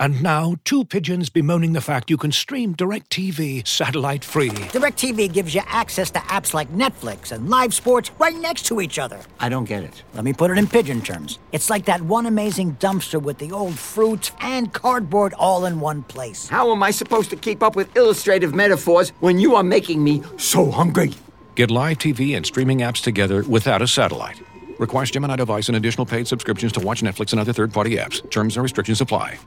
And 0.00 0.22
now, 0.22 0.56
two 0.64 0.86
pigeons 0.86 1.28
bemoaning 1.28 1.74
the 1.74 1.82
fact 1.82 2.08
you 2.08 2.16
can 2.16 2.32
stream 2.32 2.74
DirecTV 2.74 3.68
satellite 3.68 4.24
free. 4.24 4.48
DirecTV 4.48 5.30
gives 5.30 5.54
you 5.54 5.60
access 5.66 6.10
to 6.12 6.18
apps 6.20 6.54
like 6.54 6.72
Netflix 6.72 7.32
and 7.32 7.50
live 7.50 7.74
sports 7.74 8.10
right 8.18 8.34
next 8.34 8.62
to 8.68 8.80
each 8.80 8.98
other. 8.98 9.20
I 9.40 9.50
don't 9.50 9.66
get 9.66 9.84
it. 9.84 10.02
Let 10.14 10.24
me 10.24 10.32
put 10.32 10.50
it 10.50 10.56
in 10.56 10.68
pigeon 10.68 11.02
terms. 11.02 11.38
It's 11.52 11.68
like 11.68 11.84
that 11.84 12.00
one 12.00 12.24
amazing 12.24 12.76
dumpster 12.76 13.20
with 13.20 13.36
the 13.36 13.52
old 13.52 13.78
fruits 13.78 14.32
and 14.40 14.72
cardboard 14.72 15.34
all 15.34 15.66
in 15.66 15.80
one 15.80 16.02
place. 16.04 16.48
How 16.48 16.72
am 16.72 16.82
I 16.82 16.92
supposed 16.92 17.28
to 17.28 17.36
keep 17.36 17.62
up 17.62 17.76
with 17.76 17.94
illustrative 17.94 18.54
metaphors 18.54 19.10
when 19.20 19.38
you 19.38 19.54
are 19.54 19.62
making 19.62 20.02
me 20.02 20.22
so 20.38 20.70
hungry? 20.70 21.12
Get 21.56 21.70
live 21.70 21.98
TV 21.98 22.34
and 22.38 22.46
streaming 22.46 22.78
apps 22.78 23.02
together 23.02 23.42
without 23.42 23.82
a 23.82 23.86
satellite. 23.86 24.40
Requires 24.78 25.10
Gemini 25.10 25.36
device 25.36 25.68
and 25.68 25.76
additional 25.76 26.06
paid 26.06 26.26
subscriptions 26.26 26.72
to 26.72 26.80
watch 26.80 27.02
Netflix 27.02 27.32
and 27.32 27.40
other 27.40 27.52
third 27.52 27.70
party 27.70 27.96
apps. 27.96 28.30
Terms 28.30 28.56
and 28.56 28.62
restrictions 28.62 29.02
apply. 29.02 29.38